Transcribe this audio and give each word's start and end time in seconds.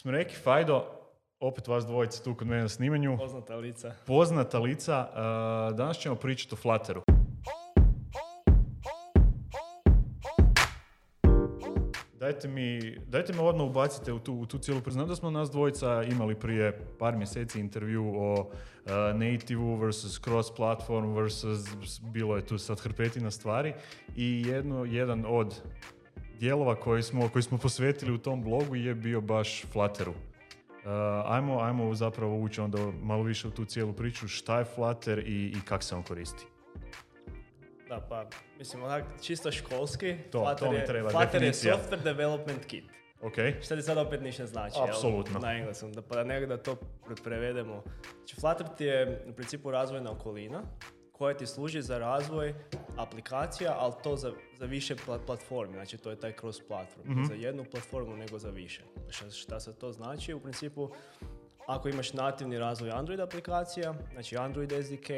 smo 0.00 0.10
rekli, 0.10 0.34
Fajdo, 0.34 0.84
opet 1.40 1.68
vas 1.68 1.86
dvojica 1.86 2.22
tu 2.22 2.34
kod 2.34 2.46
mene 2.46 2.62
na 2.62 2.68
snimanju, 2.68 3.16
Poznata 3.18 3.56
lica. 3.56 3.92
poznata 4.06 4.58
lica, 4.58 5.08
uh, 5.10 5.76
danas 5.76 5.98
ćemo 5.98 6.14
pričati 6.14 6.54
o 6.54 6.56
Flutteru. 6.56 7.02
Dajte 12.14 12.48
mi, 12.48 12.96
dajte 13.06 13.32
me 13.32 13.40
odmah 13.40 13.66
ubacite 13.66 14.12
u 14.12 14.18
tu, 14.18 14.34
u 14.34 14.46
tu 14.46 14.58
cijelu 14.58 14.80
priču. 14.80 14.92
Znam 14.92 15.08
da 15.08 15.16
smo 15.16 15.30
nas 15.30 15.50
dvojica 15.50 16.02
imali 16.02 16.34
prije 16.34 16.80
par 16.98 17.16
mjeseci 17.16 17.60
intervju 17.60 18.14
o 18.16 18.32
uh, 18.40 18.50
native 19.14 19.76
versus 19.80 20.20
cross 20.24 20.50
platform 20.56 21.14
versus 21.14 21.60
bilo 22.02 22.36
je 22.36 22.46
tu 22.46 22.58
sad 22.58 22.80
hrpetina 22.80 23.30
stvari 23.30 23.74
i 24.16 24.44
jedno, 24.46 24.84
jedan 24.84 25.24
od 25.28 25.62
dijelova 26.40 26.74
koji 26.74 27.02
smo, 27.02 27.28
koji 27.28 27.42
smo 27.42 27.58
posvetili 27.58 28.12
u 28.12 28.18
tom 28.18 28.42
blogu 28.42 28.76
je 28.76 28.94
bio 28.94 29.20
baš 29.20 29.64
Flutteru. 29.72 30.10
Uh, 30.10 30.86
ajmo, 31.26 31.60
ajmo 31.60 31.94
zapravo 31.94 32.38
ući 32.38 32.60
onda 32.60 32.78
malo 33.02 33.22
više 33.22 33.48
u 33.48 33.50
tu 33.50 33.64
cijelu 33.64 33.92
priču, 33.92 34.28
šta 34.28 34.58
je 34.58 34.64
Flutter 34.64 35.18
i, 35.18 35.52
i 35.56 35.56
kak 35.64 35.82
se 35.82 35.94
on 35.94 36.02
koristi. 36.02 36.46
Da, 37.88 38.06
pa, 38.08 38.26
mislim, 38.58 38.82
onak, 38.82 39.04
čisto 39.22 39.52
školski, 39.52 40.16
To, 40.32 40.38
Flutter, 40.38 40.58
to 40.58 40.70
mi 40.70 40.76
je, 40.76 40.86
treba, 40.86 41.10
Flutter 41.10 41.42
je 41.42 41.52
software 41.52 42.02
development 42.04 42.64
kit. 42.64 42.84
Ok, 43.22 43.34
Šta 43.62 43.76
ti 43.76 43.82
sad 43.82 43.98
opet 43.98 44.20
ništa 44.20 44.46
znači, 44.46 44.78
jel? 44.78 44.88
Apsolutno. 44.88 45.38
Na 45.38 45.52
engleskom, 45.52 45.92
da, 45.92 46.02
pa 46.02 46.14
da 46.14 46.24
nek 46.24 46.48
da 46.48 46.56
to 46.56 46.76
pre- 47.06 47.22
prevedemo. 47.24 47.82
Znači, 48.18 48.36
Flutter 48.40 48.66
ti 48.78 48.84
je 48.84 49.24
u 49.28 49.32
principu 49.32 49.70
razvojna 49.70 50.10
okolina 50.10 50.62
koja 51.20 51.36
ti 51.36 51.46
služi 51.46 51.82
za 51.82 51.98
razvoj 51.98 52.54
aplikacija, 52.96 53.74
ali 53.78 53.92
to 54.02 54.16
za, 54.16 54.32
za 54.54 54.64
više 54.66 54.94
pla- 54.96 55.18
platformi, 55.18 55.74
znači 55.74 55.98
to 55.98 56.10
je 56.10 56.16
taj 56.16 56.32
cross 56.32 56.60
platform, 56.60 57.10
Mhm. 57.10 57.24
za 57.24 57.34
jednu 57.34 57.64
platformu 57.64 58.16
nego 58.16 58.38
za 58.38 58.50
više. 58.50 58.82
Šta, 59.08 59.30
šta 59.30 59.60
se 59.60 59.74
to 59.74 59.92
znači? 59.92 60.34
U 60.34 60.40
principu, 60.40 60.90
ako 61.66 61.88
imaš 61.88 62.12
nativni 62.12 62.58
razvoj 62.58 62.90
Android 62.90 63.20
aplikacija, 63.20 63.94
znači 64.12 64.36
Android 64.36 64.72
SDK, 64.74 65.10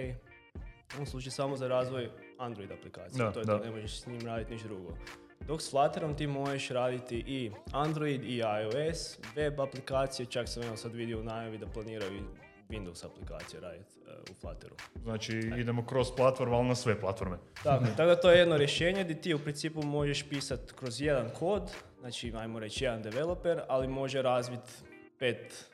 on 0.98 1.06
služi 1.06 1.30
samo 1.30 1.56
za 1.56 1.68
razvoj 1.68 2.08
Android 2.38 2.72
aplikacije. 2.72 3.24
Da, 3.24 3.32
to 3.32 3.40
je 3.40 3.44
da. 3.44 3.58
to, 3.58 3.64
ne 3.64 3.70
možeš 3.70 4.00
s 4.00 4.06
njim 4.06 4.20
raditi 4.20 4.52
ništa 4.52 4.68
drugo. 4.68 4.96
Dok 5.40 5.62
s 5.62 5.70
Flutterom 5.70 6.16
ti 6.16 6.26
možeš 6.26 6.68
raditi 6.68 7.16
i 7.18 7.50
Android 7.72 8.24
i 8.24 8.36
iOS, 8.36 9.18
web 9.36 9.60
aplikacije, 9.60 10.26
čak 10.26 10.48
sam 10.48 10.62
evo 10.62 10.76
sad 10.76 10.92
vidio 10.92 11.20
u 11.20 11.24
najavi 11.24 11.58
da 11.58 11.66
planiraju 11.66 12.22
Windows 12.72 13.06
aplikacije 13.06 13.60
raditi 13.60 13.90
e, 14.08 14.12
u 14.30 14.34
Flutteru. 14.40 14.74
znači 15.02 15.36
idemo 15.58 15.84
cross 15.88 16.10
platform, 16.16 16.52
ali 16.52 16.68
na 16.68 16.74
sve 16.74 17.00
platforme. 17.00 17.36
Tako, 17.62 17.84
tako 17.96 18.08
da 18.08 18.20
to 18.20 18.30
je 18.30 18.38
jedno 18.38 18.56
rješenje 18.56 19.04
gdje 19.04 19.20
ti 19.20 19.34
u 19.34 19.38
principu 19.38 19.82
možeš 19.82 20.28
pisati 20.28 20.72
kroz 20.76 21.00
jedan 21.00 21.30
kod, 21.38 21.70
znači 22.00 22.32
ajmo 22.36 22.58
reći 22.58 22.84
jedan 22.84 23.02
developer, 23.02 23.60
ali 23.68 23.88
može 23.88 24.22
razviti 24.22 24.70
pet, 25.18 25.68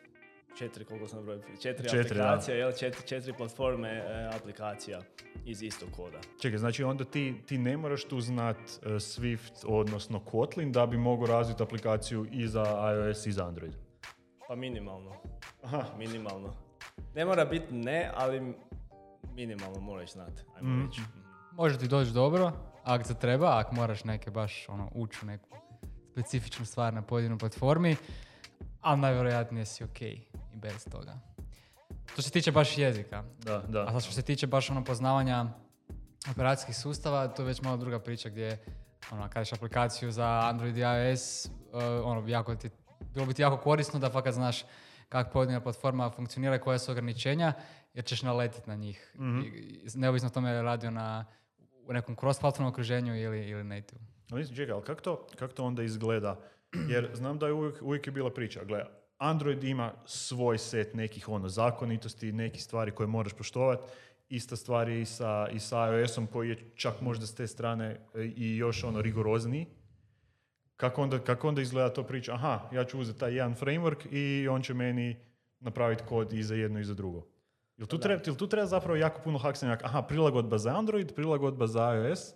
četiri, 0.59 0.85
koliko 0.85 1.09
sam 1.09 1.25
broj, 1.25 1.41
četiri, 1.63 1.89
Četiri, 1.89 2.21
aplikacija, 2.21 2.57
jel, 2.57 2.73
četiri, 2.73 3.07
četiri 3.07 3.33
platforme 3.33 3.89
e, 3.89 4.31
aplikacija 4.37 5.01
iz 5.45 5.63
istog 5.63 5.89
koda. 5.97 6.19
Čekaj, 6.41 6.59
znači 6.59 6.85
onda 6.85 7.05
ti, 7.05 7.35
ti 7.47 7.59
ne 7.59 7.77
moraš 7.77 8.05
tu 8.05 8.21
znat 8.21 8.57
uh, 8.57 8.93
Swift, 8.93 9.65
odnosno 9.67 10.21
Kotlin, 10.21 10.73
da 10.73 10.87
bi 10.87 10.97
mogao 10.97 11.27
razviti 11.27 11.63
aplikaciju 11.63 12.27
i 12.33 12.49
za 12.49 12.65
iOS 12.95 13.27
i 13.27 13.33
za 13.33 13.47
Android. 13.47 13.73
Pa 14.49 14.55
minimalno. 14.55 15.13
Aha. 15.63 15.85
Minimalno. 15.99 16.68
Ne 17.19 17.25
mora 17.25 17.45
biti 17.45 17.75
ne, 17.75 18.11
ali 18.15 18.55
minimalno 19.27 19.81
moraš 19.81 20.13
znati. 20.13 20.43
Ajmo 20.57 20.69
Mhm. 20.71 20.87
reći. 20.87 21.01
Može 21.53 21.79
ti 21.79 21.89
doći 21.89 22.11
dobro, 22.11 22.53
ako 22.85 23.05
se 23.05 23.15
treba, 23.15 23.59
ako 23.59 23.75
moraš 23.75 24.05
neke 24.05 24.31
baš 24.31 24.69
ono, 24.69 24.91
ući 24.95 25.19
u 25.23 25.27
neku 25.27 25.49
specifičnu 26.13 26.67
stvar 26.67 26.95
na 26.95 27.03
pojedinoj 27.03 27.39
platformi, 27.39 27.97
ali 28.81 29.01
najvjerojatnije 29.01 29.65
si 29.67 29.85
ok 29.85 30.03
i 30.03 30.21
bez 30.55 30.87
toga. 30.91 31.15
Što 32.13 32.23
se 32.23 32.31
tiče 32.31 32.53
baš 32.53 32.79
jezika, 32.79 33.25
Da, 33.39 33.59
da. 33.59 33.83
a 33.83 33.93
sad 33.93 34.03
što 34.03 34.13
se 34.13 34.23
tiče 34.23 34.47
baš 34.47 34.71
ono 34.71 34.85
poznavanja 34.85 35.47
operacijskih 36.31 36.77
sustava, 36.77 37.29
to 37.29 37.43
je 37.43 37.47
već 37.47 37.63
malo 37.63 37.77
druga 37.77 37.99
priča 37.99 38.29
gdje 38.29 38.65
ono, 39.11 39.29
kažeš 39.29 39.53
aplikaciju 39.53 40.11
za 40.11 40.41
Android 40.45 40.77
i 40.77 40.81
iOS, 40.81 41.47
uh, 41.47 41.51
ono, 42.05 42.29
jako 42.29 42.55
ti, 42.55 42.71
bilo 43.15 43.27
bi 43.27 43.35
ti 43.35 43.43
jako 43.43 43.57
korisno 43.57 43.99
da 44.01 44.11
fakat 44.11 44.35
znaš 44.35 44.63
kako 45.09 45.31
pojedina 45.31 45.61
platforma 45.61 46.11
funkcionira 46.11 46.59
koja 46.59 46.79
su 46.79 46.93
ograničenja, 46.93 47.53
jer 47.95 48.05
ćeš 48.05 48.23
naletiti 48.23 48.71
na 48.71 48.77
njih. 48.77 49.15
Mhm. 49.15 49.41
I, 49.41 49.81
neovisno 49.95 50.27
o 50.27 50.31
tome 50.31 50.51
je 50.51 50.63
radio 50.63 50.91
na, 50.91 51.25
u 51.87 51.93
nekom 51.93 52.17
cross-platformnom 52.17 52.69
okruženju 52.69 53.21
ili, 53.21 53.49
ili 53.49 53.65
native. 53.65 54.01
Ali 54.31 54.39
mislim, 54.39 54.57
čekaj, 54.57 54.73
ali 54.73 54.85
kako 54.85 55.01
to, 55.01 55.27
kak 55.37 55.53
to 55.53 55.65
onda 55.65 55.83
izgleda? 55.83 56.41
Jer 56.89 57.11
znam 57.15 57.39
da 57.39 57.47
je 57.47 57.53
uvijek, 57.53 57.83
uvijek 57.83 58.07
je 58.07 58.13
bila 58.13 58.31
priča. 58.31 58.65
Gle, 58.65 58.85
Android 59.19 59.65
ima 59.65 59.93
svoj 60.05 60.59
set 60.59 60.95
nekih 60.95 61.29
ono 61.29 61.49
zakonitosti, 61.49 62.33
nekih 62.33 62.63
stvari 62.63 62.91
koje 62.91 63.07
moraš 63.07 63.33
poštovati. 63.33 63.83
Ista 64.29 64.57
stvar 64.57 64.89
je 64.89 65.01
i 65.01 65.05
sa, 65.05 65.49
i 65.53 65.59
sa 65.59 65.99
iOS-om 65.99 66.27
koji 66.27 66.49
je 66.49 66.71
čak 66.75 67.01
možda 67.01 67.27
s 67.27 67.35
te 67.35 67.47
strane 67.47 67.87
e, 68.15 68.25
i 68.37 68.57
još 68.57 68.85
ono 68.85 69.03
rigorozniji. 69.03 69.67
Kako 70.79 71.03
onda, 71.03 71.19
kako 71.19 71.49
onda 71.49 71.63
izgleda 71.63 71.93
to 71.93 72.03
priča? 72.03 72.35
Aha, 72.35 72.69
ja 72.73 72.85
ću 72.85 73.01
uzeti 73.01 73.19
taj 73.19 73.35
jedan 73.35 73.57
framework 73.57 74.07
i 74.11 74.49
on 74.49 74.63
će 74.63 74.75
meni 74.75 75.17
napraviti 75.61 76.03
kod 76.09 76.33
i 76.33 76.43
za 76.43 76.55
jedno 76.55 76.81
i 76.81 76.85
za 76.85 76.95
drugo. 76.95 77.27
Jel 77.77 77.87
tu, 77.87 77.99
treba, 77.99 78.23
jel 78.27 78.37
tu 78.37 78.47
treba 78.47 78.67
zapravo 78.67 78.97
jako 78.97 79.21
puno 79.25 79.39
haksanja? 79.39 79.79
Aha, 79.83 80.03
prilagodba 80.03 80.59
za 80.59 80.79
Android, 80.79 81.15
prilagodba 81.15 81.67
za 81.67 81.95
iOS? 81.95 82.35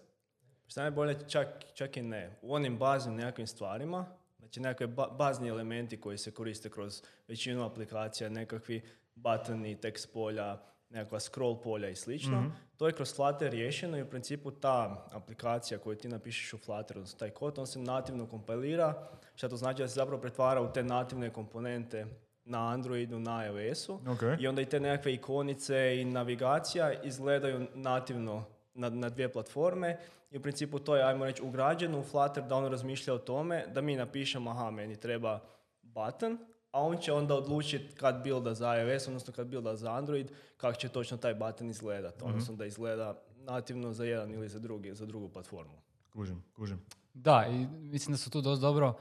Šta 0.67 0.85
je 0.85 0.91
bolje, 0.91 1.29
čak, 1.29 1.49
čak 1.75 1.97
i 1.97 2.03
ne. 2.03 2.39
U 2.43 2.55
onim 2.55 2.79
baznim 2.79 3.15
nekakvim 3.15 3.47
stvarima, 3.47 4.07
znači 4.39 4.61
nekakve 4.61 4.87
ba- 4.87 5.11
bazni 5.19 5.49
elementi 5.49 6.01
koji 6.01 6.19
se 6.19 6.31
koriste 6.31 6.71
kroz 6.71 7.03
većinu 7.29 7.65
aplikacija, 7.65 8.29
nekakvi 8.29 8.83
buttoni, 9.15 9.81
tekst 9.81 10.13
polja, 10.13 10.59
nekakva 10.93 11.21
scroll 11.21 11.61
polja 11.61 11.89
i 11.89 11.97
slično, 11.97 12.53
to 12.77 12.87
je 12.87 12.93
kroz 12.93 13.15
Flutter 13.15 13.51
riješeno 13.51 13.99
i 13.99 14.03
u 14.03 14.07
principu 14.07 14.51
ta 14.51 15.09
aplikacija 15.13 15.79
koju 15.79 15.97
ti 15.97 16.09
napišeš 16.09 16.53
u 16.53 16.59
Flutter, 16.59 16.97
odnosno 16.97 17.19
taj 17.19 17.31
kod, 17.31 17.59
on 17.59 17.67
se 17.67 17.79
nativno 17.79 18.27
kompilira, 18.27 19.09
što 19.35 19.49
to 19.49 19.57
znači 19.57 19.83
da 19.83 19.89
se 19.89 19.95
zapravo 19.95 20.21
pretvara 20.21 20.61
u 20.61 20.73
te 20.73 20.83
nativne 20.83 21.31
komponente 21.31 22.07
na 22.45 22.69
Androidu, 22.69 23.19
na 23.21 23.45
iOS-u 23.47 23.95
Ok. 23.95 24.23
i 24.41 24.49
onda 24.49 24.63
i 24.63 24.67
te 24.67 24.81
nekakve 24.81 25.15
ikonice 25.15 26.01
i 26.01 26.05
navigacija 26.05 27.03
izgledaju 27.03 27.67
nativno 27.75 28.45
na, 28.75 28.89
na 28.89 29.09
dvije 29.09 29.33
platforme 29.33 29.99
i 30.31 30.37
u 30.39 30.43
principu 30.43 30.79
to 30.79 30.97
je, 30.97 31.03
ajmo 31.03 31.25
reći, 31.25 31.43
ugrađeno 31.43 32.01
u 32.01 32.05
Flutter 32.05 32.45
da 32.45 32.57
on 32.57 32.71
razmišlja 32.71 33.15
o 33.15 33.19
tome 33.19 33.65
da 33.75 33.81
mi 33.81 33.97
napišemo, 33.97 34.51
aha, 34.51 34.71
meni 34.71 34.97
treba 34.97 35.41
button, 35.83 36.39
a 36.73 36.81
on 36.81 36.99
će 36.99 37.13
onda 37.13 37.35
odlučiti 37.35 37.95
kad 37.95 38.23
builda 38.23 38.55
za 38.55 38.77
iOS, 38.77 39.09
odnosno 39.09 39.33
kad 39.33 39.47
builda 39.47 39.77
za 39.77 39.93
Android, 39.93 40.31
kako 40.57 40.75
će 40.75 40.89
točno 40.89 41.17
taj 41.17 41.35
button 41.35 41.71
izgledati, 41.71 42.25
odnosno 42.25 42.55
da 42.55 42.67
izgleda 42.67 43.23
nativno 43.37 43.93
za 43.93 44.05
jedan 44.05 44.31
ili 44.31 44.49
za, 44.49 44.59
drugi, 44.59 44.95
za 44.95 45.07
drugu 45.07 45.29
platformu. 45.29 45.79
Kužim, 46.13 46.43
kužim. 46.57 46.81
Da, 47.15 47.47
i 47.51 47.67
mislim 47.67 48.13
da 48.13 48.19
su 48.19 48.31
tu 48.31 48.41
dosta 48.41 48.61
dobro, 48.61 48.95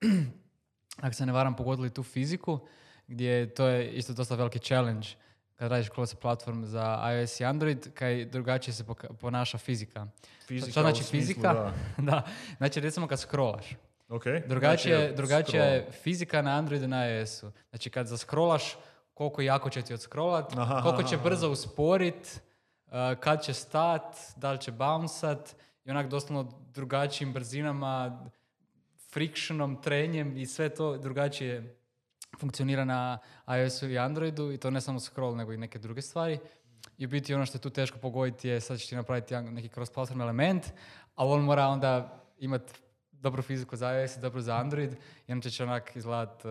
ako 1.02 1.14
se 1.14 1.26
ne 1.26 1.32
varam, 1.32 1.56
pogodili 1.56 1.90
tu 1.90 2.02
fiziku, 2.02 2.58
gdje 3.06 3.54
to 3.54 3.66
je 3.66 3.92
isto 3.92 4.12
dosta 4.12 4.34
veliki 4.34 4.58
challenge 4.58 5.08
kad 5.54 5.70
radiš 5.70 5.88
cross 5.90 6.14
platform 6.14 6.64
za 6.64 7.12
iOS 7.12 7.40
i 7.40 7.44
Android, 7.44 7.94
kaj 7.94 8.24
drugačije 8.24 8.74
se 8.74 8.84
ponaša 9.20 9.58
fizika. 9.58 10.06
Fizika 10.46 10.70
Šta 10.70 10.80
znači 10.80 11.04
smislu, 11.04 11.26
fizika? 11.26 11.52
da. 11.52 11.72
da, 12.10 12.22
znači 12.56 12.80
recimo 12.80 13.06
kad 13.06 13.20
scrollaš. 13.20 13.66
Ok. 14.08 14.24
Drugačije, 14.46 14.98
Znači, 14.98 15.14
drugačija 15.14 15.64
je 15.64 15.90
fizika 16.02 16.42
na 16.42 16.50
Androidu 16.50 16.88
na 16.88 17.06
iOS-u. 17.06 17.50
Znači 17.70 17.90
kad 17.90 18.06
zaskrolaš, 18.06 18.76
koliko 19.14 19.42
jako 19.42 19.70
će 19.70 19.82
ti 19.82 19.94
odscrollat, 19.94 20.52
Aha, 20.56 20.82
koliko 20.82 21.02
će 21.02 21.14
aha, 21.14 21.24
brzo 21.24 21.50
usporit, 21.50 22.40
uh, 22.86 22.92
kad 23.20 23.44
će 23.44 23.52
stat, 23.52 24.16
da 24.36 24.52
li 24.52 24.60
će 24.60 24.72
bounceat 24.72 25.56
i 25.84 25.90
onak 25.90 26.08
doslovno 26.08 26.52
drugačijim 26.74 27.32
brzinama, 27.32 28.24
frictionom, 29.12 29.82
trenjem 29.82 30.36
i 30.36 30.46
sve 30.46 30.68
to 30.68 30.96
drugačije 30.96 31.76
funkcionira 32.40 32.84
na 32.84 33.18
iOS-u 33.58 33.88
i 33.88 33.98
Androidu 33.98 34.52
i 34.52 34.58
to 34.58 34.70
ne 34.70 34.80
samo 34.80 35.00
scroll 35.00 35.36
nego 35.36 35.52
i 35.52 35.56
neke 35.56 35.78
druge 35.78 36.02
stvari. 36.02 36.38
I 36.98 37.06
u 37.06 37.08
biti 37.08 37.34
ono 37.34 37.46
što 37.46 37.56
je 37.56 37.62
tu 37.62 37.70
teško 37.70 37.98
pogoditi 37.98 38.48
je 38.48 38.60
sad 38.60 38.78
ćeš 38.78 38.88
ti 38.88 38.96
napraviti 38.96 39.36
neki 39.36 39.68
cross-platform 39.68 40.22
element, 40.22 40.66
ali 41.14 41.32
on 41.32 41.40
mora 41.40 41.66
onda 41.66 42.22
imati 42.38 42.72
dobru 43.20 43.42
fiziku 43.42 43.76
za 43.76 43.92
iOS 43.92 44.16
i 44.16 44.20
dobru 44.20 44.40
za 44.40 44.56
Android 44.56 44.96
i 45.26 45.32
onda 45.32 45.50
će 45.50 45.62
onak 45.62 45.96
izgledat 45.96 46.44
uh, 46.44 46.50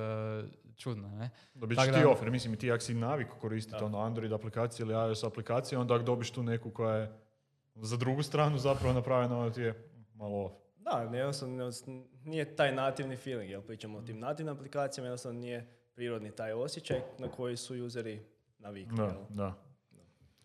čudno, 0.78 1.10
ne? 1.10 1.30
Dobit 1.54 1.78
ćeš 1.78 1.88
da- 1.88 2.00
ti 2.00 2.06
offer, 2.06 2.32
mislim 2.32 2.54
i 2.54 2.58
ti 2.58 2.72
ako 2.72 2.84
si 2.84 2.94
navik 2.94 3.28
koristiti 3.42 3.84
ono 3.84 4.00
Android 4.00 4.34
aplikacije 4.34 4.84
ili 4.84 4.94
iOS 4.94 5.24
aplikacije, 5.24 5.80
onda 5.80 5.96
ako 5.96 6.04
dobiš 6.04 6.32
tu 6.32 6.44
neku 6.44 6.72
koja 6.72 6.96
je 6.96 7.12
za 7.76 7.98
drugu 7.98 8.24
stranu 8.24 8.58
zapravo 8.58 8.94
napravljena, 8.94 9.40
onda 9.40 9.54
ti 9.54 9.62
je 9.62 9.90
malo 10.14 10.46
off. 10.46 10.56
Da, 10.78 11.18
jednostavno 11.18 11.72
nije 12.24 12.56
taj 12.56 12.76
nativni 12.76 13.16
feeling, 13.18 13.52
jel 13.52 13.62
pričamo 13.62 13.98
o 13.98 14.02
tim 14.02 14.20
nativnim 14.20 14.56
aplikacijama, 14.56 15.08
jednostavno 15.08 15.40
nije 15.40 15.68
prirodni 15.96 16.32
taj 16.32 16.54
osjećaj 16.54 17.02
na 17.18 17.28
koji 17.28 17.58
su 17.58 17.86
useri 17.86 18.26
navikli. 18.60 18.98
Da, 18.98 19.04
jel? 19.04 19.24
da. 19.30 19.54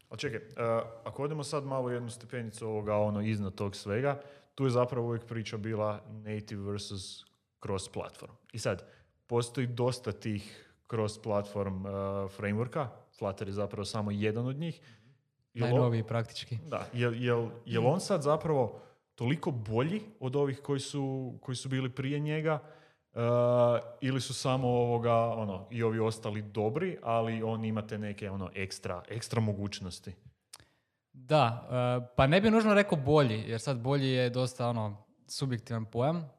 Ali 0.08 0.18
čekaj, 0.18 0.38
uh, 0.38 0.82
ako 1.04 1.22
odemo 1.22 1.44
sad 1.44 1.64
malo 1.64 1.90
jednu 1.90 2.10
stepenicu 2.10 2.66
ovoga 2.66 2.96
ono 2.96 3.20
iznad 3.22 3.54
tog 3.54 3.76
svega, 3.76 4.20
tu 4.54 4.64
je 4.64 4.70
zapravo 4.70 5.06
uvijek 5.06 5.24
priča 5.24 5.56
bila 5.56 6.00
native 6.08 6.62
versus 6.62 7.24
cross 7.62 7.88
platform. 7.88 8.32
I 8.52 8.58
sad, 8.58 8.86
postoji 9.26 9.66
dosta 9.66 10.12
tih 10.12 10.68
cross-platform 10.88 11.76
uh, 11.86 12.30
frameworka. 12.30 12.88
Flutter 13.18 13.48
je 13.48 13.52
zapravo 13.52 13.84
samo 13.84 14.10
jedan 14.10 14.46
od 14.46 14.56
njih. 14.56 14.80
Jel 15.54 15.64
o- 15.66 15.68
Najnoviji 15.70 16.02
praktički. 16.02 16.58
Da, 16.68 16.86
jel, 16.92 17.14
jel, 17.14 17.48
jel 17.66 17.86
on 17.86 18.00
sad 18.00 18.22
zapravo 18.22 18.80
toliko 19.14 19.50
bolji 19.50 20.02
od 20.20 20.36
ovih 20.36 20.58
koji 20.60 20.80
su, 20.80 21.34
koji 21.42 21.56
su 21.56 21.68
bili 21.68 21.90
prije 21.90 22.18
njega 22.20 22.58
uh, 23.14 23.20
ili 24.00 24.20
su 24.20 24.34
samo 24.34 24.68
ovoga, 24.68 25.14
ono, 25.14 25.66
i 25.70 25.82
ovi 25.82 25.98
ostali 25.98 26.42
dobri, 26.42 26.98
ali 27.02 27.42
on 27.42 27.64
imate 27.64 27.98
neke 27.98 28.30
ono, 28.30 28.50
ekstra, 28.54 29.02
ekstra 29.08 29.40
mogućnosti. 29.40 30.12
Da, 31.12 31.68
e, 32.02 32.14
pa 32.16 32.26
ne 32.26 32.40
bi 32.40 32.50
nužno 32.50 32.74
rekao 32.74 32.98
bolji, 32.98 33.44
jer 33.46 33.60
sad 33.60 33.78
bolji 33.78 34.08
je 34.08 34.30
dosta 34.30 34.68
ono 34.68 35.04
subjektivan 35.26 35.84
pojam, 35.84 36.30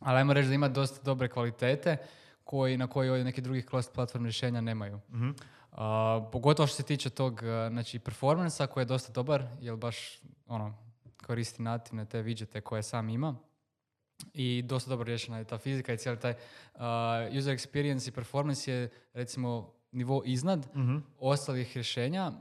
ali 0.00 0.18
ajmo 0.18 0.32
reći 0.32 0.48
da 0.48 0.54
ima 0.54 0.68
dosta 0.68 1.02
dobre 1.02 1.28
kvalitete 1.28 1.96
koji, 2.44 2.76
na 2.76 2.86
koji 2.86 3.10
ovdje 3.10 3.24
neki 3.24 3.40
drugih 3.40 3.66
cross 3.70 3.88
platform 3.94 4.24
rješenja 4.24 4.60
nemaju. 4.60 5.00
Mhm. 5.10 5.30
A, 5.72 6.28
pogotovo 6.32 6.66
što 6.66 6.76
se 6.76 6.82
tiče 6.82 7.10
tog 7.10 7.42
e, 7.42 7.68
znači, 7.70 7.98
performansa 7.98 8.66
koji 8.66 8.82
je 8.82 8.86
dosta 8.86 9.12
dobar, 9.12 9.44
jer 9.60 9.76
baš 9.76 10.20
ono, 10.46 10.74
koristi 11.26 11.62
nativne 11.62 12.04
te 12.06 12.22
widgete 12.22 12.60
koje 12.60 12.82
sam 12.82 13.08
ima. 13.08 13.36
I 14.34 14.62
dosta 14.62 14.90
dobro 14.90 15.04
riješena 15.04 15.38
je 15.38 15.44
ta 15.44 15.58
fizika 15.58 15.92
i 15.92 15.96
cijeli 15.96 16.18
taj 16.20 16.34
a, 16.74 17.28
user 17.38 17.54
experience 17.56 18.08
i 18.08 18.12
performance 18.12 18.72
je 18.72 18.90
recimo 19.12 19.72
nivo 19.92 20.22
iznad 20.26 20.66
Mhm. 20.76 20.96
ostalih 21.18 21.74
rješenja 21.74 22.32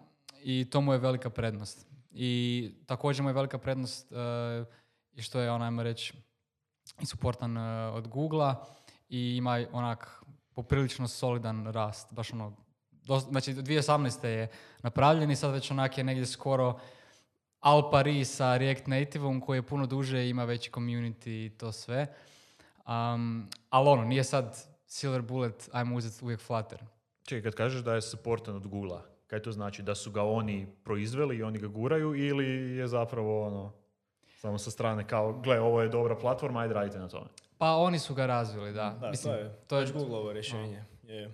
i 0.44 0.69
to 0.69 0.81
mu 0.81 0.94
je 0.94 1.00
velika 1.00 1.30
prednost. 1.30 1.88
I 2.12 2.71
također 2.86 3.24
mu 3.24 3.30
je 3.30 3.33
velika 3.33 3.57
prednost 3.57 4.12
uh, 4.12 4.18
i 5.13 5.21
što 5.21 5.39
je, 5.39 5.51
ono, 5.51 5.65
ajmo 5.65 5.83
reći, 5.83 6.13
i 7.01 7.06
suportan 7.06 7.57
uh, 7.57 7.95
od 7.95 8.07
google 8.07 8.56
i 9.09 9.36
ima 9.38 9.65
onak 9.71 10.24
poprilično 10.53 11.07
solidan 11.07 11.68
rast. 11.68 12.13
Baš 12.13 12.33
ono, 12.33 12.56
dos- 12.91 13.30
znači 13.30 13.53
2018. 13.53 14.25
je 14.25 14.47
napravljen 14.81 15.31
i 15.31 15.36
sad 15.36 15.51
već 15.51 15.71
onak 15.71 15.97
je 15.97 16.03
negdje 16.03 16.25
skoro 16.25 16.80
al 17.59 17.91
pari 17.91 18.25
sa 18.25 18.57
React 18.57 18.88
Nativeom 18.88 19.41
koji 19.41 19.57
je 19.57 19.68
puno 19.68 19.86
duže 19.86 20.30
ima 20.30 20.44
veći 20.44 20.71
community 20.71 21.45
i 21.45 21.57
to 21.57 21.71
sve. 21.71 22.07
Um, 22.88 23.50
ali 23.69 23.89
ono, 23.89 24.03
nije 24.03 24.24
sad 24.24 24.65
silver 24.88 25.21
bullet, 25.21 25.69
ajmo 25.71 25.95
uzeti 25.95 26.25
uvijek 26.25 26.39
Flutter. 26.39 26.83
Čekaj, 27.24 27.51
kad 27.51 27.56
kažeš 27.56 27.81
da 27.81 27.95
je 27.95 28.01
supportan 28.01 28.56
od 28.56 28.68
Google-a, 28.68 29.01
kaj 29.30 29.42
to 29.42 29.52
znači? 29.52 29.84
Da 29.84 29.96
su 29.96 30.12
ga 30.12 30.24
oni 30.24 30.68
proizveli 30.84 31.38
i 31.38 31.44
oni 31.44 31.60
ga 31.60 31.68
guraju 31.68 32.16
ili 32.16 32.78
je 32.78 32.88
zapravo 32.88 33.48
ono, 33.48 33.74
samo 34.38 34.58
sa 34.58 34.72
strane 34.72 35.08
kao, 35.08 35.34
gle, 35.34 35.60
ovo 35.60 35.81
je 35.81 35.90
dobra 35.90 36.16
platforma, 36.16 36.60
ajde 36.60 36.74
radite 36.74 37.00
na 37.00 37.08
tome. 37.08 37.28
Pa 37.58 37.76
oni 37.76 38.00
su 38.00 38.14
ga 38.14 38.26
razvili, 38.26 38.74
da. 38.74 38.98
Da, 39.02 39.10
Mislim, 39.10 39.34
to 39.34 39.40
je, 39.40 39.56
to 39.68 39.80
je 39.80 39.92
Googleovo 39.92 40.34
rješenje. 40.34 40.84
Je. 41.04 41.31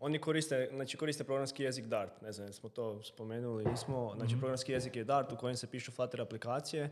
Oni 0.00 0.18
koriste, 0.18 0.68
znači 0.72 0.96
koriste 0.96 1.24
programski 1.24 1.62
jezik 1.62 1.86
Dart, 1.86 2.22
ne 2.22 2.32
znam, 2.32 2.46
jesmo 2.46 2.68
to 2.68 3.02
spomenuli, 3.02 3.64
nismo. 3.64 4.12
Znači 4.16 4.38
programski 4.38 4.72
jezik 4.72 4.96
je 4.96 5.04
Dart 5.04 5.32
u 5.32 5.36
kojem 5.36 5.56
se 5.56 5.70
pišu 5.70 5.92
Flutter 5.92 6.20
aplikacije, 6.20 6.90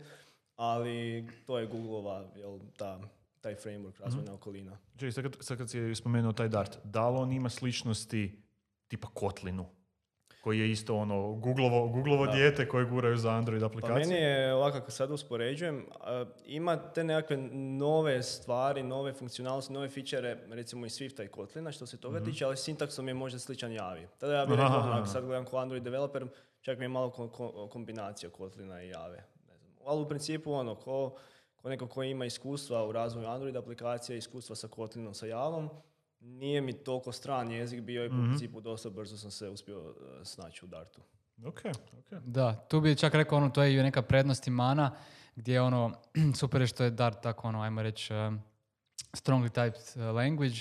ali 0.57 1.27
to 1.47 1.59
je 1.59 1.67
Googleova, 1.67 2.25
jel, 2.37 2.59
ta, 2.77 3.01
taj 3.41 3.55
framework, 3.55 4.01
razvojna 4.01 4.35
okolina. 4.35 4.79
Čekaj, 4.97 5.13
sad 5.13 5.25
kad, 5.25 5.37
sad 5.41 5.59
kad 5.59 5.71
si 5.71 5.95
spomenuo 5.95 6.33
taj 6.33 6.49
Dart, 6.49 6.79
da 6.85 7.09
li 7.09 7.17
on 7.19 7.33
ima 7.33 7.49
sličnosti 7.49 8.43
tipa 8.89 9.09
Kotlinu? 9.15 9.67
Koji 10.41 10.59
je 10.59 10.71
isto 10.71 10.97
ono 10.97 11.33
Googlovo, 11.33 11.89
Googlovo 11.89 12.27
Da. 12.27 12.33
dijete 12.33 12.69
koje 12.69 12.85
guraju 12.85 13.17
za 13.17 13.31
Android 13.31 13.61
Pa 13.61 13.67
aplikacije. 13.67 13.97
meni 13.99 14.15
je 14.15 14.55
ovako 14.55 14.81
kad 14.81 14.93
sad 14.93 15.11
uspoređujem, 15.11 15.87
ima 16.45 16.77
te 16.85 17.05
nekakve 17.05 17.37
nove 17.79 18.23
stvari, 18.23 18.83
nove 18.83 19.13
funkcionalnosti, 19.13 19.73
nove 19.73 19.89
fičere, 19.89 20.39
recimo 20.49 20.87
i 20.87 20.91
Swifta 20.91 21.25
i 21.25 21.29
Kotlina 21.29 21.73
što 21.73 21.87
se 21.87 21.97
toga 21.97 22.21
tiče, 22.21 22.45
ali 22.45 22.57
sintaksom 22.57 23.09
je 23.09 23.15
možda 23.15 23.39
sličan 23.39 23.73
Javi. 23.73 24.09
Tada 24.19 24.35
ja 24.35 24.47
bih 24.47 24.55
rekao, 24.55 24.67
onak, 24.77 24.95
aha. 24.95 25.07
sad 25.07 25.25
gledam 25.25 25.45
kao 25.45 25.59
Android 25.59 25.83
developer, 25.83 26.27
čak 26.61 26.79
mi 26.79 26.85
je 26.85 26.89
malo 26.89 27.11
ko- 27.11 27.29
ko- 27.29 27.69
kombinacija 27.69 28.31
Kotlina 28.31 28.83
i 28.83 28.89
Jave. 28.89 29.17
Ne 29.49 29.57
znam. 29.57 29.73
Ali 29.87 30.03
u 30.03 30.09
principu 30.09 30.53
ono, 30.53 30.75
ko, 30.75 31.17
ko 31.57 31.69
neko 31.69 31.87
ko 31.87 32.03
ima 32.03 32.25
iskustva 32.25 32.87
u 32.87 32.93
razvoju 32.93 33.29
Android 33.29 33.57
aplikacije, 33.57 34.19
iskustva 34.19 34.57
sa 34.57 34.69
Kotlinom, 34.69 35.15
sa 35.15 35.27
Javom, 35.27 35.71
nije 36.21 36.61
mi 36.61 36.73
toliko 36.73 37.13
stran 37.13 37.51
jezik 37.51 37.81
bio 37.81 38.05
i 38.05 38.09
u 38.09 38.11
principu 38.11 38.61
dosta 38.61 38.91
brzo 38.91 39.17
sam 39.17 39.31
se 39.31 39.49
uspio 39.49 39.95
e, 40.21 40.25
snaći 40.25 40.65
u 40.65 40.69
Dartu. 40.69 41.01
Ok, 41.47 41.61
ok. 41.99 42.21
Da, 42.25 42.67
tu 42.69 42.81
bi 42.81 42.97
čak 42.97 43.15
rekao 43.15 43.39
ono, 43.39 43.49
to 43.49 43.63
je 43.63 43.75
i 43.75 43.83
neka 43.83 44.03
prednost 44.03 44.47
i 44.47 44.51
mana, 44.51 44.97
gdje 45.37 45.53
je 45.53 45.61
ono, 45.61 45.93
super 46.41 46.61
je 46.61 46.67
što 46.67 46.85
je 46.85 46.91
Dart 46.91 47.23
tako 47.23 47.49
ono, 47.49 47.63
ajmo 47.63 47.83
reći, 47.83 48.15
um, 48.15 48.41
strongly 49.13 49.51
typed 49.51 49.97
uh, 49.97 50.17
language 50.17 50.57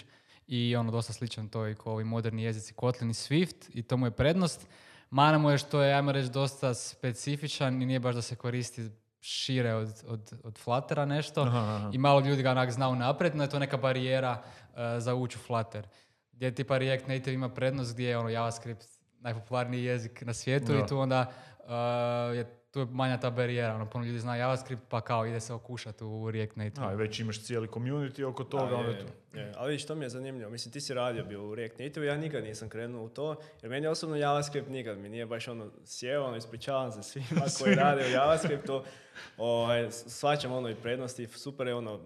i 0.47 0.75
ono 0.75 0.91
dosta 0.91 1.13
sličan 1.13 1.49
to 1.49 1.67
i 1.67 1.75
kao 1.75 1.93
ovi 1.93 2.03
moderni 2.03 2.43
jezici 2.43 2.73
Kotlin 2.73 3.09
i 3.09 3.13
Swift 3.13 3.69
i 3.73 3.83
to 3.83 3.97
mu 3.97 4.07
je 4.07 4.11
prednost. 4.11 4.67
Mana 5.09 5.37
mu 5.37 5.49
je 5.49 5.57
što 5.57 5.81
je, 5.81 5.93
ajmo 5.93 6.11
reći, 6.11 6.29
dosta 6.29 6.73
specifičan 6.73 7.81
i 7.81 7.85
nije 7.85 7.99
baš 7.99 8.15
da 8.15 8.21
se 8.21 8.35
koristi 8.35 8.89
šire 9.21 9.73
od, 9.73 10.03
od, 10.07 10.33
od 10.43 10.57
Fluttera 10.57 11.05
nešto 11.05 11.41
Aha, 11.41 11.57
aha. 11.57 11.89
i 11.93 11.97
malo 11.97 12.19
ljudi 12.19 12.43
ga 12.43 12.51
onak 12.51 12.71
zna 12.71 12.89
unaprijed, 12.89 13.35
no 13.35 13.43
je 13.43 13.49
to 13.49 13.59
neka 13.59 13.77
barijera 13.77 14.41
uh, 14.41 14.79
za 14.97 15.15
ući 15.15 15.37
u 15.37 15.41
Flutter. 15.41 15.87
Gdje 16.31 16.55
tipa 16.55 16.77
React 16.77 17.07
Native 17.07 17.33
ima 17.33 17.49
prednost 17.49 17.93
gdje 17.93 18.09
je 18.09 18.17
ono 18.17 18.29
JavaScript 18.29 18.85
najpopularniji 19.19 19.83
jezik 19.83 20.21
na 20.21 20.33
svijetu 20.33 20.73
Da. 20.73 20.79
i 20.79 20.87
tu 20.87 20.99
onda 20.99 21.31
uh, 21.59 22.35
je 22.35 22.58
tu 22.71 22.79
je 22.79 22.85
manja 22.85 23.19
ta 23.19 23.29
barijera. 23.29 23.75
Ono, 23.75 23.89
puno 23.89 24.05
ljudi 24.05 24.19
zna 24.19 24.35
JavaScript 24.35 24.83
pa 24.89 25.01
kao 25.01 25.25
ide 25.25 25.39
se 25.39 25.53
okušati 25.53 26.03
u 26.03 26.31
React 26.31 26.55
Native. 26.55 26.87
A, 26.87 26.93
već 26.93 27.19
imaš 27.19 27.43
cijeli 27.43 27.67
community 27.67 28.23
oko 28.23 28.43
toga. 28.43 28.69
Da, 28.69 28.75
ono 28.75 28.89
je, 28.89 28.95
je 28.95 29.05
to. 29.05 29.37
je. 29.37 29.53
Ali 29.55 29.71
vidiš, 29.71 29.85
to 29.85 29.95
mi 29.95 30.05
je 30.05 30.09
zanimljivo. 30.09 30.51
Mislim, 30.51 30.71
ti 30.71 30.81
si 30.81 30.93
radio 30.93 31.25
bio 31.25 31.47
u 31.47 31.55
React 31.55 31.79
Native, 31.79 32.05
ja 32.05 32.17
nikad 32.17 32.43
nisam 32.43 32.69
krenuo 32.69 33.03
u 33.03 33.09
to, 33.09 33.35
jer 33.61 33.69
meni 33.69 33.87
osobno 33.87 34.15
JavaScript 34.15 34.69
nikad 34.69 34.97
mi 34.97 35.09
nije 35.09 35.25
baš 35.25 35.47
ono 35.47 35.71
sjeo, 35.85 36.23
ono, 36.23 36.37
ispričavam 36.37 36.91
se 36.91 37.03
svima 37.03 37.45
koji 37.59 37.75
rade 37.75 38.05
u 38.07 38.11
JavaScriptu, 38.11 38.83
ovaj, 39.37 39.91
svačam 39.91 40.51
ono 40.51 40.69
i 40.69 40.75
prednosti, 40.75 41.27
super 41.27 41.67
je 41.67 41.75
ono, 41.75 41.99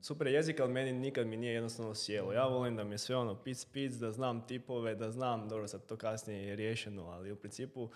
super 0.00 0.26
je 0.26 0.32
jezik, 0.32 0.60
ali 0.60 0.72
meni 0.72 0.92
nikad 0.92 1.26
mi 1.26 1.36
nije 1.36 1.54
jednostavno 1.54 1.94
sjelo. 1.94 2.32
Ja 2.32 2.46
volim 2.46 2.76
da 2.76 2.84
mi 2.84 2.94
je 2.94 2.98
sve 2.98 3.16
ono 3.16 3.34
pic 3.34 3.64
pic, 3.64 3.92
da 3.92 4.12
znam 4.12 4.46
tipove, 4.46 4.94
da 4.94 5.10
znam, 5.10 5.48
dobro 5.48 5.68
sad 5.68 5.86
to 5.86 5.96
kasnije 5.96 6.48
je 6.48 6.56
riješeno, 6.56 7.06
ali 7.06 7.32
u 7.32 7.36
principu 7.36 7.90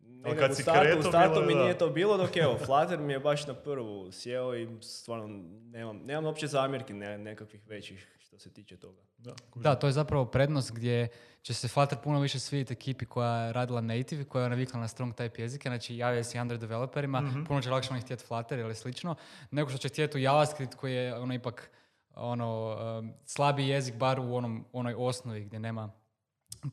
nekako 0.00 0.40
kad 0.40 0.50
u 0.50 0.54
si 0.54 0.62
startu, 0.62 0.98
u 0.98 1.02
startu 1.02 1.42
mi 1.42 1.54
da. 1.54 1.62
nije 1.62 1.78
to 1.78 1.90
bilo, 1.90 2.16
dok 2.16 2.36
evo, 2.36 2.58
Flutter 2.58 2.98
mi 2.98 3.12
je 3.12 3.18
baš 3.18 3.46
na 3.46 3.54
prvu 3.54 4.12
sjeo 4.12 4.56
i 4.56 4.68
stvarno 4.80 5.26
nemam, 5.72 5.96
nemam 5.96 6.24
uopće 6.24 6.46
zamjerki 6.46 6.92
ne, 6.92 7.18
nekakvih 7.18 7.62
većih 7.66 8.14
što 8.18 8.38
se 8.38 8.52
tiče 8.52 8.76
toga. 8.76 9.02
Da. 9.18 9.34
Da, 9.54 9.74
to 9.74 9.86
je 9.86 9.92
zapravo 9.92 10.24
prednost 10.24 10.72
gdje 10.72 11.08
će 11.42 11.54
se 11.54 11.68
Flutter 11.68 11.98
puno 12.04 12.20
više 12.20 12.38
svidjeti 12.38 12.72
ekipi 12.72 13.06
koja 13.06 13.44
je 13.44 13.52
radila 13.52 13.80
native, 13.80 14.24
koja 14.24 14.42
je 14.42 14.50
navikla 14.50 14.80
na 14.80 14.88
strong 14.88 15.14
type 15.14 15.40
jezike, 15.40 15.68
znači 15.68 15.96
javlja 15.96 16.24
se 16.24 16.38
Android 16.38 16.60
developerima, 16.60 17.22
puno 17.48 17.62
će 17.62 17.70
lakše 17.70 17.90
oni 17.90 18.00
htjeti 18.00 18.24
Flutter 18.24 18.58
ili 18.58 18.74
slično, 18.74 19.14
nego 19.50 19.70
što 19.70 19.78
će 19.78 19.88
htjeti 19.88 20.18
u 20.18 20.20
JavaScript 20.20 20.74
koji 20.74 20.94
je 20.94 21.14
ono 21.14 21.34
ipak 21.34 21.70
ono, 22.14 22.76
um, 22.98 23.12
slabiji 23.24 23.68
jezik 23.68 23.94
bar 23.94 24.20
u 24.20 24.34
onom, 24.34 24.64
onoj 24.72 24.94
osnovi 24.98 25.44
gdje 25.44 25.58
nema 25.58 25.90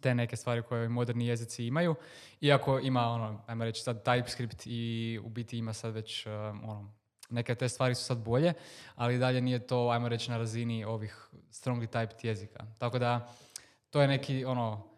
te 0.01 0.15
neke 0.15 0.35
stvari 0.35 0.61
koje 0.61 0.89
moderni 0.89 1.27
jezici 1.27 1.65
imaju. 1.65 1.95
Iako 2.41 2.79
ima, 2.79 3.07
ono, 3.07 3.41
ajmo 3.47 3.63
reći 3.63 3.81
sad 3.81 4.03
TypeScript 4.03 4.63
i 4.65 5.19
u 5.23 5.29
biti 5.29 5.57
ima 5.57 5.73
sad 5.73 5.93
već, 5.93 6.25
um, 6.25 6.33
ono, 6.69 6.93
neke 7.29 7.55
te 7.55 7.69
stvari 7.69 7.95
su 7.95 8.03
sad 8.03 8.17
bolje, 8.17 8.53
ali 8.95 9.17
dalje 9.17 9.41
nije 9.41 9.67
to, 9.67 9.89
ajmo 9.89 10.09
reći, 10.09 10.31
na 10.31 10.37
razini 10.37 10.85
ovih 10.85 11.29
strongly 11.51 11.87
typed 11.87 12.25
jezika. 12.25 12.65
Tako 12.79 12.99
da, 12.99 13.27
to 13.89 14.01
je 14.01 14.07
neki, 14.07 14.45
ono, 14.45 14.95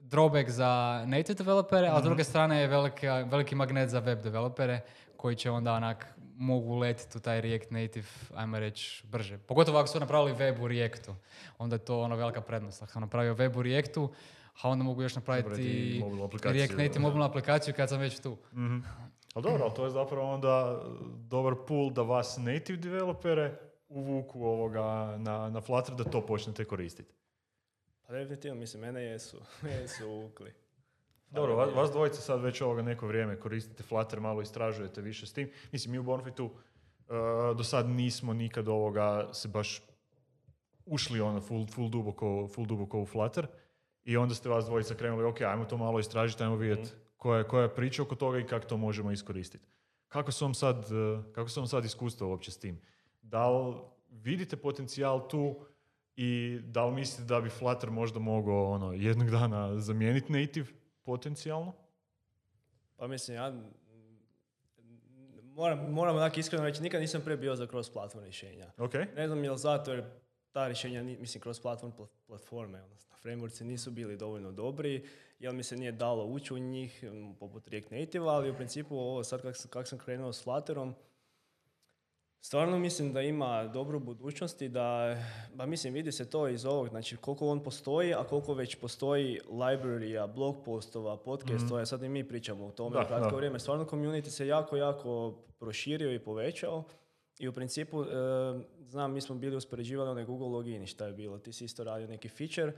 drawback 0.00 0.48
za 0.48 1.04
native 1.06 1.34
developere, 1.34 1.88
a 1.88 2.00
s 2.00 2.04
druge 2.04 2.24
strane 2.24 2.60
je 2.60 2.66
veliki, 2.66 3.06
veliki 3.06 3.54
magnet 3.54 3.90
za 3.90 3.98
web 3.98 4.22
developere 4.22 4.80
koji 5.16 5.36
će 5.36 5.50
onda 5.50 5.72
onak 5.72 6.06
mogu 6.38 6.74
letiti 6.74 7.18
u 7.18 7.20
taj 7.20 7.40
React 7.40 7.70
Native, 7.70 8.06
ajmo 8.34 8.58
reći, 8.58 9.06
brže. 9.06 9.38
Pogotovo 9.38 9.78
ako 9.78 9.88
su 9.88 10.00
napravili 10.00 10.32
web 10.32 10.62
u 10.62 10.68
Reactu, 10.68 11.14
onda 11.58 11.76
je 11.76 11.84
to 11.84 12.00
ono 12.00 12.16
velika 12.16 12.40
prednost. 12.40 12.82
Ako 12.82 12.92
sam 12.92 13.02
napravio 13.02 13.34
web 13.34 13.56
u 13.56 13.62
Reactu, 13.62 14.08
a 14.62 14.68
onda 14.68 14.84
mogu 14.84 15.02
još 15.02 15.14
napraviti 15.14 16.02
React 16.42 16.76
Native 16.76 16.98
mobilnu 16.98 17.24
aplikaciju 17.24 17.74
kad 17.74 17.88
sam 17.88 18.00
već 18.00 18.20
tu. 18.20 18.36
Mhm. 18.52 18.78
Ali 19.34 19.42
dobro, 19.42 19.64
ali 19.64 19.74
to 19.74 19.84
je 19.84 19.90
zapravo 19.90 20.34
onda 20.34 20.82
dobar 21.16 21.54
pool 21.68 21.90
da 21.90 22.02
vas 22.02 22.36
native 22.38 22.78
developere 22.78 23.58
uvuku 23.88 24.44
ovoga 24.44 25.16
na, 25.18 25.50
na 25.50 25.60
Flutter 25.60 25.94
da 25.94 26.04
to 26.04 26.26
počnete 26.26 26.64
koristiti. 26.64 27.14
Pa 28.06 28.12
definitivno, 28.12 28.60
mislim, 28.60 28.82
mene 28.82 29.02
jesu, 29.02 29.40
mene 29.62 29.88
su 29.88 30.08
uvukli. 30.08 30.52
Dobro, 31.30 31.56
vas, 31.56 31.74
vas 31.74 31.90
dvojica 31.90 32.20
sad 32.20 32.40
već 32.40 32.60
ovoga 32.60 32.82
neko 32.82 33.06
vrijeme 33.06 33.40
koristite 33.40 33.82
Flutter, 33.82 34.20
malo 34.20 34.42
istražujete 34.42 35.00
više 35.00 35.26
s 35.26 35.32
tim. 35.32 35.50
Mislim, 35.72 35.92
mi 35.92 35.98
u 35.98 36.02
Bonfitu 36.02 36.44
uh, 36.44 36.52
do 37.56 37.64
sad 37.64 37.88
nismo 37.88 38.32
nikad 38.32 38.68
ovoga 38.68 39.28
se 39.32 39.48
baš 39.48 39.82
ušli 40.86 41.20
ono 41.20 41.40
full, 41.40 41.66
full, 41.66 41.88
duboko, 41.88 42.48
full 42.54 42.66
duboko 42.66 43.00
u 43.00 43.06
Flutter 43.06 43.46
i 44.04 44.16
onda 44.16 44.34
ste 44.34 44.48
vas 44.48 44.64
dvojica 44.64 44.94
krenuli, 44.94 45.24
ok, 45.24 45.40
ajmo 45.40 45.64
to 45.64 45.76
malo 45.76 45.98
istražiti, 45.98 46.42
ajmo 46.42 46.56
vidjeti 46.56 46.90
koja, 47.16 47.38
je- 47.38 47.44
koja 47.48 47.62
je 47.62 47.74
priča 47.74 48.02
oko 48.02 48.14
toga 48.14 48.38
i 48.38 48.46
kako 48.46 48.66
to 48.66 48.76
možemo 48.76 49.12
iskoristiti. 49.12 49.64
Kako 50.08 50.32
su 50.32 50.44
vam 50.44 50.54
sad, 50.54 50.76
uh, 50.78 51.24
kako 51.32 51.48
su 51.48 51.60
vam 51.60 51.66
sad 51.66 51.84
iskustva 51.84 52.26
uopće 52.26 52.50
s 52.50 52.58
tim? 52.58 52.80
Da 53.22 53.50
li 53.50 53.74
vidite 54.10 54.56
potencijal 54.56 55.28
tu 55.28 55.56
I 56.18 56.58
da 56.64 56.86
li 56.86 56.94
mislite 56.94 57.24
da 57.24 57.40
bi 57.40 57.48
Flutter 57.50 57.90
možda 57.90 58.18
mogao 58.18 58.70
ono, 58.70 58.92
jednog 58.92 59.30
dana 59.30 59.80
zamijeniti 59.80 60.32
native 60.32 60.66
potencijalno? 61.06 61.72
Pa 62.96 63.06
mislim, 63.06 63.36
ja 63.36 63.52
moram, 65.42 65.92
moram 65.92 66.16
onak 66.16 66.38
iskreno 66.38 66.64
reći, 66.64 66.82
nikad 66.82 67.00
nisam 67.00 67.22
pre 67.24 67.36
bio 67.36 67.56
za 67.56 67.66
cross-platform 67.66 68.22
rješenja. 68.22 68.72
Ok. 68.78 68.94
Ne 69.16 69.26
znam 69.26 69.44
jel 69.44 69.56
zato 69.56 69.92
jer 69.92 70.04
ta 70.52 70.66
rješenja, 70.66 71.02
mislim, 71.02 71.42
cross-platform 71.42 71.92
pl- 71.96 72.06
platforme, 72.26 72.82
odnosno 72.82 73.16
frameworksi 73.24 73.64
nisu 73.64 73.90
bili 73.90 74.16
dovoljno 74.16 74.52
dobri, 74.52 75.08
jel 75.38 75.52
mi 75.52 75.62
se 75.62 75.76
nije 75.76 75.92
dalo 75.92 76.24
ući 76.24 76.54
u 76.54 76.58
njih, 76.58 77.04
poput 77.40 77.68
React 77.68 77.90
Native, 77.90 78.28
ali 78.28 78.50
u 78.50 78.56
principu 78.56 78.96
ovo 78.96 79.24
sad 79.24 79.42
kak, 79.42 79.56
sam- 79.56 79.70
kak 79.70 79.88
sam 79.88 79.98
krenuo 79.98 80.32
s 80.32 80.42
Flutterom, 80.44 80.94
Stvarno 82.40 82.78
mislim 82.78 83.12
da 83.12 83.22
ima 83.22 83.64
dobru 83.64 84.00
budućnost 84.00 84.62
i 84.62 84.68
da, 84.68 85.16
ba 85.54 85.66
mislim, 85.66 85.94
vidi 85.94 86.12
se 86.12 86.30
to 86.30 86.48
iz 86.48 86.66
ovog, 86.66 86.88
znači 86.88 87.16
koliko 87.16 87.48
on 87.48 87.62
postoji, 87.62 88.14
a 88.14 88.24
koliko 88.24 88.54
već 88.54 88.74
postoji 88.74 89.40
librarya, 89.50 90.34
blog 90.34 90.64
postova, 90.64 91.16
podcastova, 91.16 91.86
sad 91.86 92.02
i 92.02 92.08
mi 92.08 92.28
pričamo 92.28 92.66
o 92.66 92.70
tome 92.70 92.96
Da, 92.96 93.06
kratko 93.06 93.30
da. 93.30 93.36
vrijeme. 93.36 93.58
Stvarno 93.58 93.84
community 93.84 94.28
se 94.28 94.46
jako, 94.46 94.76
jako 94.76 95.34
proširio 95.58 96.14
i 96.14 96.18
povećao 96.18 96.84
i 97.38 97.48
u 97.48 97.52
principu, 97.52 98.02
e, 98.02 98.06
znam, 98.88 99.12
mi 99.12 99.20
smo 99.20 99.34
bili 99.34 99.56
uspoređivali 99.56 100.10
onaj 100.10 100.24
Google 100.24 100.48
login 100.48 100.82
i 100.82 100.86
šta 100.86 101.06
je 101.06 101.12
bilo, 101.12 101.38
ti 101.38 101.52
si 101.52 101.64
isto 101.64 101.84
radio 101.84 102.06
neki 102.06 102.28
feature, 102.28 102.72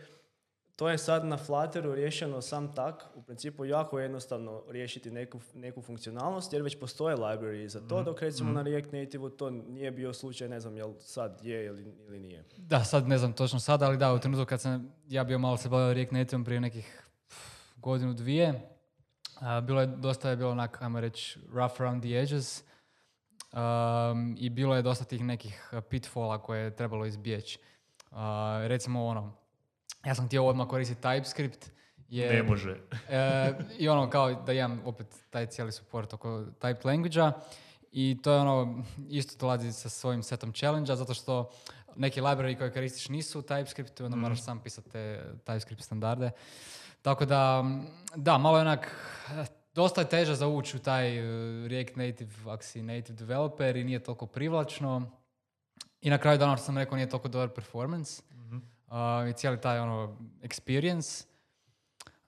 to 0.79 0.89
je 0.89 0.99
sad 0.99 1.25
na 1.25 1.37
Flutteru 1.37 1.95
riješeno 1.95 2.43
sam 2.43 2.75
tak, 2.75 3.05
u 3.15 3.23
principu 3.23 3.65
jako 3.65 3.99
jednostavno 3.99 4.63
riješiti 4.69 5.11
neku, 5.11 5.41
neku 5.55 5.83
funkcionalnost 5.83 6.53
jer 6.53 6.63
već 6.63 6.81
postoje 6.81 7.17
library 7.17 7.67
za 7.67 7.81
to, 7.89 8.03
dok 8.03 8.23
recimo 8.23 8.53
na 8.53 8.63
React 8.63 8.93
Native 8.93 9.31
to 9.37 9.51
nije 9.51 9.91
bio 9.91 10.13
slučaj, 10.13 10.49
ne 10.49 10.61
znam 10.61 10.77
jel 10.77 10.93
sad 10.99 11.41
je 11.43 11.67
ili, 11.67 11.95
ili 12.07 12.19
nije. 12.19 12.45
Da, 12.57 12.85
sad 12.85 13.09
ne 13.09 13.19
znam 13.19 13.33
točno 13.33 13.61
sada, 13.61 13.87
ali 13.87 13.97
da, 13.97 14.13
u 14.13 14.19
trenutku 14.19 14.47
kad 14.47 14.61
sam 14.61 14.93
ja 15.09 15.25
bio 15.25 15.39
malo 15.39 15.57
se 15.57 15.69
bavio 15.69 15.95
React 15.95 16.13
Nativeom 16.13 16.45
prije 16.45 16.61
nekih 16.61 17.03
godinu, 17.77 18.15
dvije, 18.15 18.71
a, 19.41 19.61
bilo 19.61 19.81
je, 19.81 19.87
dosta 19.87 20.31
je 20.31 20.37
bilo 20.37 20.51
onak, 20.51 20.83
ajmo 20.83 21.01
reći, 21.01 21.41
rough 21.55 21.81
around 21.81 22.03
the 22.03 22.11
edges 22.11 22.63
um, 23.53 24.37
i 24.39 24.51
bilo 24.51 24.77
je 24.77 24.83
dosta 24.83 25.05
tih 25.05 25.25
nekih 25.25 25.71
pitfalla 25.91 26.43
koje 26.43 26.65
je 26.65 26.77
trebalo 26.77 27.07
izbjeći. 27.07 27.59
A, 28.11 28.61
recimo 28.67 29.07
ono, 29.07 29.48
ja 30.05 30.14
sam 30.14 30.26
htio 30.26 30.47
odmah 30.47 30.69
koristiti 30.69 31.02
TypeScript, 31.02 31.71
jer, 32.09 32.35
Ne 32.35 32.43
može. 32.43 32.76
E, 33.09 33.52
I 33.78 33.88
ono, 33.88 34.11
kao 34.11 34.35
da 34.35 34.52
imam 34.52 34.81
opet 34.85 35.07
taj 35.31 35.47
cijeli 35.47 35.73
support 35.73 36.12
oko 36.12 36.28
type 36.61 36.87
language 36.87 37.38
i 37.93 38.19
to 38.23 38.33
je 38.33 38.40
ono, 38.40 38.85
isto 39.09 39.37
dolazi 39.40 39.73
sa 39.73 39.88
svojim 39.88 40.23
setom 40.23 40.52
challenge 40.52 40.97
zato 40.97 41.14
što 41.14 41.50
neki 41.97 42.21
library 42.21 42.59
koje 42.59 42.73
koristiš 42.73 43.09
nisu 43.09 43.38
u 43.38 43.43
TypeScriptu, 43.43 44.05
onda 44.05 44.17
moraš 44.17 44.43
sam 44.43 44.61
pisati 44.62 44.90
te 44.90 45.25
TypeScript 45.47 45.81
standarde. 45.81 46.31
Tako 47.02 47.25
da, 47.25 47.64
da, 48.14 48.38
malo 48.38 48.57
je 48.57 48.61
onak, 48.61 48.97
dosta 49.75 50.00
je 50.00 50.09
teže 50.09 50.35
za 50.35 50.49
ući 50.49 50.76
u 50.76 50.81
taj 50.81 51.19
eh, 51.19 51.69
React 51.69 51.97
Native, 51.97 52.35
ako 52.47 52.62
si 52.62 52.83
native 52.83 53.17
developer 53.17 53.76
i 53.76 53.85
nije 53.85 54.02
toliko 54.02 54.26
privlačno. 54.26 55.11
I 56.00 56.11
na 56.11 56.19
kraju 56.19 56.38
dana, 56.38 56.57
što 56.57 56.67
sam 56.67 56.78
rekao, 56.78 56.97
nije 56.97 57.09
toliko 57.09 57.28
dobar 57.28 57.49
performance. 57.49 58.23
Uh, 58.88 59.28
i 59.30 59.33
cijeli 59.33 59.61
taj 59.61 59.78
ono 59.78 60.16
experience. 60.42 61.26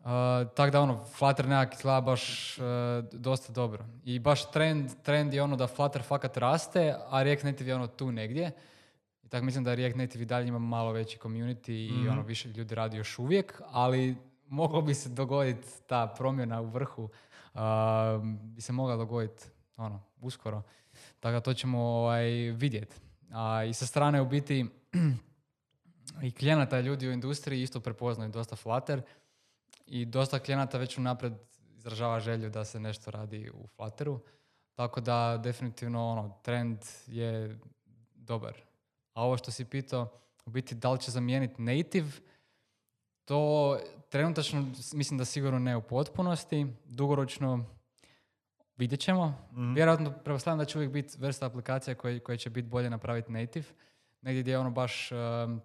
Uh, 0.01 0.07
tako 0.55 0.71
da 0.71 0.81
ono, 0.81 1.05
Flutter 1.05 1.49
nekak 1.49 1.75
izgleda 1.75 2.01
baš 2.01 2.57
uh, 2.59 2.65
dosta 3.13 3.53
dobro. 3.53 3.85
I 4.05 4.19
baš 4.19 4.51
trend, 4.51 4.91
trend 5.03 5.35
je 5.35 5.43
ono 5.43 5.57
da 5.57 5.67
Flutter 5.67 6.03
fakat 6.03 6.37
raste, 6.37 6.95
a 7.11 7.23
React 7.23 7.45
Native 7.45 7.71
je 7.71 7.75
ono 7.75 7.87
tu 7.87 8.13
negdje. 8.13 8.53
I 9.23 9.29
tako 9.29 9.45
mislim 9.45 9.65
da 9.65 9.75
React 9.75 9.97
Native 9.97 10.23
i 10.23 10.27
dalje 10.27 10.49
ima 10.49 10.59
malo 10.59 10.93
veći 10.93 11.19
community 11.19 12.05
i 12.05 12.09
ono 12.09 12.23
više 12.23 12.49
ljudi 12.49 12.75
radi 12.75 12.97
još 12.97 13.19
uvijek, 13.19 13.61
ali 13.71 14.17
moglo 14.47 14.83
bi 14.83 14.95
se 14.95 15.09
dogoditi 15.09 15.69
ta 15.87 16.15
promjena 16.19 16.61
u 16.61 16.67
vrhu, 16.67 17.03
uh, 17.03 17.61
bi 18.33 18.61
se 18.61 18.73
mogla 18.73 18.97
dogoditi 18.97 19.45
ono, 19.77 20.03
uskoro. 20.21 20.63
Tako 21.21 21.33
da 21.33 21.41
to 21.41 21.55
ćemo 21.55 21.81
ovaj, 21.81 22.31
vidjeti. 22.51 22.97
A 23.33 23.65
i 23.65 23.75
sa 23.75 23.87
strane 23.87 24.21
u 24.21 24.27
biti 24.27 24.67
i 26.23 26.33
klijenata 26.33 26.81
ljudi 26.81 27.09
u 27.09 27.13
industriji 27.13 27.63
isto 27.63 27.81
prepoznaju 27.81 28.31
dosta 28.31 28.57
Flutter 28.57 29.03
i 29.87 30.05
dosta 30.05 30.39
klijenata 30.39 30.79
već 30.79 30.99
unaprijed 30.99 31.33
izražava 31.77 32.21
želju 32.21 32.51
da 32.51 32.65
se 32.65 32.81
nešto 32.81 33.11
radi 33.11 33.51
u 33.51 33.67
Flutteru. 33.67 34.21
Tako 34.75 35.01
da 35.01 35.41
definitivno 35.43 36.09
ono, 36.09 36.39
trend 36.43 36.79
je 37.07 37.59
dobar. 38.15 38.55
A 39.13 39.25
ovo 39.25 39.37
što 39.37 39.51
si 39.51 39.65
pitao, 39.65 40.09
u 40.47 40.51
biti 40.51 40.75
da 40.75 40.91
li 40.91 41.01
će 41.01 41.11
zamijeniti 41.11 41.63
native, 41.63 42.11
to 43.25 43.79
trenutačno 44.09 44.67
mislim 44.93 45.19
da 45.19 45.25
sigurno 45.25 45.59
ne 45.59 45.77
u 45.77 45.83
potpunosti, 45.83 46.67
dugoročno 46.85 47.65
vidjet 48.77 49.01
ćemo. 49.01 49.49
Vjerojatno 49.75 50.13
pretpostavljam 50.13 50.59
da 50.59 50.65
će 50.65 50.79
uvijek 50.79 50.93
biti 50.93 51.17
vrsta 51.19 51.47
aplikacija 51.47 51.95
koje, 51.95 52.21
koje 52.21 52.39
će 52.39 52.51
biti 52.51 52.69
bolje 52.69 52.91
napraviti 52.91 53.33
native. 53.33 53.67
Negdje 54.23 54.43
gdje 54.43 54.53
je 54.53 54.59
ono 54.59 54.71
baš 54.71 55.13
um, 55.13 55.61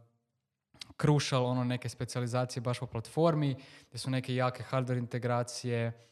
crucial, 1.01 1.45
ono 1.45 1.63
neke 1.63 1.89
specijalizacije 1.89 2.61
baš 2.61 2.79
po 2.79 2.85
platformi, 2.85 3.55
gdje 3.87 3.99
su 3.99 4.09
neke 4.09 4.35
jake 4.35 4.63
hardware 4.71 4.97
integracije 4.97 6.07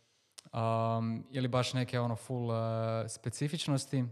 um, 0.54 1.26
ili 1.32 1.48
baš 1.48 1.74
neke 1.74 2.00
ono 2.00 2.16
full 2.16 2.50
uh, 2.50 2.56
specifičnosti, 3.08 4.06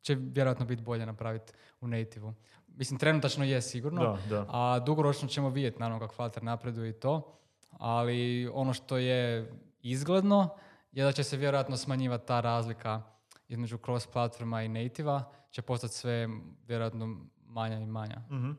će 0.00 0.14
vjerojatno 0.14 0.66
biti 0.66 0.82
bolje 0.82 1.06
napraviti 1.06 1.52
u 1.80 1.88
native 1.88 2.32
Mislim, 2.76 2.98
trenutačno 2.98 3.44
je 3.44 3.62
sigurno, 3.62 4.02
Da, 4.02 4.36
da. 4.36 4.46
a 4.48 4.78
dugoročno 4.78 5.28
ćemo 5.28 5.50
vidjeti 5.50 5.78
naravno 5.78 6.00
kako 6.00 6.14
Flutter 6.14 6.42
napreduje 6.42 6.90
i 6.90 6.92
to, 6.92 7.38
ali 7.70 8.50
ono 8.52 8.72
što 8.72 8.96
je 8.96 9.52
izgledno 9.82 10.48
je 10.92 11.04
da 11.04 11.12
će 11.12 11.24
se 11.24 11.36
vjerojatno 11.36 11.76
smanjivati 11.76 12.26
ta 12.26 12.40
razlika 12.40 13.02
između 13.48 13.78
cross 13.78 14.06
platforma 14.06 14.62
i 14.62 14.68
nativa, 14.68 15.32
će 15.50 15.62
postati 15.62 15.94
sve 15.94 16.28
vjerojatno 16.66 17.16
manja 17.46 17.78
i 17.78 17.86
manja. 17.86 18.22
Mhm. 18.30 18.50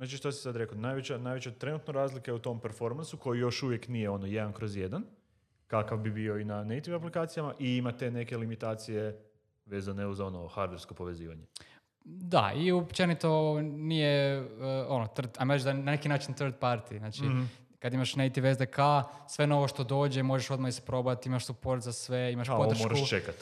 Znači 0.00 0.16
što 0.16 0.32
si 0.32 0.42
sad 0.42 0.56
rekao, 0.56 0.78
najveća, 0.78 1.18
najveća 1.18 1.50
trenutno 1.50 1.92
razlika 1.92 2.30
je 2.30 2.34
u 2.34 2.38
tom 2.38 2.60
performansu 2.60 3.16
koji 3.16 3.38
još 3.38 3.62
uvijek 3.62 3.88
nije 3.88 4.10
ono 4.10 4.26
jedan 4.26 4.52
kroz 4.52 4.76
jedan, 4.76 5.04
kakav 5.66 5.98
bi 5.98 6.10
bio 6.10 6.38
i 6.38 6.44
na 6.44 6.64
native 6.64 6.96
aplikacijama 6.96 7.54
i 7.58 7.76
ima 7.76 7.92
te 7.92 8.10
neke 8.10 8.36
limitacije 8.36 9.20
vezane 9.66 10.06
uz 10.06 10.20
ono 10.20 10.48
hardversko 10.48 10.94
povezivanje. 10.94 11.46
Da, 12.04 12.52
i 12.56 12.72
općenito 12.72 13.60
nije, 13.62 14.40
uh, 14.40 14.46
ono, 14.88 15.06
third, 15.06 15.30
ajmo 15.38 15.52
reći 15.52 15.64
da 15.64 15.72
na 15.72 15.90
neki 15.90 16.08
način 16.08 16.34
third 16.34 16.54
party. 16.60 16.98
Znači, 16.98 17.22
kad 17.78 17.94
imaš 17.94 18.16
native 18.16 18.54
SDK, 18.54 18.78
sve 19.28 19.46
novo 19.46 19.68
što 19.68 19.84
dođe 19.84 20.22
možeš 20.22 20.50
odmah 20.50 20.68
isprobati, 20.68 21.28
imaš 21.28 21.46
support 21.46 21.82
za 21.82 21.92
sve, 21.92 22.32
imaš 22.32 22.48
A, 22.48 22.54
ovo 22.54 22.64
podršku. 22.64 22.88
moraš 22.88 23.08
čekat. 23.08 23.34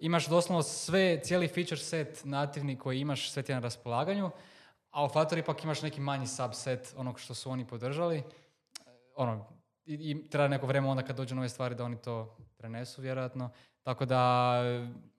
Imaš 0.00 0.26
doslovno 0.26 0.62
sve, 0.62 1.20
cijeli 1.22 1.48
feature 1.48 1.80
set 1.80 2.24
nativni 2.24 2.78
koji 2.78 3.00
imaš, 3.00 3.30
sve 3.30 3.42
ti 3.42 3.52
je 3.52 3.56
na 3.56 3.60
raspolaganju, 3.60 4.30
a 4.96 5.04
u 5.04 5.08
Flutter 5.08 5.38
ipak 5.38 5.64
imaš 5.64 5.82
neki 5.82 6.00
manji 6.00 6.26
subset 6.26 6.94
onog 6.96 7.20
što 7.20 7.34
su 7.34 7.50
oni 7.50 7.66
podržali. 7.66 8.22
Ono, 9.16 9.46
i, 9.84 9.94
i 9.94 10.28
treba 10.28 10.48
neko 10.48 10.66
vrijeme 10.66 10.88
onda 10.88 11.02
kad 11.02 11.16
dođu 11.16 11.34
nove 11.34 11.48
stvari 11.48 11.74
da 11.74 11.84
oni 11.84 11.96
to 11.96 12.36
prenesu 12.56 13.02
vjerojatno. 13.02 13.50
Tako 13.82 14.04
da, 14.04 14.52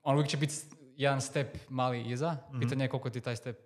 on 0.02 0.14
uvijek 0.14 0.30
će 0.30 0.36
biti 0.36 0.54
jedan 0.96 1.20
step 1.20 1.56
mali 1.68 2.02
iza. 2.02 2.36
Pitanje 2.60 2.84
je 2.84 2.88
koliko 2.88 3.10
ti 3.10 3.20
taj 3.20 3.36
step 3.36 3.58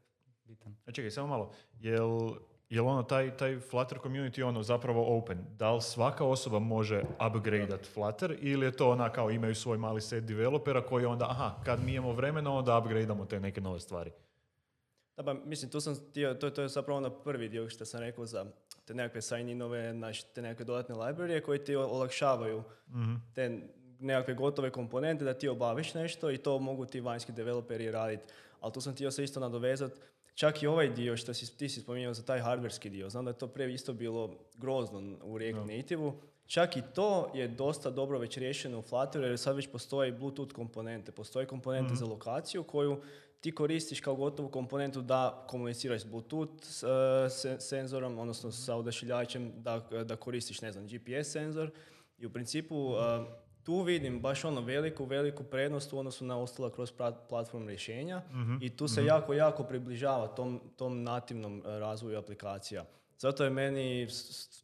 bitan. 0.45 0.77
A 0.87 0.93
čekaj, 0.93 1.11
samo 1.11 1.27
malo. 1.27 1.53
Jel, 1.81 2.31
jel 2.69 2.89
ono, 2.89 3.03
taj, 3.03 3.37
taj 3.37 3.61
Flutter 3.61 3.99
community 3.99 4.43
ono 4.43 4.63
zapravo 4.63 5.19
open? 5.19 5.45
Da 5.57 5.73
li 5.73 5.81
svaka 5.81 6.25
osoba 6.25 6.59
može 6.59 7.03
upgradeat 7.29 7.87
Flutter 7.95 8.39
ili 8.41 8.67
je 8.67 8.73
to 8.73 8.91
ona 8.91 9.13
kao 9.13 9.31
imaju 9.31 9.55
svoj 9.55 9.79
mali 9.79 10.01
set 10.01 10.25
developera 10.25 10.87
koji 10.87 11.05
onda, 11.05 11.27
aha, 11.31 11.55
kad 11.65 11.85
mi 11.85 11.95
imamo 11.95 12.13
vremena, 12.13 12.53
onda 12.53 12.79
upgradeamo 12.79 13.25
te 13.25 13.41
neke 13.41 13.61
nove 13.61 13.81
stvari. 13.81 14.11
Da, 15.17 15.23
pa 15.23 15.35
mislim, 15.35 15.71
tu 15.71 15.81
sam 15.81 15.95
htio, 16.11 16.35
to, 16.35 16.51
to 16.51 16.63
je 16.63 16.69
zapravo 16.69 16.99
ono 16.99 17.11
prvi 17.11 17.49
dio 17.49 17.69
što 17.69 17.85
sam 17.85 18.01
rekao 18.01 18.27
za 18.27 18.47
te 18.85 18.95
nekakve 18.95 19.21
sign-inove, 19.21 19.93
znači 19.93 20.27
te 20.35 20.43
nekakve 20.43 20.65
dodatne 20.65 20.95
librarije 20.95 21.41
koji 21.41 21.65
ti 21.65 21.77
olakšavaju 21.77 22.63
te 23.35 23.61
nekakve 24.01 24.35
gotove 24.35 24.71
komponente 24.71 25.25
da 25.25 25.35
ti 25.35 25.49
obaviš 25.49 25.95
nešto 25.95 26.31
i 26.31 26.39
to 26.39 26.59
mogu 26.59 26.87
ti 26.87 27.01
vanjski 27.01 27.33
developeri 27.33 27.91
raditi. 27.91 28.25
Ali 28.61 28.73
tu 28.73 28.81
sam 28.81 28.93
htio 28.93 29.11
se 29.11 29.25
isto 29.25 29.41
nadovezati, 29.41 30.01
čak 30.35 30.63
i 30.63 30.67
ovaj 30.67 30.89
dio 30.89 31.17
što 31.17 31.35
si, 31.35 31.57
ti 31.59 31.69
si 31.69 31.81
spominjao 31.81 32.15
za 32.15 32.23
taj 32.23 32.41
hardverski 32.41 32.91
dio, 32.91 33.11
znam 33.11 33.25
da 33.25 33.31
je 33.31 33.39
to 33.39 33.47
prije 33.47 33.75
isto 33.75 33.93
bilo 33.93 34.31
grozno 34.55 35.17
u 35.23 35.39
React 35.39 35.59
Native-u, 35.69 36.13
čak 36.47 36.77
i 36.77 36.83
to 36.95 37.31
je 37.35 37.49
dosta 37.49 37.91
dobro 37.91 38.19
već 38.19 38.37
riješeno 38.37 38.79
u 38.79 38.83
Flutteru 38.83 39.25
jer 39.25 39.39
sad 39.39 39.57
već 39.57 39.69
postoje 39.73 40.13
Bluetooth 40.13 40.55
komponente, 40.55 41.13
postoje 41.13 41.47
komponente 41.47 41.95
za 41.95 42.07
lokaciju 42.07 42.63
koju 42.63 43.01
ti 43.41 43.55
koristiš 43.55 44.01
kao 44.01 44.15
gotovu 44.15 44.49
komponentu 44.49 45.03
da 45.03 45.45
komuniciraš 45.49 46.01
s 46.01 46.05
Bluetooth 46.05 46.65
s, 46.65 46.83
e, 46.83 46.87
se- 47.31 47.61
senzorom, 47.61 48.19
odnosno 48.19 48.53
sa 48.53 48.77
odašiljačem, 48.77 49.53
da, 49.57 49.79
da 50.05 50.17
koristiš, 50.17 50.61
ne 50.61 50.73
znam, 50.73 50.87
GPS 50.87 51.33
senzor. 51.33 51.71
I 52.19 52.27
u 52.27 52.31
principu 52.31 52.95
e, 52.95 53.25
tu 53.63 53.81
vidim 53.81 54.21
baš 54.21 54.45
ono 54.45 54.61
veliku, 54.61 55.05
veliku 55.05 55.45
prednost 55.45 55.93
u 55.93 55.99
odnosu 55.99 56.25
na 56.25 56.39
ostala 56.39 56.71
kroz 56.71 56.93
platform 57.29 57.69
rješenja 57.69 58.23
i 58.61 58.71
tu 58.71 58.89
se 58.89 59.05
jako, 59.05 59.35
jako 59.35 59.65
približava 59.65 60.27
tom, 60.29 60.61
tom 60.77 61.03
nativnom 61.03 61.63
e, 61.67 61.79
razvoju 61.79 62.19
aplikacija. 62.19 62.85
Zato 63.19 63.45
je 63.45 63.51
meni, 63.51 64.07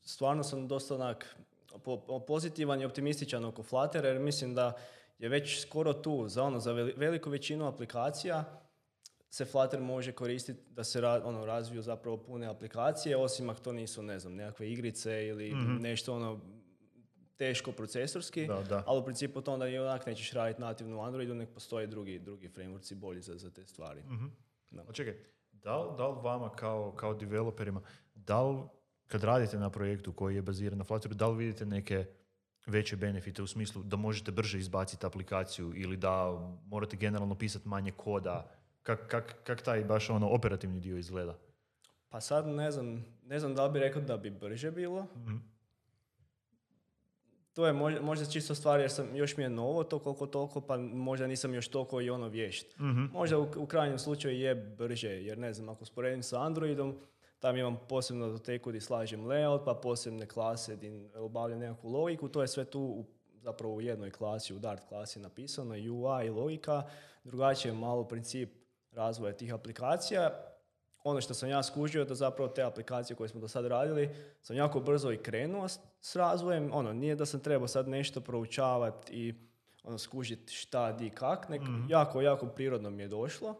stvarno 0.05 0.43
sam 0.43 0.69
dosta 0.69 0.95
onak 0.95 1.37
po- 1.85 1.97
pozitivan 2.21 2.81
i 2.81 2.85
optimističan 2.85 3.45
oko 3.45 3.63
Fluttera 3.63 4.09
jer 4.09 4.19
mislim 4.19 4.55
da 4.55 4.73
je 5.19 5.29
već 5.29 5.61
skoro 5.61 5.93
tu 5.93 6.29
za 6.29 6.43
ono, 6.43 6.61
za 6.61 6.73
veli- 6.73 6.95
veliku 6.97 7.31
većinu 7.31 7.67
aplikacija 7.67 8.45
se 9.31 9.45
Flutter 9.45 9.81
može 9.81 10.13
koristiti 10.13 10.61
da 10.71 10.85
se 10.85 11.01
ra- 11.01 11.23
ono, 11.25 11.47
razviju 11.47 11.83
zapravo 11.83 12.17
pune 12.17 12.47
aplikacije, 12.47 13.17
osim 13.17 13.51
ako 13.51 13.61
to 13.61 13.73
nisu, 13.73 14.03
ne 14.03 14.19
znam, 14.19 14.35
nekakve 14.35 14.71
igrice 14.71 15.27
ili 15.27 15.51
nešto 15.81 16.15
ono 16.15 16.41
teško 17.39 17.73
procesorski, 17.73 18.47
Da, 18.47 18.63
da. 18.63 18.83
ali 18.87 19.01
u 19.01 19.05
principu 19.05 19.41
to 19.41 19.53
onda 19.53 19.69
i 19.69 19.79
onak 19.79 20.07
nećeš 20.07 20.33
raditi 20.33 20.61
nativno 20.61 20.99
u 20.99 21.03
Androidu, 21.03 21.35
nek 21.35 21.49
postoje 21.55 21.87
drugi, 21.87 22.19
drugi 22.19 22.49
frameworkci 22.49 22.95
bolji 22.95 23.21
za, 23.21 23.39
za 23.39 23.51
te 23.51 23.67
stvari. 23.67 24.03
A 24.89 24.93
čekaj, 24.93 25.15
da 25.53 25.83
li, 25.83 25.97
da 25.97 26.09
li 26.09 26.17
vama 26.23 26.51
kao, 26.51 26.93
kao 26.93 27.15
developerima, 27.15 27.81
da 28.15 28.43
li 28.43 28.63
kad 29.07 29.25
radite 29.25 29.59
na 29.59 29.71
projektu 29.71 30.13
koji 30.13 30.35
je 30.35 30.43
baziran 30.43 30.79
na 30.79 30.85
Flutteru, 30.85 31.15
da 31.15 31.29
li 31.29 31.37
vidite 31.37 31.67
neke 31.67 32.07
veće 32.67 32.97
benefite 32.97 33.43
u 33.43 33.47
smislu 33.47 33.83
da 33.83 33.97
možete 33.97 34.31
brže 34.33 34.59
izbaciti 34.59 35.07
aplikaciju 35.07 35.73
ili 35.77 35.97
da 35.97 36.39
morate 36.67 36.97
generalno 36.97 37.35
pisati 37.35 37.69
manje 37.69 37.91
koda? 37.91 38.51
Kak, 38.83 39.07
kak, 39.09 39.35
kak 39.45 39.63
taj 39.63 39.85
baš 39.85 40.11
ono 40.11 40.29
operativni 40.29 40.81
dio 40.81 40.97
izgleda? 40.97 41.39
Pa 42.09 42.21
sad 42.21 42.47
ne 42.47 42.71
znam, 42.71 43.05
ne 43.23 43.39
znam 43.39 43.55
da 43.55 43.67
li 43.67 43.73
bi 43.73 43.79
rekao 43.79 44.03
da 44.03 44.17
bi 44.17 44.31
brže 44.31 44.71
bilo. 44.71 45.07
To 47.59 47.67
je 47.67 47.73
možda, 47.73 48.01
možda 48.03 48.27
čisto 48.27 48.55
stvar 48.55 48.81
jer 48.81 48.91
sam, 48.91 49.17
još 49.17 49.37
mi 49.37 49.43
je 49.43 49.51
novo 49.51 49.85
to 49.85 49.99
koliko 49.99 50.27
toliko, 50.27 50.61
pa 50.61 50.77
možda 50.77 51.27
nisam 51.27 51.55
još 51.55 51.69
toliko 51.69 52.01
i 52.01 52.11
ono 52.11 52.29
vješt. 52.29 52.67
Možda 53.13 53.39
u, 53.39 53.47
u 53.57 53.67
krajnjem 53.67 53.99
slučaju 53.99 54.41
je 54.41 54.55
brže, 54.55 55.09
jer 55.09 55.39
ne 55.39 55.53
znam, 55.53 55.69
ako 55.69 55.85
sporedim 55.85 56.23
sa 56.23 56.43
Androidom, 56.43 56.99
tam 57.39 57.57
imam 57.57 57.79
posebno 57.89 58.29
doteku 58.29 58.71
gdje 58.71 58.81
slažem 58.81 59.25
layout, 59.25 59.65
pa 59.65 59.75
posebne 59.75 60.27
klase 60.27 60.77
gdje 60.77 61.11
obavljam 61.17 61.59
nekakvu 61.59 61.91
logiku, 61.91 62.29
to 62.29 62.43
je 62.43 62.49
sve 62.49 62.65
tu 62.65 62.81
u, 62.81 63.05
zapravo 63.43 63.75
u 63.75 63.81
jednoj 63.81 64.11
klasi, 64.11 64.55
u 64.55 64.59
Dart 64.59 64.89
klasi 64.89 65.21
napisano, 65.21 65.75
UI 65.75 66.27
i 66.27 66.31
logika, 66.31 66.83
drugačije 67.25 67.73
je 67.73 67.79
malo 67.79 68.05
princip 68.05 68.53
razvoja 68.93 69.33
tih 69.33 69.55
aplikacija. 69.55 70.31
Ono 71.09 71.21
što 71.21 71.35
sam 71.35 71.49
ja 71.49 71.63
skužio 71.63 72.05
da 72.05 72.15
zapravo 72.15 72.49
te 72.49 72.63
aplikacije 72.63 73.17
koje 73.17 73.29
smo 73.29 73.41
do 73.41 73.49
sad 73.49 73.67
radili 73.67 74.11
sam 74.43 74.57
jako 74.57 74.81
brzo 74.81 75.13
i 75.13 75.17
krenuo 75.17 75.69
s, 75.69 75.79
s 76.01 76.17
razvojem. 76.17 76.71
Ono, 76.73 76.93
nije 76.93 77.15
da 77.15 77.27
sam 77.27 77.41
trebao 77.41 77.69
sad 77.69 77.89
nešto 77.89 78.21
proučavati 78.21 79.13
i 79.13 79.35
ono, 79.85 79.99
skužiti 79.99 80.53
šta, 80.53 80.93
di, 80.93 81.11
kak, 81.11 81.49
nek 81.49 81.63
jako, 81.89 82.21
jako 82.21 82.47
prirodno 82.47 82.91
mi 82.91 83.03
je 83.03 83.09
došlo. 83.09 83.55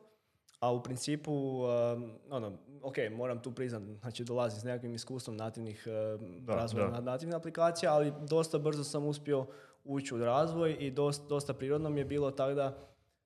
A 0.61 0.73
u 0.73 0.83
principu, 0.83 1.33
um, 1.33 2.13
ono, 2.31 2.53
ok, 2.83 2.95
moram 3.13 3.43
tu 3.43 3.53
priznat, 3.53 3.83
znači 4.01 4.25
dolazi 4.25 4.61
s 4.61 4.65
nekakvim 4.65 4.95
iskustvom 4.95 5.37
nativnih 5.37 5.87
um, 6.21 6.37
Da, 6.41 6.55
razvoja 6.55 6.87
da. 6.87 6.93
na- 6.93 7.01
nativnih 7.01 7.37
aplikacija, 7.37 7.93
ali 7.95 8.13
dosta 8.29 8.59
brzo 8.59 8.85
sam 8.85 9.07
uspio 9.07 9.47
ući 9.85 10.15
u 10.15 10.19
razvoj 10.19 10.77
i 10.81 10.91
dosta, 10.91 11.27
dosta 11.27 11.55
prirodno 11.55 11.91
mi 11.91 12.01
je 12.01 12.05
bilo 12.05 12.31
tako 12.31 12.55
da 12.55 12.79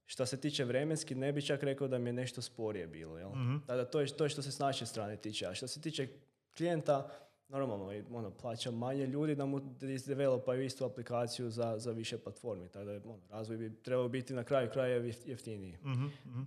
što 0.07 0.27
se 0.27 0.41
tiče 0.41 0.65
vremenski, 0.65 1.15
ne 1.15 1.33
bi 1.33 1.43
čak 1.43 1.63
rekao 1.63 1.89
da 1.89 1.99
mi 1.99 2.09
je 2.09 2.13
nešto 2.13 2.43
sporije 2.43 2.87
bilo. 2.87 3.19
Jel? 3.19 3.31
Tako 3.67 3.77
da 3.77 3.85
to 3.85 4.01
je, 4.01 4.07
to 4.07 4.25
je 4.25 4.29
što 4.31 4.43
se 4.43 4.53
s 4.53 4.59
naše 4.59 4.87
strane 4.87 5.17
tiče. 5.17 5.47
A 5.47 5.55
što 5.55 5.69
se 5.69 5.81
tiče 5.81 6.09
klijenta, 6.57 7.09
normalno, 7.49 7.93
ono, 8.11 8.31
plaća 8.31 8.71
manje 8.71 9.07
ljudi 9.07 9.35
da 9.35 9.47
mu 9.47 9.61
izdevelopaju 9.81 10.65
istu 10.65 10.85
aplikaciju 10.85 11.51
za, 11.51 11.79
za 11.79 11.91
više 11.91 12.19
platformi. 12.19 12.69
Tako 12.69 12.85
da 12.85 12.93
ono, 12.93 13.19
razvoj 13.31 13.57
bi 13.57 13.83
trebao 13.83 14.09
biti 14.09 14.35
na 14.35 14.45
kraju 14.45 14.71
kraja 14.73 15.01
jef- 15.01 15.29
jeftiniji. 15.29 15.79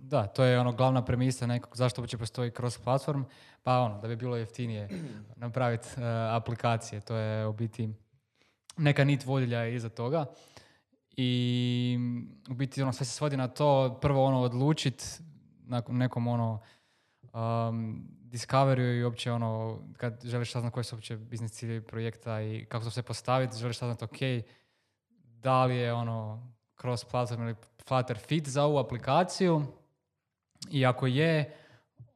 Da, 0.02 0.26
to 0.26 0.44
je 0.44 0.60
ono 0.60 0.72
glavna 0.72 1.04
premisa 1.04 1.46
nekog 1.46 1.76
zašto 1.76 2.00
uopće 2.00 2.18
postoji 2.18 2.50
cross 2.50 2.78
platform, 2.78 3.22
pa 3.62 3.78
ono, 3.78 4.00
da 4.00 4.08
bi 4.08 4.16
bilo 4.16 4.36
jeftinije 4.36 4.88
napraviti 5.36 5.88
e, 5.96 6.04
aplikacije. 6.30 7.00
To 7.00 7.16
je 7.16 7.46
u 7.46 7.52
biti 7.52 7.88
neka 8.76 9.04
nit 9.04 9.24
vodilja 9.24 9.66
iza 9.66 9.88
toga. 9.88 10.26
I 11.16 11.98
u 12.50 12.54
biti 12.54 12.82
ono 12.82 12.92
sve 12.92 13.06
se 13.06 13.12
svodi 13.12 13.36
na 13.36 13.48
to 13.48 13.98
prvo 14.00 14.24
ono 14.24 14.40
odlučit 14.40 15.20
nakon 15.66 15.96
nekom 15.96 16.26
ono 16.26 16.60
um, 17.22 18.08
discoveryu 18.32 18.98
i 18.98 19.04
uopće 19.04 19.32
ono 19.32 19.78
kad 19.96 20.20
želiš 20.24 20.52
saznat 20.52 20.72
koji 20.72 20.84
su 20.84 20.96
uopće 20.96 21.16
biznis 21.16 21.52
ciljevi 21.52 21.80
projekta 21.80 22.42
i 22.42 22.64
kako 22.64 22.84
to 22.84 22.90
sve 22.90 23.02
postaviti, 23.02 23.58
želiš 23.58 23.78
saznat 23.78 24.02
ok, 24.02 24.18
da 25.18 25.64
li 25.64 25.76
je 25.76 25.92
ono 25.92 26.52
cross 26.80 27.04
platform 27.04 27.42
ili 27.42 27.54
Flutter 27.88 28.18
fit 28.18 28.48
za 28.48 28.64
ovu 28.64 28.78
aplikaciju 28.78 29.62
i 30.70 30.86
ako 30.86 31.06
je, 31.06 31.56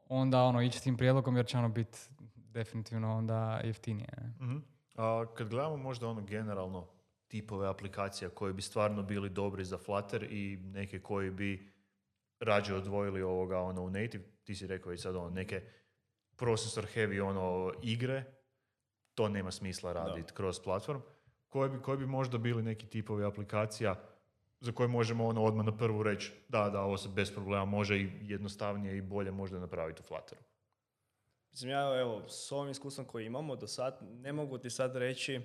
onda 0.08 0.42
ono 0.42 0.62
ići 0.62 0.82
tim 0.82 0.96
prijedlogom 0.96 1.36
jer 1.36 1.46
će 1.46 1.58
ono 1.58 1.68
biti 1.68 1.98
definitivno 2.34 3.16
onda 3.16 3.60
jeftinije. 3.64 4.34
Mhm. 4.40 4.56
A 4.96 5.24
kad 5.34 5.48
gledamo 5.48 5.76
možda 5.76 6.08
ono 6.08 6.20
generalno 6.20 6.86
tipove 7.30 7.68
aplikacija 7.68 8.30
koji 8.30 8.52
bi 8.52 8.62
stvarno 8.62 9.02
bili 9.02 9.28
dobri 9.28 9.64
za 9.64 9.78
Flutter 9.78 10.22
i 10.22 10.56
neke 10.56 11.00
koji 11.00 11.30
bi 11.30 11.72
rađe 12.40 12.74
odvojili 12.74 13.22
ovoga 13.22 13.58
ono 13.58 13.82
u 13.82 13.90
native, 13.90 14.24
ti 14.44 14.54
si 14.54 14.66
rekao 14.66 14.92
i 14.92 14.98
sad 14.98 15.16
ono 15.16 15.30
neke 15.30 15.62
processor 16.36 16.86
heavy 16.94 17.22
ono 17.22 17.72
igre, 17.82 18.24
to 19.14 19.28
nema 19.28 19.50
smisla 19.50 19.92
raditi 19.92 20.32
kroz 20.32 20.60
platform. 20.60 21.00
Koji 21.48 21.70
bi, 21.70 21.82
koji 21.82 21.98
bi 21.98 22.06
možda 22.06 22.38
bili 22.38 22.62
neki 22.62 22.86
tipovi 22.86 23.24
aplikacija 23.24 23.94
za 24.60 24.72
koje 24.72 24.88
možemo 24.88 25.26
ono 25.26 25.44
odmah 25.44 25.66
na 25.66 25.76
prvu 25.76 26.02
reći 26.02 26.32
da, 26.48 26.70
da, 26.70 26.80
ovo 26.80 26.96
se 26.96 27.08
bez 27.08 27.32
problema 27.32 27.64
može 27.64 27.98
i 27.98 28.10
jednostavnije 28.20 28.96
i 28.96 29.02
bolje 29.02 29.30
možda 29.30 29.58
napraviti 29.58 30.00
u 30.00 30.06
Flutteru. 30.06 30.40
Mislim, 31.50 31.70
ja 31.70 32.00
evo, 32.00 32.28
s 32.28 32.52
ovim 32.52 32.70
iskustvom 32.70 33.06
koji 33.06 33.26
imamo 33.26 33.56
do 33.56 33.66
sad, 33.66 33.98
ne 34.02 34.32
mogu 34.32 34.58
ti 34.58 34.70
sad 34.70 34.96
reći 34.96 35.40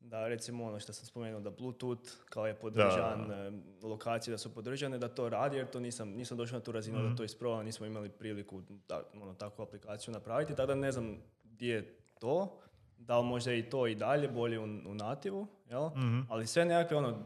da 0.00 0.28
recimo 0.28 0.64
ono 0.64 0.80
što 0.80 0.92
sam 0.92 1.06
spomenuo, 1.06 1.40
da 1.40 1.50
Bluetooth 1.50 2.10
kao 2.24 2.46
je 2.46 2.54
podržan, 2.54 3.30
e, 3.32 3.52
lokacije 3.82 4.32
da 4.32 4.38
su 4.38 4.54
podržane, 4.54 4.98
da 4.98 5.08
to 5.08 5.28
radi, 5.28 5.56
jer 5.56 5.70
to 5.70 5.80
nisam, 5.80 6.08
nisam 6.08 6.36
došao 6.36 6.58
na 6.58 6.64
tu 6.64 6.72
razinu 6.72 6.98
da 7.10 7.16
to 7.16 7.24
isprobam, 7.24 7.64
nismo 7.64 7.86
imali 7.86 8.08
priliku 8.08 8.62
da, 8.88 9.02
ono, 9.14 9.34
takvu 9.34 9.62
aplikaciju 9.62 10.12
napraviti, 10.14 10.54
tada 10.54 10.74
ne 10.74 10.92
znam 10.92 11.16
gdje 11.44 11.74
je 11.74 11.96
to, 12.20 12.58
da 12.98 13.18
li 13.18 13.26
možda 13.26 13.52
i 13.54 13.70
to 13.70 13.86
i 13.86 13.94
dalje 13.94 14.28
bolje 14.28 14.58
u, 14.58 14.64
u 14.64 14.94
nativu, 14.94 15.46
jel? 15.68 15.90
ali 16.28 16.46
sve 16.46 16.64
nekakve 16.64 16.96
ono, 16.96 17.18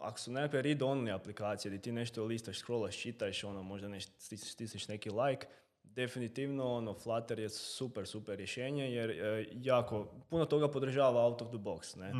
ako 0.00 0.18
su 0.18 0.32
nekakve 0.32 0.62
read-only 0.62 1.14
aplikacije 1.14 1.70
gdje 1.70 1.82
ti 1.82 1.92
nešto 1.92 2.24
listaš, 2.24 2.58
scrollaš, 2.58 2.96
čitaš, 2.96 3.44
ono, 3.44 3.62
možda 3.62 3.88
nešto, 3.88 4.12
stis- 4.18 4.52
stisneš 4.52 4.88
neki 4.88 5.10
like, 5.10 5.46
definitivno 5.94 6.72
ono, 6.74 6.94
Flutter 6.94 7.38
je 7.38 7.48
super, 7.48 8.06
super 8.06 8.36
rješenje 8.36 8.84
jer 8.92 9.10
e, 9.10 9.46
jako, 9.52 10.06
puno 10.30 10.44
toga 10.44 10.68
podržava 10.70 11.24
out 11.26 11.42
of 11.42 11.48
the 11.48 11.58
box, 11.58 11.96
ne? 11.98 12.10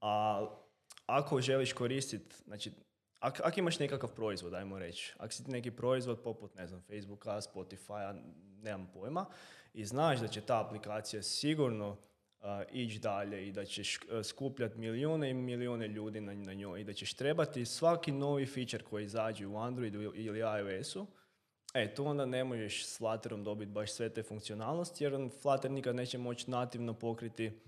A 0.00 0.46
ako 1.06 1.40
želiš 1.40 1.72
koristiti, 1.72 2.34
znači, 2.44 2.72
ak, 3.20 3.40
ako 3.40 3.60
imaš 3.60 3.78
nekakav 3.78 4.10
proizvod, 4.14 4.54
ajmo 4.54 4.78
reći, 4.78 5.14
ako 5.18 5.32
si 5.32 5.44
ti 5.44 5.50
neki 5.50 5.70
proizvod 5.70 6.20
poput, 6.22 6.54
ne 6.54 6.66
znam, 6.66 6.82
Facebooka, 6.82 7.40
Spotify, 7.40 8.20
nemam 8.62 8.90
pojma, 8.94 9.26
i 9.74 9.84
znaš 9.84 10.20
da 10.20 10.28
će 10.28 10.40
ta 10.40 10.64
aplikacija 10.66 11.22
sigurno 11.22 11.96
ići 12.72 12.98
dalje 12.98 13.48
i 13.48 13.52
da 13.52 13.64
ćeš 13.64 13.96
uh, 13.96 14.24
skupljati 14.24 14.78
milijune 14.78 15.30
i 15.30 15.34
milijune 15.34 15.88
ljudi 15.88 16.20
na, 16.20 16.34
na 16.34 16.54
njoj 16.54 16.80
i 16.80 16.84
da 16.84 16.92
ćeš 16.92 17.14
trebati 17.14 17.64
svaki 17.64 18.12
novi 18.12 18.46
feature 18.46 18.84
koji 18.84 19.04
izađe 19.04 19.46
u 19.46 19.58
Androidu 19.58 20.02
ili- 20.02 20.18
ili 20.24 20.38
iOS-u, 20.38 21.06
E, 21.74 21.94
tu 21.94 22.06
onda 22.06 22.26
ne 22.26 22.44
možeš 22.44 22.86
s 22.86 22.98
Flutterom 22.98 23.44
dobiti 23.44 23.72
baš 23.72 23.92
sve 23.92 24.08
te 24.08 24.22
funkcionalnosti, 24.22 25.04
jer 25.04 25.30
Flutter 25.42 25.70
nikad 25.70 25.96
neće 25.96 26.18
moći 26.18 26.50
nativno 26.50 26.94
pokriti 26.94 27.60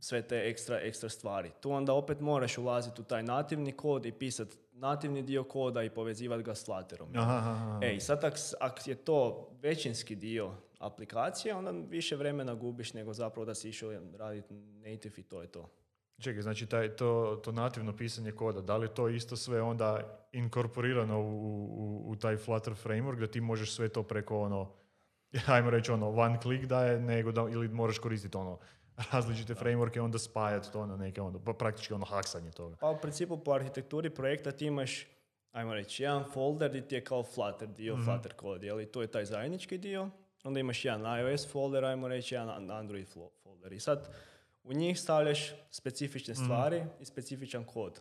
sve 0.00 0.22
te 0.22 0.36
ekstra, 0.36 0.80
ekstra 0.80 1.08
stvari. 1.08 1.50
Tu 1.60 1.70
onda 1.70 1.92
opet 1.92 2.20
moraš 2.20 2.58
ulaziti 2.58 3.00
u 3.00 3.04
taj 3.04 3.22
nativni 3.22 3.72
kod 3.72 4.06
i 4.06 4.12
pisati 4.12 4.56
nativni 4.72 5.22
dio 5.22 5.44
koda 5.44 5.82
i 5.82 5.90
povezivati 5.90 6.42
ga 6.42 6.54
s 6.54 6.64
Flutterom. 6.64 7.08
Aha, 7.16 7.36
aha, 7.36 7.50
aha. 7.50 7.80
E, 7.82 7.94
i 7.94 8.00
sad 8.00 8.24
ako 8.24 8.36
ak 8.60 8.86
je 8.86 8.94
to 8.94 9.50
većinski 9.62 10.16
dio 10.16 10.54
aplikacije, 10.78 11.54
onda 11.54 11.70
više 11.70 12.16
vremena 12.16 12.54
gubiš 12.54 12.94
nego 12.94 13.12
zapravo 13.12 13.44
da 13.44 13.54
si 13.54 13.68
išao 13.68 13.92
raditi 14.18 14.54
native 14.54 15.14
i 15.16 15.22
to 15.22 15.42
je 15.42 15.46
to. 15.46 15.68
Čekaj, 16.20 16.42
znači 16.42 16.66
taj, 16.66 16.96
to, 16.96 17.40
to 17.44 17.52
nativno 17.52 17.96
pisanje 17.96 18.32
koda, 18.32 18.60
da 18.60 18.76
li 18.76 18.88
to 18.88 19.08
isto 19.08 19.36
sve 19.36 19.62
onda 19.62 20.18
inkorporirano 20.32 21.20
u, 21.20 21.24
u, 21.24 22.10
u 22.10 22.16
taj 22.16 22.36
Flutter 22.36 22.74
framework, 22.84 23.18
da 23.18 23.26
ti 23.26 23.40
možeš 23.40 23.74
sve 23.74 23.88
to 23.88 24.02
preko 24.02 24.40
ono, 24.40 24.72
ajmo 25.54 25.70
reći 25.70 25.92
ono, 25.92 26.10
one 26.10 26.38
click 26.42 26.64
da 26.64 26.84
je, 26.84 27.00
nego 27.00 27.32
da, 27.32 27.40
ili 27.40 27.68
moraš 27.68 27.98
koristiti 27.98 28.36
ono, 28.36 28.58
različite 29.12 29.54
frameworke, 29.54 30.00
onda 30.00 30.18
spajati 30.18 30.72
to 30.72 30.86
na 30.86 30.96
neke 30.96 31.20
ono, 31.20 31.44
pa 31.44 31.52
praktički 31.52 31.94
ono 31.94 32.04
haksanje 32.04 32.50
toga. 32.50 32.76
Pa 32.76 32.90
u 32.90 32.98
principu 33.00 33.44
po 33.44 33.52
arhitekturi 33.52 34.10
projekta 34.10 34.52
ti 34.52 34.66
imaš, 34.66 35.06
ajmo 35.52 35.74
reći, 35.74 36.02
jedan 36.02 36.24
folder 36.32 36.70
gdje 36.70 36.88
ti 36.88 36.94
je 36.94 37.04
kao 37.04 37.22
Flutter 37.22 37.68
dio, 37.68 37.96
Flutter 38.04 38.32
kod, 38.32 38.62
jel? 38.62 38.84
To 38.84 39.02
je 39.02 39.06
taj 39.06 39.24
zajednički 39.24 39.78
dio. 39.78 40.10
Onda 40.44 40.60
imaš 40.60 40.84
jedan 40.84 41.20
iOS 41.20 41.52
folder, 41.52 41.84
ajmo 41.84 42.08
reći, 42.08 42.34
jedan 42.34 42.70
Android 42.70 43.06
folder. 43.42 43.72
I 43.72 43.80
sad 43.80 44.14
U 44.64 44.72
njih 44.72 45.00
stavljaš 45.00 45.52
specifične 45.70 46.34
stvari 46.34 46.84
i 47.00 47.04
specifičan 47.04 47.64
kod. 47.64 48.00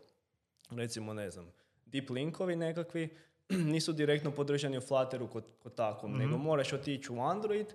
Recimo, 0.71 1.13
ne 1.13 1.31
znam, 1.31 1.51
deep 1.85 2.09
linkovi 2.09 2.55
nekakvi 2.55 3.17
nisu 3.73 3.93
direktno 3.93 4.31
podržani 4.31 4.77
u 4.77 4.81
Flutteru 4.81 5.27
kod, 5.27 5.43
kod 5.59 5.75
takvom, 5.75 6.17
nego 6.17 6.37
moraš 6.37 6.73
otići 6.73 7.11
u 7.13 7.21
Android, 7.21 7.67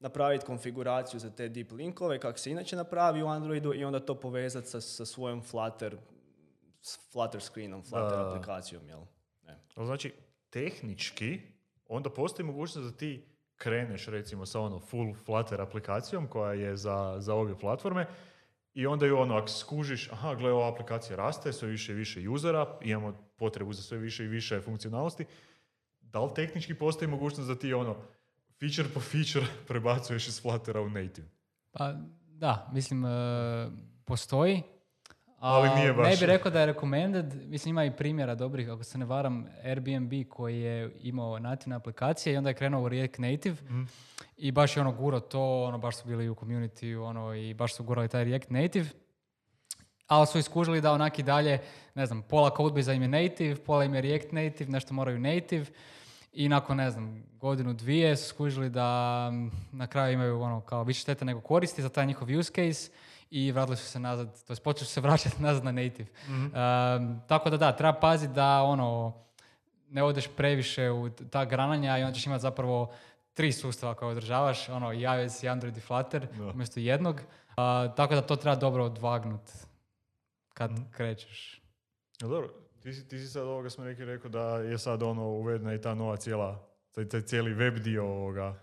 napraviti 0.00 0.46
konfiguraciju 0.46 1.20
za 1.20 1.30
te 1.30 1.48
deep 1.48 1.72
linkove, 1.72 2.20
kako 2.20 2.38
se 2.38 2.50
inače 2.50 2.76
napravi 2.76 3.22
u 3.22 3.26
Androidu 3.26 3.74
i 3.74 3.84
onda 3.84 4.00
to 4.00 4.14
povezati 4.14 4.68
sa, 4.68 4.80
sa 4.80 5.06
svojom 5.06 5.42
Flutter, 5.42 5.96
s 6.80 7.12
Flutter 7.12 7.40
screenom, 7.40 7.82
Flutter 7.82 8.18
Da. 8.18 8.28
aplikacijom, 8.28 8.88
jel? 8.88 9.00
Ne. 9.42 9.58
Znači, 9.76 10.12
tehnički, 10.50 11.40
onda 11.86 12.10
postoji 12.10 12.46
mogućnost 12.46 12.92
da 12.92 12.96
ti 12.96 13.24
kreneš 13.58 14.06
recimo 14.06 14.46
sa 14.46 14.60
ono 14.60 14.78
full 14.78 15.14
Flutter 15.14 15.60
aplikacijom 15.60 16.26
koja 16.26 16.52
je 16.52 16.76
za, 16.76 17.16
za 17.18 17.34
obje 17.34 17.58
platforme 17.58 18.06
i 18.74 18.86
onda 18.86 19.06
ju 19.06 19.18
ono, 19.18 19.36
ako 19.36 19.48
skužiš, 19.48 20.12
aha, 20.12 20.34
gle, 20.34 20.52
ova 20.52 20.72
aplikacija 20.72 21.16
raste, 21.16 21.52
sve 21.52 21.68
više 21.68 21.92
i 21.92 21.94
više 21.94 22.28
usera, 22.28 22.78
imamo 22.82 23.12
potrebu 23.36 23.72
za 23.72 23.82
sve 23.82 23.98
više 23.98 24.24
i 24.24 24.28
više 24.28 24.60
funkcionalnosti, 24.60 25.24
da 26.00 26.20
li 26.20 26.30
tehnički 26.34 26.74
postoji 26.74 27.10
mogućnost 27.10 27.48
da 27.48 27.58
ti 27.58 27.74
ono, 27.74 27.96
feature 28.60 28.88
po 28.94 29.00
feature 29.00 29.46
prebacuješ 29.68 30.28
iz 30.28 30.42
Fluttera 30.42 30.80
u 30.80 30.90
native? 30.90 31.28
Pa 31.70 31.94
da, 32.20 32.70
mislim, 32.72 33.04
e, 33.04 33.08
postoji. 34.04 34.62
Ali 35.40 35.70
nije 35.74 35.92
baš. 35.92 36.06
Ne 36.06 36.10
bih 36.10 36.22
rekao 36.22 36.50
da 36.50 36.60
je 36.60 36.66
recommended, 36.66 37.34
mislim 37.48 37.70
ima 37.74 37.84
i 37.84 37.96
primjera 37.96 38.34
dobrih, 38.34 38.70
ako 38.70 38.84
se 38.84 38.98
ne 38.98 39.04
varam, 39.04 39.46
Airbnb 39.64 40.12
koji 40.28 40.60
je 40.60 40.92
imao 41.00 41.38
nativne 41.38 41.76
aplikacije 41.76 42.32
i 42.32 42.36
onda 42.36 42.50
je 42.50 42.54
krenuo 42.54 42.82
u 42.82 42.88
React 42.88 43.18
Native 43.18 43.56
Mhm. 43.62 43.82
i 44.36 44.52
baš 44.52 44.76
je 44.76 44.80
ono 44.80 44.92
guro 44.92 45.20
to, 45.20 45.64
ono 45.64 45.78
baš 45.78 45.96
su 45.96 46.08
bili 46.08 46.28
u 46.28 46.34
community 46.34 47.02
ono, 47.02 47.34
i 47.34 47.54
baš 47.54 47.74
su 47.74 47.84
gurali 47.84 48.08
taj 48.08 48.24
React 48.24 48.50
Native. 48.50 48.88
Ali 50.06 50.26
su 50.26 50.38
iskužili 50.38 50.80
da 50.80 50.92
onak 50.92 51.18
i 51.18 51.22
dalje, 51.22 51.60
ne 51.94 52.06
znam, 52.06 52.22
pola 52.22 52.50
codebase 52.56 52.94
im 52.94 53.02
je 53.02 53.08
native, 53.08 53.56
pola 53.56 53.84
im 53.84 53.94
je 53.94 54.00
React 54.00 54.32
Native, 54.32 54.70
nešto 54.70 54.94
moraju 54.94 55.18
native. 55.18 55.66
I 56.32 56.48
nakon, 56.48 56.76
ne 56.76 56.90
znam, 56.90 57.24
godinu, 57.32 57.72
dvije 57.72 58.16
su 58.16 58.28
skužili 58.28 58.70
da 58.70 59.30
mm, 59.32 59.50
na 59.72 59.86
kraju 59.86 60.12
imaju 60.14 60.40
ono 60.40 60.60
kao 60.60 60.84
više 60.84 61.00
štete 61.00 61.24
nego 61.24 61.40
koristi 61.40 61.82
za 61.82 61.88
taj 61.88 62.06
njihov 62.06 62.28
use 62.38 62.52
case 62.52 62.90
i 63.30 63.52
vratili 63.52 63.76
su 63.76 63.84
se 63.86 64.00
nazad, 64.00 64.44
to 64.46 64.52
jest 64.52 64.62
počeli 64.62 64.86
su 64.86 64.92
se 64.92 65.00
vraćati 65.06 65.42
nazad 65.42 65.64
na 65.64 65.72
native. 65.72 66.08
Um, 66.28 67.20
tako 67.28 67.50
da 67.50 67.56
da, 67.56 67.72
treba 67.76 67.92
paziti 67.92 68.32
da 68.32 68.62
ono, 68.62 69.14
ne 69.90 70.02
odeš 70.02 70.28
previše 70.36 70.90
u 70.90 71.10
ta 71.10 71.44
grananja 71.44 71.98
i 71.98 72.02
onda 72.02 72.14
ćeš 72.14 72.26
imati 72.26 72.42
zapravo 72.42 72.92
tri 73.34 73.52
sustava 73.52 73.94
koje 73.94 74.10
održavaš, 74.10 74.68
ono, 74.68 74.92
i 74.92 75.00
iOS, 75.00 75.42
i 75.42 75.48
Android 75.48 75.76
i 75.76 75.80
Flutter, 75.80 76.26
Da. 76.38 76.44
umjesto 76.44 76.80
jednog. 76.80 77.20
A, 77.56 77.88
tako 77.96 78.14
da 78.14 78.20
to 78.22 78.36
treba 78.36 78.56
dobro 78.56 78.84
odvagnut 78.84 79.50
kad 80.54 80.70
krećeš. 80.90 81.62
No 82.20 82.28
dobro, 82.28 82.48
ti 82.82 82.92
si, 82.92 83.08
ti 83.08 83.18
si 83.18 83.26
sad 83.28 83.42
ovoga 83.42 83.70
smo 83.70 83.84
neki 83.84 84.04
rekao 84.04 84.30
da 84.30 84.58
je 84.58 84.78
sad 84.78 85.02
ono 85.02 85.28
uvedena 85.28 85.74
i 85.74 85.80
ta 85.80 85.94
nova 85.94 86.16
cijela, 86.16 86.68
taj, 86.92 87.08
taj 87.08 87.20
cijeli 87.20 87.54
web 87.54 87.78
dio 87.78 88.04
ovoga. 88.04 88.54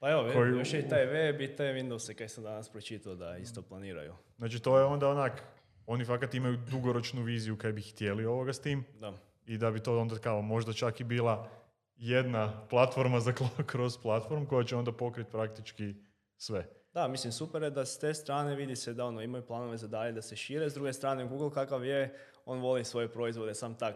Pa 0.00 0.10
evo, 0.10 0.30
Koji- 0.32 0.50
još 0.50 0.72
je 0.72 0.80
i 0.80 0.88
taj 0.88 1.06
web 1.06 1.40
i 1.40 1.56
te 1.56 1.64
Windows 1.64 2.14
kaj 2.14 2.28
sam 2.28 2.44
danas 2.44 2.68
pročitao 2.68 3.14
da 3.14 3.36
isto 3.36 3.62
planiraju. 3.62 4.14
Znači 4.38 4.60
to 4.60 4.78
je 4.78 4.84
onda 4.84 5.08
onak, 5.08 5.42
oni 5.86 6.04
fakat 6.04 6.34
imaju 6.34 6.56
dugoročnu 6.70 7.22
viziju 7.22 7.58
kaj 7.58 7.72
bi 7.72 7.82
htjeli 7.82 8.26
ovoga 8.26 8.52
s 8.52 8.60
tim 8.60 8.84
Da. 9.00 9.12
i 9.46 9.58
da 9.58 9.70
bi 9.70 9.80
to 9.80 9.98
onda 9.98 10.18
kao 10.18 10.42
možda 10.42 10.72
čak 10.72 11.00
i 11.00 11.04
bila 11.04 11.48
jedna 11.96 12.66
platforma 12.68 13.20
za 13.20 13.32
cross 13.70 13.98
platform 14.02 14.46
koja 14.46 14.64
će 14.64 14.76
onda 14.76 14.92
pokriti 14.92 15.30
praktički 15.30 15.94
sve. 16.36 16.66
Da, 16.92 17.08
mislim, 17.08 17.32
super 17.32 17.62
je 17.62 17.70
da 17.70 17.84
s 17.84 17.98
te 17.98 18.14
strane 18.14 18.54
vidi 18.54 18.76
se 18.76 18.94
da 18.94 19.04
ono, 19.04 19.22
imaju 19.22 19.46
planove 19.46 19.76
za 19.76 19.88
dalje 19.88 20.12
da 20.12 20.22
se 20.22 20.36
šire. 20.36 20.70
S 20.70 20.74
druge 20.74 20.92
strane, 20.92 21.24
Google 21.26 21.50
kakav 21.50 21.84
je, 21.84 22.18
on 22.46 22.60
voli 22.60 22.84
svoje 22.84 23.08
proizvode 23.08 23.54
sam 23.54 23.74
tak 23.74 23.94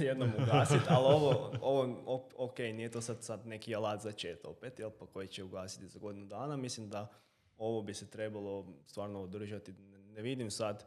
jednom 0.00 0.32
ugasiti, 0.42 0.84
ali 0.88 1.14
ovo, 1.14 1.52
ovo 1.60 2.28
ok, 2.36 2.58
nije 2.58 2.90
to 2.90 3.00
sad, 3.00 3.22
sad 3.22 3.46
neki 3.46 3.74
alat 3.74 4.00
za 4.00 4.12
chat 4.12 4.44
opet, 4.44 4.78
jel, 4.78 4.90
pa 4.90 5.06
koji 5.06 5.28
će 5.28 5.44
ugasiti 5.44 5.88
za 5.88 5.98
godinu 5.98 6.26
dana. 6.26 6.56
Mislim 6.56 6.88
da 6.88 7.12
ovo 7.58 7.82
bi 7.82 7.94
se 7.94 8.10
trebalo 8.10 8.66
stvarno 8.86 9.22
održati. 9.22 9.74
Ne 10.14 10.22
vidim 10.22 10.50
sad 10.50 10.84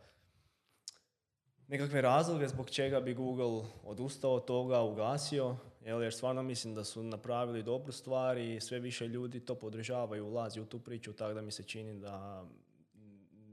nekakve 1.68 2.02
razloge 2.02 2.48
zbog 2.48 2.70
čega 2.70 3.00
bi 3.00 3.14
Google 3.14 3.68
odustao 3.84 4.34
od 4.34 4.46
toga, 4.46 4.82
ugasio, 4.82 5.56
jel, 5.86 6.04
jer 6.04 6.14
stvarno 6.14 6.44
mislim 6.44 6.76
da 6.76 6.84
su 6.84 7.04
napravili 7.04 7.64
dobru 7.64 7.92
stvar 7.92 8.38
i 8.38 8.60
sve 8.62 8.80
više 8.80 9.08
ljudi 9.08 9.40
to 9.40 9.56
podržavaju, 9.56 10.28
ulazi 10.28 10.62
u 10.62 10.66
tu 10.66 10.80
priču, 10.80 11.14
tako 11.14 11.34
da 11.34 11.42
mi 11.42 11.52
se 11.52 11.64
čini 11.64 12.00
da 12.00 12.46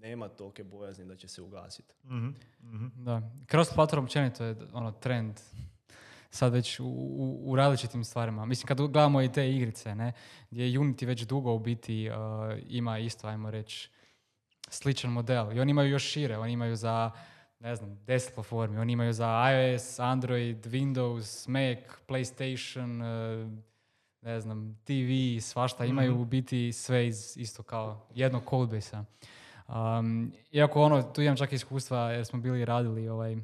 nema 0.03 0.29
tolike 0.29 0.65
bojazni 0.65 1.05
da 1.05 1.17
će 1.17 1.29
se 1.29 1.43
ugasiti. 1.43 1.95
Mhm, 2.05 2.29
mhm. 2.62 2.87
Da, 3.05 3.23
cross 3.51 3.75
platform 3.75 4.05
općenito 4.05 4.45
je 4.45 4.57
ono 4.73 4.93
trend 4.93 5.41
sad 6.31 6.53
već 6.53 6.81
u, 6.81 6.87
u, 6.87 7.41
u 7.45 7.57
različitim 7.57 8.05
stvarima. 8.05 8.47
Mislim, 8.47 8.67
kad 8.67 8.77
gledamo 8.77 9.23
i 9.23 9.33
te 9.33 9.51
igrice, 9.51 9.95
ne, 9.95 10.12
gdje 10.51 10.79
Unity 10.81 11.07
već 11.07 11.23
dugo 11.23 11.55
u 11.55 11.59
biti 11.59 12.11
uh, 12.11 12.15
ima 12.69 12.99
isto, 12.99 13.29
ajmo 13.29 13.51
reći, 13.51 13.91
sličan 14.69 15.11
model. 15.11 15.57
I 15.57 15.61
oni 15.61 15.71
imaju 15.71 15.91
još 15.91 16.05
šire, 16.05 16.38
oni 16.38 16.53
imaju 16.53 16.77
za, 16.77 17.11
ne 17.59 17.77
znam, 17.77 17.91
10 18.07 18.35
platformi, 18.35 18.79
oni 18.79 18.93
imaju 18.93 19.12
za 19.12 19.51
iOS, 19.51 19.99
Android, 19.99 20.67
Windows, 20.67 21.49
Mac, 21.49 21.79
PlayStation, 22.09 23.01
uh, 23.01 23.62
ne 24.21 24.41
znam, 24.41 24.79
TV, 24.85 25.41
svašta, 25.41 25.85
imaju 25.85 26.21
u 26.21 26.25
biti 26.25 26.73
sve 26.73 27.07
iz 27.07 27.37
isto 27.37 27.62
kao 27.62 28.07
jednog 28.15 28.43
codebase-a. 28.51 29.05
Um, 29.68 30.33
iako 30.53 30.83
ono, 30.83 31.03
tu 31.03 31.22
imam 31.22 31.37
čak 31.37 31.53
iskustva 31.53 31.98
jer 31.98 32.27
smo 32.27 32.40
bili 32.40 32.64
radili 32.64 33.09
ovaj, 33.09 33.37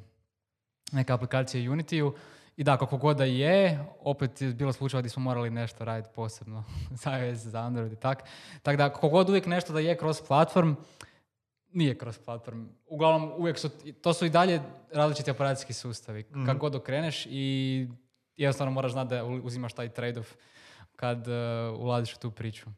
neke 0.93 1.13
aplikacije 1.13 1.71
Unity-u 1.71 2.15
i 2.57 2.65
da, 2.65 2.77
kako 2.77 2.97
god 2.97 3.17
da 3.17 3.25
je, 3.25 3.85
opet 4.01 4.41
je 4.41 4.49
bilo 4.49 4.73
slučajeva 4.73 5.01
gdje 5.03 5.11
smo 5.11 5.23
morali 5.23 5.51
nešto 5.51 5.85
raditi 5.85 6.15
posebno 6.15 6.65
za 7.03 7.19
iOS, 7.19 7.39
za 7.39 7.61
Android 7.61 7.93
i 7.93 7.97
tak. 7.97 8.23
Tako 8.63 8.77
da, 8.77 8.93
kako 8.93 9.09
god 9.09 9.29
uvijek 9.29 9.47
nešto 9.47 9.73
da 9.73 9.81
je 9.81 9.99
cross 9.99 10.23
platform, 10.27 10.75
nije 11.73 11.95
cross 11.95 12.19
platform. 12.19 12.67
Uglavnom, 12.87 13.33
uvijek 13.37 13.59
su, 13.59 13.71
to 14.03 14.13
su 14.13 14.27
i 14.27 14.31
dalje 14.31 14.61
različiti 14.93 15.31
operacijski 15.31 15.73
sustavi. 15.73 16.23
Kako 16.47 16.59
god 16.59 16.75
okreneš 16.75 17.27
i 17.31 17.89
jednostavno 18.37 18.73
moraš 18.73 18.93
znati 18.93 19.09
da 19.09 19.25
uzimaš 19.25 19.73
taj 19.73 19.89
trade-off 19.89 20.35
kad 20.97 21.29
uh, 21.29 21.81
ulaziš 21.81 22.15
u 22.15 22.19
tu 22.19 22.31
priču. 22.31 22.71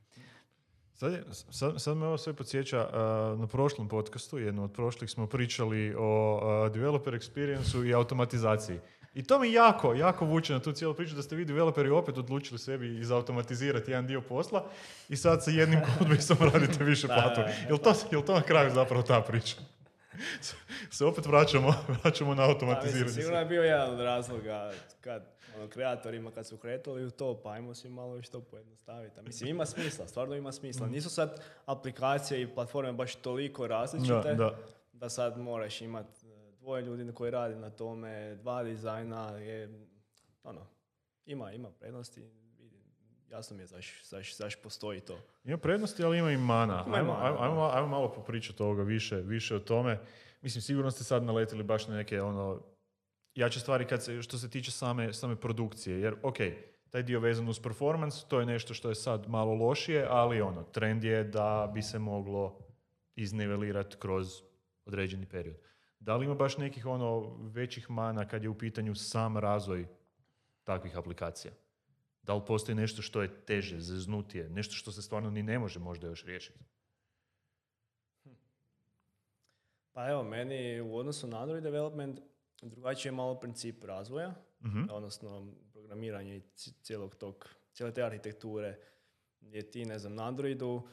Sad, 1.00 1.12
je- 1.12 1.24
sad, 1.50 1.82
sad 1.82 1.96
me 1.96 2.06
ovo 2.06 2.18
sve 2.18 2.32
podsjeća, 2.32 2.88
uh, 2.88 3.40
na 3.40 3.46
prošlom 3.46 3.88
podcastu, 3.88 4.38
jednom 4.38 4.64
od 4.64 4.72
prošlih 4.72 5.10
smo 5.10 5.26
pričali 5.26 5.94
o 5.98 6.40
uh, 6.66 6.72
developer 6.72 7.14
experience 7.14 7.86
i 7.88 7.94
automatizaciji. 7.94 8.78
I 9.14 9.22
to 9.22 9.38
mi 9.38 9.52
jako, 9.52 9.94
jako 9.94 10.24
vuče 10.24 10.52
na 10.52 10.60
tu 10.60 10.72
cijelu 10.72 10.94
priču 10.94 11.14
da 11.14 11.22
ste 11.22 11.36
vi 11.36 11.44
developeri 11.44 11.90
opet 11.90 12.18
odlučili 12.18 12.58
sebi 12.58 12.98
izautomatizirati 12.98 13.90
jedan 13.90 14.06
dio 14.06 14.20
posla 14.20 14.64
i 15.08 15.16
sad 15.16 15.44
sa 15.44 15.50
jednim 15.50 15.80
codebaseom 15.98 16.38
radite 16.52 16.84
više 16.84 17.06
platformi. 17.06 17.52
Jel 17.68 17.78
to, 17.78 17.94
jel 18.10 18.22
to 18.22 18.34
na 18.34 18.42
kraju 18.42 18.70
zapravo 18.74 19.02
ta 19.02 19.20
priča? 19.20 19.56
se 20.96 21.04
opet 21.04 21.26
vraćamo, 21.26 21.74
vraćamo 22.02 22.34
na 22.34 22.42
automatiziranje. 22.42 23.12
sigurno 23.12 23.38
je 23.38 23.44
bio 23.44 23.62
jedan 23.62 23.90
od 23.90 24.00
razloga 24.00 24.72
kad 25.00 25.22
ono, 25.56 25.68
kreatorima 25.68 26.30
kad 26.30 26.46
su 26.46 26.56
kretali 26.56 27.04
u 27.04 27.10
to, 27.10 27.40
pa 27.42 27.50
ajmo 27.50 27.74
si 27.74 27.88
malo 27.88 28.16
još 28.16 28.28
to 28.28 28.40
pojednostaviti. 28.40 29.20
A 29.20 29.22
Mislim, 29.22 29.50
ima 29.50 29.66
smisla, 29.66 30.08
stvarno 30.08 30.34
ima 30.34 30.52
smisla. 30.52 30.86
Nisu 30.86 31.10
sad 31.10 31.42
aplikacije 31.66 32.42
i 32.42 32.54
platforme 32.54 32.92
baš 32.92 33.14
toliko 33.14 33.66
različite 33.66 34.28
Da, 34.28 34.34
da. 34.34 34.56
da 34.92 35.08
sad 35.08 35.38
moraš 35.38 35.80
imati 35.80 36.26
dvoje 36.60 36.82
ljudi 36.82 37.12
koji 37.12 37.30
radi 37.30 37.54
na 37.54 37.70
tome, 37.70 38.34
dva 38.34 38.62
dizajna, 38.62 39.28
je, 39.30 39.86
ono, 40.44 40.66
ima, 41.26 41.52
ima 41.52 41.70
prednosti. 41.70 42.39
Jasno 43.30 43.56
mi 43.56 43.62
je 43.62 43.66
zaš, 43.66 44.04
zaš, 44.04 44.36
zaš 44.36 44.62
postoji 44.62 45.00
to. 45.00 45.18
Ima 45.44 45.58
prednosti, 45.58 46.04
ali 46.04 46.18
ima 46.18 46.32
i 46.32 46.36
mana. 46.36 46.84
Ajmo, 46.86 47.12
mana, 47.12 47.24
ajmo, 47.24 47.38
ajmo, 47.40 47.70
ajmo 47.74 47.88
malo 47.88 48.12
popričati 48.12 48.62
ovoga 48.62 48.82
više, 48.82 49.16
više 49.16 49.56
o 49.56 49.58
tome. 49.58 49.98
Mislim, 50.42 50.62
sigurno 50.62 50.90
ste 50.90 51.04
sad 51.04 51.22
naletili 51.22 51.62
baš 51.62 51.88
na 51.88 51.96
neke 51.96 52.22
ono, 52.22 52.62
jače 53.34 53.60
stvari 53.60 53.86
kad 53.86 54.04
se, 54.04 54.22
što 54.22 54.38
se 54.38 54.50
tiče 54.50 54.70
same, 54.70 55.12
same 55.12 55.36
produkcije. 55.36 56.00
Jer, 56.00 56.14
ok, 56.22 56.36
taj 56.90 57.02
dio 57.02 57.20
vezan 57.20 57.48
uz 57.48 57.60
performance, 57.60 58.24
to 58.28 58.40
je 58.40 58.46
nešto 58.46 58.74
što 58.74 58.88
je 58.88 58.94
sad 58.94 59.28
malo 59.28 59.54
lošije, 59.54 60.06
ali 60.10 60.40
ono, 60.40 60.62
trend 60.62 61.04
je 61.04 61.24
da 61.24 61.70
bi 61.74 61.82
se 61.82 61.98
moglo 61.98 62.58
iznivelirati 63.16 63.96
kroz 63.98 64.42
određeni 64.84 65.26
period. 65.26 65.56
Da 66.00 66.16
li 66.16 66.26
ima 66.26 66.34
baš 66.34 66.58
nekih 66.58 66.86
ono 66.86 67.36
većih 67.40 67.90
mana 67.90 68.28
kad 68.28 68.42
je 68.42 68.48
u 68.48 68.58
pitanju 68.58 68.94
sam 68.94 69.36
razvoj 69.36 69.86
takvih 70.64 70.96
aplikacija? 70.96 71.52
Da 72.22 72.34
li 72.34 72.42
postoji 72.46 72.76
nešto 72.76 73.02
što 73.02 73.22
je 73.22 73.44
teže, 73.44 73.80
zeznutije, 73.80 74.48
nešto 74.48 74.74
što 74.74 74.92
se 74.92 75.02
stvarno 75.02 75.30
ni 75.30 75.42
ne 75.42 75.58
može 75.58 75.78
možda 75.78 76.06
još 76.06 76.24
riješiti? 76.24 76.58
Pa 79.92 80.10
evo, 80.10 80.22
meni 80.22 80.80
u 80.80 80.96
odnosu 80.96 81.26
na 81.26 81.42
Android 81.42 81.62
development 81.62 82.20
drugačiji 82.62 83.10
je 83.10 83.14
malo 83.14 83.40
princip 83.40 83.84
razvoja, 83.84 84.34
Mhm. 84.62 84.82
odnosno 84.90 85.52
programiranje 85.72 86.40
cijelog 86.82 87.14
tog, 87.14 87.48
cijele 87.72 87.92
te 87.94 88.02
arhitekture, 88.02 88.78
gdje 89.40 89.70
ti, 89.70 89.84
ne 89.84 89.98
znam, 89.98 90.14
na 90.14 90.26
Androidu 90.28 90.88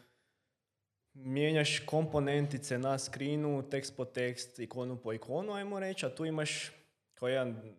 mijenjaš 1.13 1.79
komponentice 1.85 2.77
na 2.77 2.97
screenu, 2.97 3.69
tekst 3.69 3.95
po 3.97 4.05
tekst, 4.05 4.59
ikonu 4.59 4.97
po 4.97 5.13
ikonu, 5.13 5.53
ajmo 5.53 5.79
reći, 5.79 6.05
a 6.05 6.15
tu 6.15 6.25
imaš 6.25 6.71
kao 7.13 7.27
jedan, 7.27 7.75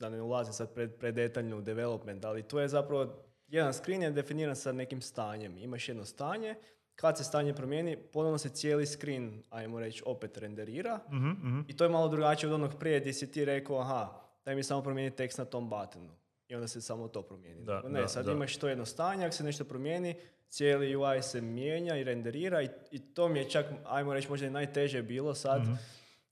da 0.00 0.08
ne 0.08 0.22
ulazim 0.22 0.52
sad 0.52 0.74
pred, 0.74 0.94
predetaljno 0.94 1.58
u 1.58 1.62
development, 1.62 2.24
ali 2.24 2.42
tu 2.42 2.58
je 2.58 2.68
zapravo, 2.68 3.24
jedan 3.48 3.72
screen 3.74 4.02
je 4.02 4.10
definiran 4.10 4.56
sa 4.56 4.72
nekim 4.72 5.00
stanjem. 5.00 5.58
Imaš 5.58 5.88
jedno 5.88 6.04
stanje, 6.04 6.54
kad 6.94 7.18
se 7.18 7.24
stanje 7.24 7.54
promijeni, 7.54 7.96
ponovno 7.96 8.38
se 8.38 8.48
cijeli 8.48 8.86
screen, 8.86 9.42
ajmo 9.50 9.80
reći, 9.80 10.02
opet 10.06 10.38
renderira. 10.38 11.00
Mhm, 11.10 11.28
mhm. 11.30 11.60
I 11.68 11.76
to 11.76 11.84
je 11.84 11.90
malo 11.90 12.08
drugačije 12.08 12.48
od 12.48 12.54
onog 12.54 12.78
prije 12.78 13.00
gdje 13.00 13.12
si 13.12 13.32
ti 13.32 13.44
rekao, 13.44 13.78
aha, 13.80 14.20
daj 14.44 14.54
mi 14.54 14.62
samo 14.62 14.82
promijeni 14.82 15.16
tekst 15.16 15.38
na 15.38 15.44
tom 15.44 15.70
buttonu. 15.70 16.10
I 16.48 16.54
onda 16.54 16.68
se 16.68 16.80
samo 16.80 17.08
to 17.08 17.22
promijeni. 17.22 17.64
Da, 17.64 17.82
ne, 17.82 18.00
da, 18.00 18.08
sad 18.08 18.26
da. 18.26 18.32
imaš 18.32 18.56
to 18.56 18.68
jedno 18.68 18.86
stanje, 18.86 19.24
ako 19.26 19.34
se 19.34 19.44
nešto 19.44 19.64
promijeni, 19.64 20.14
cijeli 20.48 20.96
UI 20.96 21.22
se 21.22 21.40
mijenja 21.40 21.96
i 21.96 22.04
renderira 22.04 22.62
i, 22.62 22.68
i 22.90 23.14
to 23.14 23.28
mi 23.28 23.38
je 23.38 23.50
čak, 23.50 23.66
ajmo 23.84 24.14
reći, 24.14 24.28
možda 24.28 24.46
i 24.46 24.50
najteže 24.50 25.02
bilo 25.02 25.34
sad 25.34 25.62
Mhm. 25.62 25.72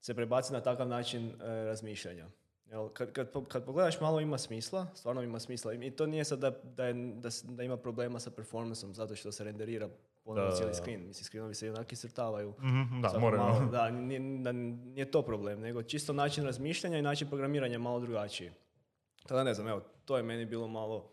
se 0.01 0.15
prebaciti 0.15 0.53
na 0.53 0.61
takav 0.61 0.89
način 0.89 1.29
e, 1.31 1.65
razmišljanja. 1.65 2.27
Jel, 2.73 2.89
kad, 2.89 3.13
kad, 3.13 3.29
kad 3.49 3.65
pogledaš 3.65 4.01
malo 4.01 4.21
ima 4.21 4.39
smisla, 4.39 4.87
stvarno 4.95 5.23
ima 5.23 5.41
smisla. 5.41 5.73
I 5.75 5.91
to 5.91 6.07
nije 6.07 6.25
sad 6.25 6.39
da, 6.39 6.51
da, 6.51 6.85
je, 6.85 6.95
da, 6.95 7.29
da 7.45 7.63
ima 7.63 7.77
problema 7.77 8.21
sa 8.21 8.31
performanceom 8.31 8.95
zato 8.95 9.17
što 9.17 9.33
se 9.33 9.45
renderira 9.45 9.89
ponovno 10.25 10.51
Da, 10.51 10.57
cijeli 10.57 10.75
screen. 10.75 11.07
Mislim, 11.07 11.25
screenovi 11.25 11.55
se 11.55 11.67
i 11.67 11.71
onak 11.71 11.93
iscrtavaju. 11.93 12.55
Mhm, 12.59 13.01
Da, 13.01 13.19
moraju. 13.19 13.43
malo, 13.43 13.71
da, 13.71 13.91
nije, 13.91 14.21
da, 14.43 14.53
nije 14.53 15.11
to 15.11 15.23
problem, 15.23 15.61
nego 15.61 15.83
čisto 15.83 16.13
način 16.13 16.45
razmišljanja 16.45 16.99
i 16.99 17.03
način 17.03 17.29
programiranja 17.29 17.75
je 17.75 17.79
malo 17.79 18.01
drugačiji. 18.01 18.51
Tako 19.23 19.35
da 19.35 19.45
ne 19.45 19.55
znam, 19.55 19.69
evo, 19.69 19.81
to 20.05 20.17
je 20.17 20.23
meni 20.23 20.47
bilo 20.47 20.69
malo 20.69 21.11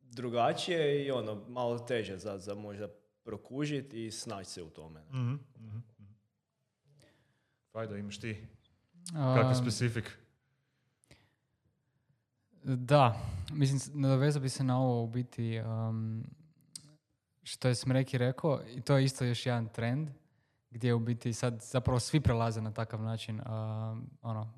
drugačije 0.00 1.06
i 1.06 1.10
ono, 1.10 1.44
malo 1.48 1.78
teže 1.78 2.18
za, 2.18 2.38
za 2.38 2.54
možda 2.54 2.88
prokužiti 3.22 4.06
i 4.06 4.10
snaći 4.10 4.50
se 4.50 4.62
u 4.62 4.70
tome. 4.70 5.00
Mhm, 5.00 5.20
mhm, 5.20 5.76
mhm. 5.98 6.12
Fajdo, 7.72 7.96
imaš 7.96 8.20
ti 8.20 8.46
kakav 9.12 9.48
Um, 9.48 9.54
specifik? 9.54 10.18
Da, 12.68 13.20
mislim, 13.50 13.80
nadovezao 13.94 14.42
bi 14.42 14.48
se 14.48 14.64
na 14.64 14.80
ovo 14.80 15.02
u 15.02 15.08
biti 15.08 15.60
um, 15.60 16.24
što 17.42 17.68
je 17.68 17.74
Smreki 17.74 18.18
rekao 18.18 18.60
i 18.68 18.80
to 18.80 18.96
je 18.96 19.04
isto 19.04 19.24
još 19.24 19.46
jedan 19.46 19.68
trend 19.68 20.08
gdje 20.70 20.94
u 20.94 20.98
biti 20.98 21.32
sad 21.32 21.62
zapravo 21.62 22.00
svi 22.00 22.20
prelaze 22.20 22.60
na 22.60 22.72
takav 22.72 23.02
način 23.02 23.40
um, 23.40 24.10
ono, 24.22 24.52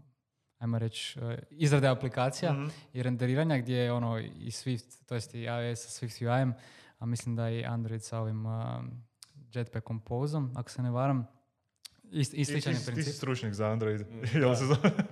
ajmo 0.59 0.79
reći, 0.79 1.21
uh, 1.21 1.33
izrade 1.51 1.89
aplikacija 1.89 2.53
Mhm. 2.53 2.69
i 2.93 3.03
renderiranja 3.03 3.59
gdje 3.59 3.77
je 3.77 3.93
ono 3.93 4.19
i 4.19 4.51
Swift, 4.51 5.05
to 5.07 5.15
jest 5.15 5.35
i 5.35 5.41
iOS 5.41 5.79
sa 5.81 6.07
Swift 6.07 6.23
UI-em, 6.23 6.53
a 6.99 7.07
mislim 7.07 7.37
da 7.37 7.51
i 7.51 7.65
Android 7.65 8.03
sa 8.03 8.19
ovim 8.19 8.47
um, 8.47 9.03
Jetpack 9.53 9.87
Compose-om, 9.87 10.53
ako 10.55 10.71
se 10.71 10.83
ne 10.83 10.91
varam. 10.91 11.27
I, 12.05 12.21
i 12.21 12.25
Ti, 12.25 12.45
sličan 12.45 12.63
ti, 12.65 12.71
je 12.71 12.75
si- 12.75 12.81
ti 12.81 12.85
si 12.85 12.93
princip. 12.93 13.15
stručnjak 13.15 13.55
za 13.55 13.67
Android. 13.67 14.01
Mm, 14.01 14.21
da. 14.35 14.55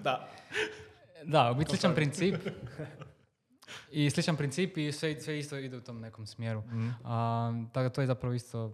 Da, 0.02 0.28
Da, 1.24 1.50
u 1.50 1.54
biti 1.54 1.70
sličan 1.70 1.94
princip. 1.94 2.34
I 3.90 4.10
sličan 4.10 4.36
princip 4.36 4.76
i 4.76 4.92
sve, 4.92 5.20
sve 5.20 5.38
isto 5.38 5.56
ide 5.56 5.76
u 5.76 5.80
tom 5.80 6.00
nekom 6.00 6.26
smjeru. 6.26 6.62
A, 7.04 7.52
tako 7.72 7.82
da 7.82 7.90
to 7.90 8.00
je 8.00 8.06
zapravo 8.06 8.34
isto 8.34 8.72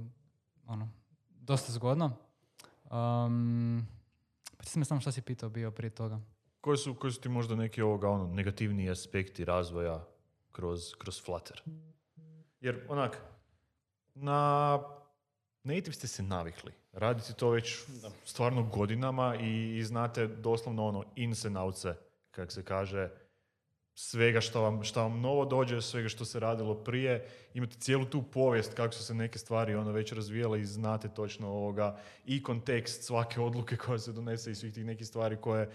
ono, 0.67 0.89
dosta 1.41 1.73
zgodno. 1.73 2.17
Um, 2.85 3.87
pa 4.57 4.65
ti 4.65 4.79
me 4.79 4.85
samo 4.85 5.01
šta 5.01 5.13
si 5.13 5.23
pitao 5.23 5.49
bio 5.49 5.71
prije 5.71 5.91
toga. 5.91 6.21
Koji 6.61 6.77
su, 6.77 6.95
koji 6.95 7.13
su 7.13 7.21
ti 7.21 7.29
možda 7.29 7.55
neki 7.55 7.83
ovoga, 7.83 8.09
ono, 8.09 8.27
negativniji 8.27 8.91
aspekti 8.91 9.45
razvoja 9.45 10.05
kroz, 10.53 10.95
kroz 10.99 11.25
Flutter? 11.25 11.63
Jer, 12.61 12.87
onak, 12.89 13.21
na 14.15 14.79
native 15.63 15.93
ste 15.93 16.07
se 16.09 16.23
navikli. 16.23 16.73
Radite 16.93 17.33
to 17.33 17.51
već 17.51 17.79
stvarno 18.25 18.63
godinama 18.63 19.37
i, 19.41 19.77
i 19.77 19.85
znate 19.85 20.27
doslovno 20.27 20.87
ono 20.87 21.05
ins 21.17 21.45
and 21.45 21.57
outse, 21.57 21.95
kak 22.35 22.53
se 22.53 22.65
kaže, 22.65 23.11
svega 23.95 24.41
što 24.41 24.63
vam, 24.63 24.83
što 24.83 25.03
vam 25.03 25.21
novo 25.21 25.45
dođe, 25.45 25.81
svega 25.81 26.09
što 26.09 26.25
se 26.25 26.41
radilo 26.41 26.75
prije. 26.75 27.29
Imate 27.55 27.77
cijelu 27.79 28.05
tu 28.05 28.23
povijest 28.23 28.75
kako 28.75 28.95
su 28.95 29.05
se 29.05 29.15
neke 29.15 29.39
stvari 29.39 29.75
ono 29.75 29.93
već 29.93 30.13
razvijale 30.13 30.61
i 30.61 30.65
znate 30.65 31.09
točno 31.09 31.49
ovoga 31.49 31.99
i 32.25 32.43
kontekst 32.43 33.03
svake 33.03 33.41
odluke 33.41 33.77
koja 33.77 33.99
se 33.99 34.13
donese 34.13 34.51
i 34.51 34.55
svih 34.55 34.75
tih 34.75 34.85
nekih 34.85 35.07
stvari 35.07 35.37
koje 35.37 35.71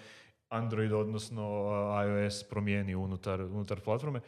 Android 0.50 0.94
odnosno 0.94 1.72
iOS 2.08 2.44
promijeni 2.44 2.96
unutar, 2.96 3.42
unutar 3.42 3.80
platforme. 3.80 4.22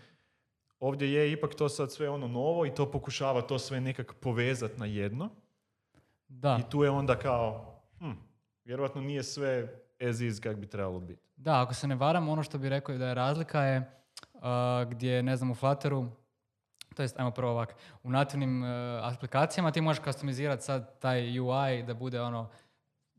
Ovdje 0.79 1.13
je 1.13 1.31
ipak 1.31 1.55
to 1.55 1.69
sad 1.69 1.91
sve 1.91 2.09
ono 2.09 2.27
novo 2.27 2.65
i 2.65 2.75
to 2.75 2.91
pokušava 2.91 3.41
to 3.41 3.59
sve 3.59 3.81
nekak 3.81 4.13
povezati 4.13 4.79
na 4.79 4.85
jedno. 4.85 5.29
Da, 6.27 6.59
I 6.59 6.69
tu 6.69 6.83
je 6.83 6.89
onda 6.89 7.19
kao, 7.19 7.75
hm, 7.99 8.11
vjerojatno 8.65 9.01
nije 9.01 9.23
sve 9.23 9.81
as 9.99 10.21
is 10.21 10.39
kak 10.39 10.57
bi 10.57 10.67
trebalo 10.67 10.99
biti. 10.99 11.30
Da, 11.41 11.61
ako 11.61 11.73
se 11.73 11.87
ne 11.87 11.95
varam, 11.95 12.29
ono 12.29 12.43
što 12.43 12.57
bi 12.57 12.69
rekao 12.69 12.97
da 12.97 13.07
je 13.07 13.13
razlika 13.13 13.61
je 13.61 13.91
uh, 14.33 14.41
gdje, 14.89 15.23
ne 15.23 15.37
znam, 15.37 15.51
u 15.51 15.55
Flutteru, 15.55 16.07
to 16.95 17.01
jest, 17.01 17.19
ajmo 17.19 17.31
prvo 17.31 17.51
ovak, 17.51 17.75
u 18.03 18.11
nativnim 18.11 18.63
uh, 18.63 18.69
aplikacijama 19.01 19.71
ti 19.71 19.81
možeš 19.81 20.03
customizirati 20.03 20.63
sad 20.63 20.99
taj 20.99 21.39
UI 21.39 21.83
da 21.87 21.93
bude 21.93 22.21
ono 22.21 22.49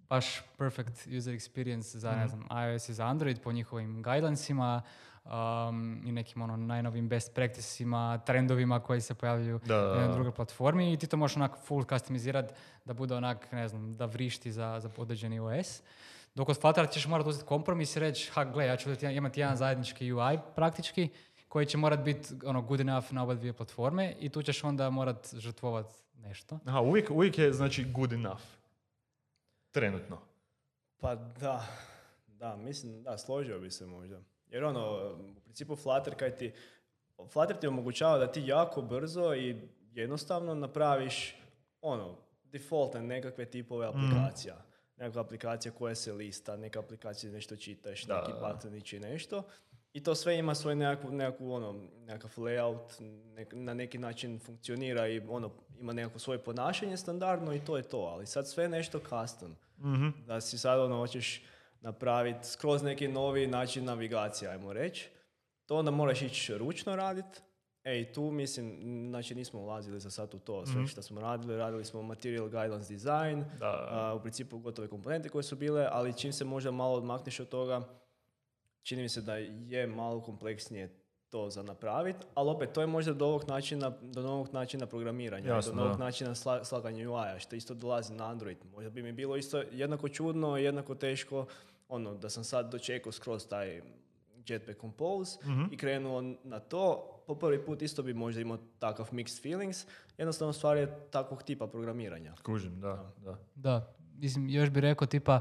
baš 0.08 0.40
perfect 0.58 1.08
user 1.18 1.34
experience 1.34 1.96
za, 1.96 2.12
ne 2.12 2.28
znam, 2.28 2.48
iOS 2.64 2.88
i 2.88 2.94
za 2.94 3.06
Android 3.06 3.40
po 3.40 3.52
njihovim 3.52 4.02
guidelancima 4.02 4.82
um, 5.24 6.02
i 6.04 6.12
nekim 6.12 6.42
ono 6.42 6.56
najnovim 6.56 7.08
best 7.08 7.34
practicesima, 7.34 8.18
trendovima 8.18 8.80
koji 8.80 9.00
se 9.00 9.14
pojavljuju 9.14 9.60
Da, 9.66 9.76
da, 9.76 10.00
na 10.00 10.06
da. 10.06 10.12
drugoj 10.12 10.32
platformi 10.32 10.92
i 10.92 10.96
ti 10.96 11.06
to 11.06 11.16
možeš 11.16 11.36
onak 11.36 11.56
full 11.64 11.84
customizirat 11.84 12.54
da 12.84 12.92
bude 12.94 13.14
onak, 13.14 13.52
ne 13.52 13.68
znam, 13.68 13.96
da 13.96 14.06
vrišti 14.06 14.52
za, 14.52 14.80
za 14.80 14.90
određeni 14.96 15.40
OS. 15.40 15.82
Dok 16.34 16.48
od 16.48 16.60
Fluttera 16.60 16.86
ćeš 16.86 17.06
morati 17.06 17.28
uzeti 17.28 17.46
kompromis 17.46 17.96
i 17.96 18.00
reći, 18.00 18.30
ha, 18.30 18.44
gle, 18.44 18.66
ja 18.66 18.76
ću 18.76 18.90
imati 19.14 19.40
jedan 19.40 19.56
zajednički 19.56 20.12
UI 20.12 20.38
praktički, 20.54 21.08
koji 21.48 21.66
će 21.66 21.78
morat 21.78 22.00
biti 22.00 22.28
ono, 22.44 22.62
good 22.62 22.80
enough 22.80 23.12
na 23.12 23.22
oba 23.22 23.34
dvije 23.34 23.52
platforme 23.52 24.14
i 24.20 24.28
tu 24.28 24.42
ćeš 24.42 24.64
onda 24.64 24.90
morat 24.90 25.34
žrtvovat 25.34 25.86
nešto. 26.14 26.58
Aha, 26.64 26.80
uvijek, 26.80 27.10
uvijek 27.10 27.38
je 27.38 27.52
znači 27.52 27.84
good 27.84 28.12
enough. 28.12 28.42
Trenutno. 29.70 30.18
Pa 31.00 31.14
da, 31.14 31.66
da, 32.26 32.56
mislim, 32.56 33.02
da, 33.02 33.18
složio 33.18 33.58
bi 33.58 33.70
se 33.70 33.86
možda. 33.86 34.20
Jer 34.48 34.64
ono, 34.64 35.12
u 35.36 35.40
principu 35.40 35.76
Flutter 35.76 36.14
kaj 36.14 36.36
ti, 36.36 36.52
Flutter 37.32 37.56
ti 37.56 37.66
omogućava 37.66 38.18
da 38.18 38.32
ti 38.32 38.42
jako 38.46 38.82
brzo 38.82 39.34
i 39.34 39.56
jednostavno 39.92 40.54
napraviš 40.54 41.36
ono, 41.80 42.16
defaultne 42.44 43.02
nekakve 43.02 43.44
tipove 43.44 43.86
aplikacija. 43.86 44.56
Nekakva 44.96 45.20
aplikacija 45.20 45.72
koja 45.72 45.94
se 45.94 46.12
lista, 46.12 46.56
neka 46.56 46.78
aplikacija 46.78 47.32
nešto 47.32 47.56
čitaš, 47.56 48.02
Da, 48.02 48.18
neki 48.18 48.32
buttonić 48.42 48.92
i 48.92 49.00
nešto. 49.00 49.42
I 49.92 50.02
to 50.02 50.14
sve 50.14 50.38
ima 50.38 50.54
svoj 50.54 50.74
nekakvu, 50.76 51.10
nekakvu 51.10 51.52
ono, 51.52 51.72
nekakav 51.96 52.30
layout, 52.36 53.00
nek- 53.30 53.54
na 53.54 53.74
neki 53.74 53.98
način 53.98 54.40
funkcionira 54.40 55.08
i 55.08 55.20
ono, 55.20 55.50
ima 55.80 55.92
nekako 55.92 56.18
svoje 56.18 56.38
ponašanje 56.38 56.96
standardno 56.96 57.54
i 57.54 57.60
to 57.60 57.76
je 57.76 57.82
to. 57.82 57.98
Ali 57.98 58.26
sad 58.26 58.48
sve 58.48 58.64
je 58.64 58.68
nešto 58.68 58.98
custom 59.00 59.56
Mhm. 59.78 60.08
da 60.26 60.40
si 60.40 60.58
sad 60.58 60.80
ono 60.80 60.96
hoćeš 60.96 61.42
napraviti 61.80 62.48
skroz 62.48 62.82
neki 62.82 63.08
novi 63.08 63.46
način 63.46 63.84
navigacije, 63.84 64.50
ajmo 64.50 64.72
reći. 64.72 65.08
To 65.66 65.76
onda 65.76 65.90
moraš 65.90 66.22
ići 66.22 66.54
ručno 66.54 66.96
raditi. 66.96 67.40
E 67.84 68.00
i 68.00 68.12
tu 68.12 68.30
mislim, 68.30 68.76
znači 69.10 69.34
nismo 69.34 69.60
ulazili 69.60 70.00
za 70.00 70.10
sad 70.10 70.34
u 70.34 70.38
to 70.38 70.66
sve 70.66 70.86
što 70.86 71.02
smo 71.02 71.20
radili. 71.20 71.56
Radili 71.56 71.84
smo 71.84 72.02
material 72.02 72.48
guidance 72.48 72.92
design, 72.94 73.44
Da. 73.58 73.88
a, 73.90 74.14
u 74.14 74.20
principu 74.20 74.58
gotove 74.58 74.88
komponente 74.88 75.28
koje 75.28 75.42
su 75.42 75.56
bile, 75.56 75.88
ali 75.90 76.18
čim 76.18 76.32
se 76.32 76.44
možda 76.44 76.70
malo 76.70 76.94
odmakneš 76.96 77.40
od 77.40 77.48
toga, 77.48 77.82
čini 78.82 79.02
mi 79.02 79.08
se 79.08 79.20
da 79.20 79.36
je 79.36 79.86
malo 79.86 80.20
kompleksnije 80.20 80.98
to 81.30 81.50
za 81.50 81.62
napraviti, 81.62 82.26
ali 82.34 82.50
opet 82.50 82.72
to 82.72 82.80
je 82.80 82.86
možda 82.86 83.12
do 83.12 83.26
ovog 83.26 83.44
načina, 83.48 83.92
do 84.02 84.22
novog 84.22 84.48
načina 84.52 84.86
programiranja, 84.86 85.48
Jasno, 85.54 85.72
do 85.72 85.80
novog 85.80 85.96
da. 85.98 86.04
načina 86.04 86.34
sla, 86.34 86.64
slaganja 86.64 87.10
UI-a, 87.10 87.38
što 87.38 87.56
isto 87.56 87.74
dolazi 87.74 88.14
na 88.14 88.30
Android. 88.30 88.58
Možda 88.72 88.90
bi 88.90 89.02
mi 89.02 89.12
bilo 89.12 89.36
isto 89.36 89.62
jednako 89.72 90.08
čudno, 90.08 90.56
jednako 90.56 90.94
teško, 90.94 91.46
ono, 91.88 92.14
da 92.14 92.30
sam 92.30 92.44
sad 92.44 92.70
dočekao 92.72 93.12
skroz 93.12 93.46
taj 93.48 93.82
Jetpack 94.46 94.80
Compose 94.80 95.38
i 95.70 95.76
krenuo 95.76 96.22
na 96.44 96.60
to, 96.60 97.08
po 97.26 97.34
prvi 97.34 97.64
put 97.64 97.82
isto 97.82 98.02
bi 98.02 98.14
možda 98.14 98.40
imao 98.40 98.58
takav 98.78 99.08
mixed 99.12 99.42
feelings, 99.42 99.86
jednostavno 100.18 100.52
stvar 100.52 100.76
je 100.76 101.08
takvog 101.10 101.42
tipa 101.42 101.66
programiranja. 101.66 102.34
Kužim, 102.42 102.80
da, 102.80 103.12
da. 103.16 103.38
Da, 103.54 103.94
mislim, 104.14 104.48
još 104.48 104.70
bi 104.70 104.80
rekao 104.80 105.06
tipa, 105.06 105.40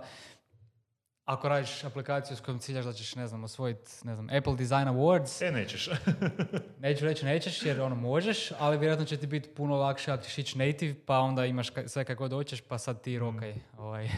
ako 1.26 1.50
radiš 1.50 1.84
aplikaciju 1.84 2.38
s 2.38 2.42
kojom 2.42 2.60
ciljaš 2.60 2.86
da 2.86 2.94
ćeš, 2.94 3.16
ne 3.16 3.28
znam, 3.28 3.44
osvojiti, 3.44 3.92
ne 4.04 4.16
znam, 4.16 4.28
Apple 4.30 4.56
Design 4.56 4.88
Awards, 4.88 5.48
E, 5.48 5.52
nećeš. 5.52 5.90
neću 6.80 7.06
reći 7.06 7.26
nećeš 7.26 7.66
jer 7.66 7.82
ono 7.82 7.96
možeš, 7.96 8.52
ali 8.60 8.78
vjerojatno 8.78 9.06
će 9.06 9.18
ti 9.18 9.28
biti 9.28 9.50
puno 9.50 9.76
lakše 9.76 10.12
ako 10.12 10.24
ćeš 10.24 10.38
ići 10.38 10.58
native, 10.58 10.96
pa 11.06 11.20
onda 11.20 11.46
imaš 11.46 11.72
ka- 11.72 11.88
sve 11.88 12.06
kako 12.06 12.20
god 12.20 12.32
hoćeš, 12.32 12.62
pa 12.62 12.78
sad 12.78 13.02
ti 13.02 13.20
rokaj. 13.20 13.56
Ovaj. 13.78 14.10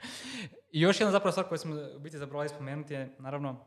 I 0.72 0.80
još 0.80 1.00
jedna 1.00 1.12
zapravo 1.12 1.32
stvar 1.32 1.48
koju 1.48 1.58
smo 1.58 1.76
u 1.96 1.98
biti 1.98 2.18
zapravo 2.18 2.48
spomenuti 2.48 2.94
je, 2.94 3.14
naravno, 3.18 3.64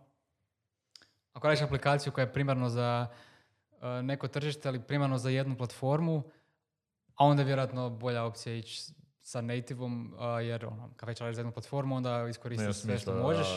ako 1.35 1.47
radiš 1.47 1.61
aplikaciju 1.61 2.13
koja 2.13 2.23
je 2.23 2.33
primarno 2.33 2.69
za 2.69 3.07
uh, 3.71 3.79
neko 4.03 4.27
tržište, 4.27 4.67
ali 4.67 4.79
primarno 4.79 5.17
za 5.17 5.29
jednu 5.29 5.57
platformu, 5.57 6.23
a 7.15 7.25
onda 7.25 7.41
je 7.41 7.45
vjerojatno 7.45 7.89
bolja 7.89 8.23
opcija 8.23 8.55
ići 8.55 8.93
sa 9.21 9.41
nativeom, 9.41 10.15
a, 10.19 10.41
jer 10.41 10.65
ono, 10.65 10.89
kad 10.95 11.09
već 11.09 11.19
radiš 11.19 11.35
za 11.35 11.39
jednu 11.39 11.51
platformu, 11.51 11.95
onda 11.95 12.27
iskoristiš 12.29 12.75
sve 12.75 12.97
što 12.97 13.13
možeš. 13.13 13.47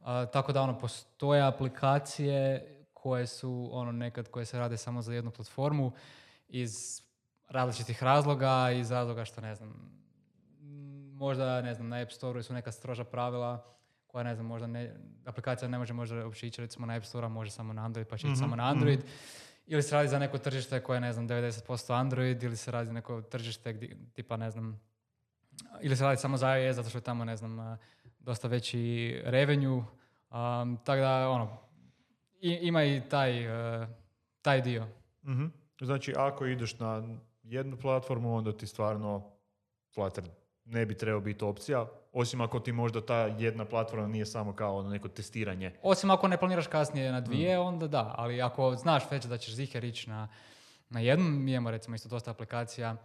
A, 0.00 0.26
tako 0.26 0.52
da 0.52 0.62
ono, 0.62 0.78
postoje 0.78 1.42
aplikacije 1.42 2.66
koje 2.92 3.26
su 3.26 3.68
ono 3.72 3.92
nekad 3.92 4.28
koje 4.28 4.44
se 4.44 4.58
rade 4.58 4.76
samo 4.76 5.02
za 5.02 5.14
jednu 5.14 5.30
platformu 5.30 5.92
iz 6.48 7.02
različitih 7.48 8.02
razloga, 8.02 8.70
iz 8.70 8.90
razloga 8.90 9.24
što 9.24 9.40
ne 9.40 9.54
znam, 9.54 9.90
možda 11.12 11.60
ne 11.62 11.74
znam, 11.74 11.88
na 11.88 11.96
App 11.96 12.12
Store 12.12 12.42
su 12.42 12.54
neka 12.54 12.72
stroža 12.72 13.04
pravila 13.04 13.79
koja 14.10 14.24
ne 14.24 14.34
znam, 14.34 14.46
možda 14.46 14.66
ne, 14.66 14.94
aplikacija 15.24 15.68
ne 15.68 15.78
može 15.78 15.92
možda 15.92 16.24
uopće 16.24 16.46
ići 16.46 16.60
recimo 16.60 16.86
na 16.86 16.94
App 16.94 17.04
Store, 17.04 17.28
može 17.28 17.50
samo 17.50 17.72
na 17.72 17.84
Android, 17.84 18.06
pa 18.06 18.16
će 18.16 18.26
ići 18.26 18.36
samo 18.36 18.56
na 18.56 18.64
Android. 18.64 19.00
Ili 19.66 19.82
se 19.82 19.94
radi 19.94 20.08
za 20.08 20.18
neko 20.18 20.38
tržište 20.38 20.80
koje 20.80 20.96
je, 20.96 21.00
ne 21.00 21.12
znam, 21.12 21.28
90% 21.28 21.94
Android, 21.94 22.42
ili 22.42 22.56
se 22.56 22.70
radi 22.70 22.92
neko 22.92 23.22
tržište 23.22 23.72
gdje, 23.72 23.96
tipa, 24.12 24.36
ne 24.36 24.50
znam, 24.50 24.80
ili 25.80 25.96
se 25.96 26.04
radi 26.04 26.16
samo 26.16 26.36
za 26.36 26.56
iOS 26.56 26.76
zato 26.76 26.88
što 26.88 26.98
je 26.98 27.02
tamo, 27.02 27.24
ne 27.24 27.36
znam, 27.36 27.78
dosta 28.18 28.48
veći 28.48 28.80
revenue. 29.24 29.76
Um, 29.76 29.86
tako 30.76 31.00
da, 31.00 31.28
ono, 31.28 31.58
i- 32.34 32.58
ima 32.62 32.84
i 32.84 33.02
taj, 33.02 33.44
e, 33.82 33.86
taj 34.42 34.60
dio. 34.60 34.86
Mhm. 35.24 35.46
Znači, 35.80 36.14
ako 36.16 36.46
ideš 36.46 36.78
na 36.78 37.02
jednu 37.42 37.76
platformu, 37.76 38.36
onda 38.36 38.52
ti 38.52 38.66
stvarno 38.66 39.30
Flutter 39.94 40.24
ne 40.64 40.86
bi 40.86 40.96
trebao 40.96 41.20
biti 41.20 41.44
opcija, 41.44 41.86
osim 42.12 42.40
ako 42.40 42.60
ti 42.60 42.72
možda 42.72 43.06
ta 43.06 43.16
jedna 43.16 43.64
platforma 43.64 44.06
nije 44.06 44.26
samo 44.26 44.52
kao 44.52 44.76
ono 44.76 44.90
neko 44.90 45.08
testiranje. 45.08 45.72
Osim 45.82 46.10
ako 46.10 46.28
ne 46.28 46.36
planiraš 46.36 46.66
kasnije 46.66 47.12
na 47.12 47.20
dvije, 47.20 47.58
onda 47.58 47.86
da. 47.86 48.14
Ali 48.18 48.42
ako 48.42 48.74
znaš 48.74 49.02
već 49.10 49.24
da 49.24 49.38
ćeš 49.38 49.54
ziher 49.54 49.84
ići 49.84 50.10
na, 50.10 50.28
na 50.88 51.00
jednu, 51.00 51.24
mi 51.24 51.52
imamo 51.52 51.70
recimo 51.70 51.94
isto 51.94 52.08
dosta 52.08 52.30
aplikacija, 52.30 52.96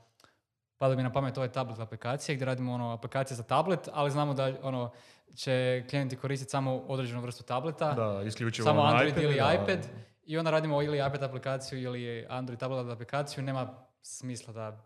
pada 0.78 0.96
mi 0.96 1.04
na 1.04 1.12
pamet 1.12 1.38
ove 1.38 1.52
tablet 1.52 1.80
aplikacije 1.80 2.36
gdje 2.36 2.46
radimo 2.46 2.74
ono 2.74 2.92
aplikacije 2.92 3.38
za 3.38 3.44
tablet, 3.44 3.90
ali 3.94 4.12
znamo 4.12 4.34
da 4.34 4.54
ono 4.62 4.92
će 5.36 5.86
klijenti 5.90 6.16
koristiti 6.16 6.52
samo 6.52 6.78
određenu 6.78 7.22
vrstu 7.22 7.44
tableta, 7.44 7.94
Da, 7.94 8.24
isključivo 8.28 8.66
samo 8.66 8.84
na 8.84 8.90
Android 8.90 9.12
iPad, 9.12 9.24
ili 9.24 9.36
da. 9.36 9.54
iPad 9.54 9.80
i 10.24 10.38
onda 10.38 10.52
radimo 10.52 10.82
ili 10.82 10.98
iPad 10.98 11.24
aplikaciju 11.24 11.82
ili 11.82 12.26
Android 12.30 12.60
tablet 12.60 12.92
aplikaciju, 12.92 13.44
nema 13.44 13.86
smisla 14.02 14.54
da 14.54 14.84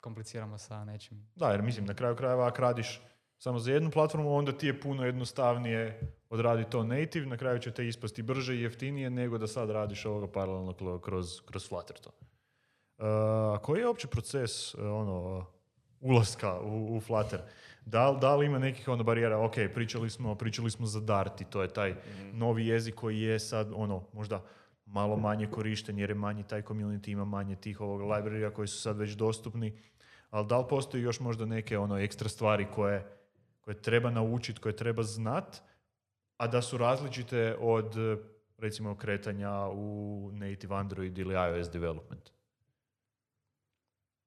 kompliciramo 0.00 0.58
sa 0.58 0.84
nečim. 0.84 1.28
Da, 1.34 1.50
jer 1.50 1.62
mislim, 1.62 1.86
na 1.86 1.94
kraju 1.94 2.16
krajeva 2.16 2.46
ako 2.46 2.62
radiš 2.62 3.00
samo 3.38 3.58
za 3.58 3.72
jednu 3.72 3.90
platformu, 3.90 4.34
onda 4.36 4.52
ti 4.52 4.66
je 4.66 4.80
puno 4.80 5.04
jednostavnije 5.04 6.00
odraditi 6.30 6.70
to 6.70 6.84
native, 6.84 7.26
na 7.26 7.36
kraju 7.36 7.58
će 7.58 7.70
te 7.70 7.88
ispasti 7.88 8.22
brže 8.22 8.54
i 8.56 8.62
jeftinije 8.62 9.10
nego 9.10 9.38
da 9.38 9.46
sad 9.46 9.70
radiš 9.70 10.06
ovoga 10.06 10.32
paralelno 10.32 10.98
kroz, 10.98 11.40
kroz 11.46 11.68
Flutter 11.68 11.96
to. 11.96 12.10
Uh, 12.10 13.04
a 13.54 13.58
koji 13.62 13.80
je 13.80 13.86
uopće 13.86 14.08
proces 14.08 14.74
uh, 14.74 14.80
ono, 14.80 15.46
ulaska 16.00 16.60
u, 16.60 16.96
u 16.96 17.00
Flutter? 17.00 17.40
Da, 17.86 18.10
li- 18.10 18.20
da 18.20 18.36
li 18.36 18.46
ima 18.46 18.58
nekih 18.58 18.88
ono 18.88 19.04
barijera? 19.04 19.38
Ok, 19.38 19.54
pričali 19.74 20.10
smo, 20.10 20.34
pričali 20.34 20.70
smo 20.70 20.86
za 20.86 21.00
Dart 21.00 21.40
i 21.40 21.44
to 21.44 21.62
je 21.62 21.68
taj 21.68 21.94
novi 22.32 22.66
jezik 22.66 22.94
koji 22.94 23.20
je 23.20 23.38
sad 23.38 23.72
ono, 23.74 24.04
možda 24.12 24.42
malo 24.86 25.16
manje 25.16 25.46
korišten 25.46 25.98
jer 25.98 26.10
je 26.10 26.14
manji 26.14 26.42
taj 26.42 26.62
community, 26.62 27.10
ima 27.10 27.24
manje 27.24 27.56
tih 27.56 27.80
ovog 27.80 28.00
librarija 28.00 28.50
koji 28.50 28.68
su 28.68 28.80
sad 28.80 28.98
već 28.98 29.10
dostupni. 29.10 29.78
Ali 30.30 30.46
da 30.46 30.58
li 30.58 30.64
postoji 30.68 31.02
još 31.02 31.20
možda 31.20 31.44
neke 31.44 31.78
ono 31.78 31.98
ekstra 31.98 32.28
stvari 32.28 32.66
koje, 32.74 33.06
koje 33.64 33.82
treba 33.82 34.10
naučiti, 34.10 34.60
koje 34.60 34.76
treba 34.76 35.02
znat, 35.02 35.56
a 36.36 36.46
da 36.46 36.62
su 36.62 36.78
različite 36.78 37.56
od 37.60 37.94
recimo 38.58 38.96
kretanja 38.96 39.66
u 39.68 40.30
native 40.32 40.76
Android 40.76 41.18
ili 41.18 41.34
iOS 41.34 41.70
development? 41.70 42.30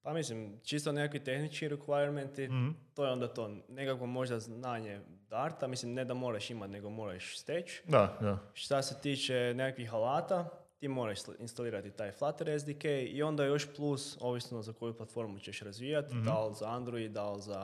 Pa 0.02 0.14
mislim, 0.14 0.60
čisto 0.64 0.92
nekakvi 0.92 1.24
tehnički 1.24 1.70
requirementi, 1.70 2.48
Mhm. 2.50 2.70
to 2.94 3.06
je 3.06 3.12
onda 3.12 3.28
to. 3.28 3.56
Nekako 3.70 4.06
možda 4.06 4.40
znanje 4.40 5.02
Darta, 5.30 5.68
mislim 5.68 5.94
ne 5.94 6.06
da 6.06 6.14
moraš 6.14 6.50
imati, 6.50 6.72
nego 6.72 6.90
moraš 6.90 7.40
steći. 7.40 7.84
Da, 7.88 8.18
da. 8.22 8.38
Šta 8.54 8.82
se 8.82 9.02
tiče 9.02 9.54
nekakvih 9.56 9.94
alata, 9.94 10.50
ti 10.78 10.88
moraš 10.88 11.20
instalirati 11.40 11.92
taj 11.92 12.12
Flutter 12.12 12.60
SDK 12.60 12.84
i 13.08 13.24
onda 13.24 13.46
još 13.46 13.68
plus, 13.68 14.18
ovisno 14.20 14.62
za 14.62 14.74
koju 14.74 14.94
platformu 14.94 15.40
ćeš 15.40 15.60
razvijati, 15.62 16.16
da 16.16 16.44
li 16.44 16.56
za 16.56 16.68
Android, 16.68 17.12
da 17.12 17.32
li 17.32 17.42
za 17.42 17.60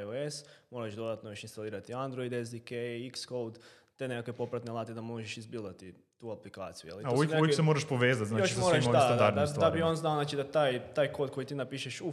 iOS, 0.00 0.34
moraš 0.70 0.92
dodatno 0.94 1.30
još 1.30 1.42
instalirati 1.42 1.94
Android 1.94 2.46
SDK, 2.46 2.70
Xcode, 3.12 3.58
te 3.96 4.08
nekakve 4.08 4.32
popratne 4.32 4.70
alate 4.70 4.94
da 4.94 5.00
možeš 5.00 5.36
izbildati 5.36 5.94
tu 6.18 6.30
aplikaciju. 6.30 6.88
jel? 6.88 7.00
I 7.00 7.04
A 7.04 7.08
to 7.08 7.08
uvijek, 7.08 7.30
uvijek 7.30 7.32
nekakvi- 7.32 7.52
se 7.52 7.62
moraš 7.62 7.84
povezati, 7.84 8.28
znači 8.28 8.42
još 8.42 8.52
sa 8.52 8.60
moraš, 8.60 8.82
svim 8.82 8.92
da, 8.92 8.98
ovim 9.00 9.18
da, 9.18 9.30
da, 9.46 9.60
da 9.60 9.70
bi 9.70 9.82
on 9.82 9.96
znao 9.96 10.14
znači, 10.14 10.36
da 10.36 10.44
taj, 10.44 10.94
taj 10.94 11.08
kod 11.08 11.30
koji 11.30 11.46
ti 11.46 11.54
napišeš 11.54 12.00
u 12.00 12.12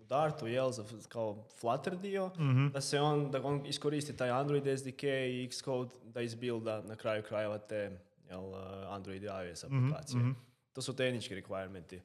Dartu, 0.00 0.46
jel, 0.46 0.70
za, 0.70 0.84
kao 1.08 1.44
Flutter 1.50 1.96
dio, 1.96 2.26
Mhm. 2.28 2.68
da 2.68 2.80
se 2.80 3.00
on, 3.00 3.30
da 3.30 3.42
on 3.44 3.66
iskoristi 3.66 4.16
taj 4.16 4.30
Android 4.30 4.78
SDK 4.78 5.02
i 5.02 5.48
Xcode 5.48 5.90
da 6.04 6.20
izbilda 6.20 6.82
na 6.82 6.96
kraju 6.96 7.22
krajeva 7.22 7.58
te 7.58 7.98
jel, 8.30 8.44
uh, 8.44 8.56
Android 8.88 9.22
i 9.22 9.26
iOS 9.26 9.64
aplikacije. 9.64 10.20
mhm. 10.20 10.30
To 10.72 10.82
su 10.82 10.96
tehnički 10.96 11.34
requirementi. 11.36 12.00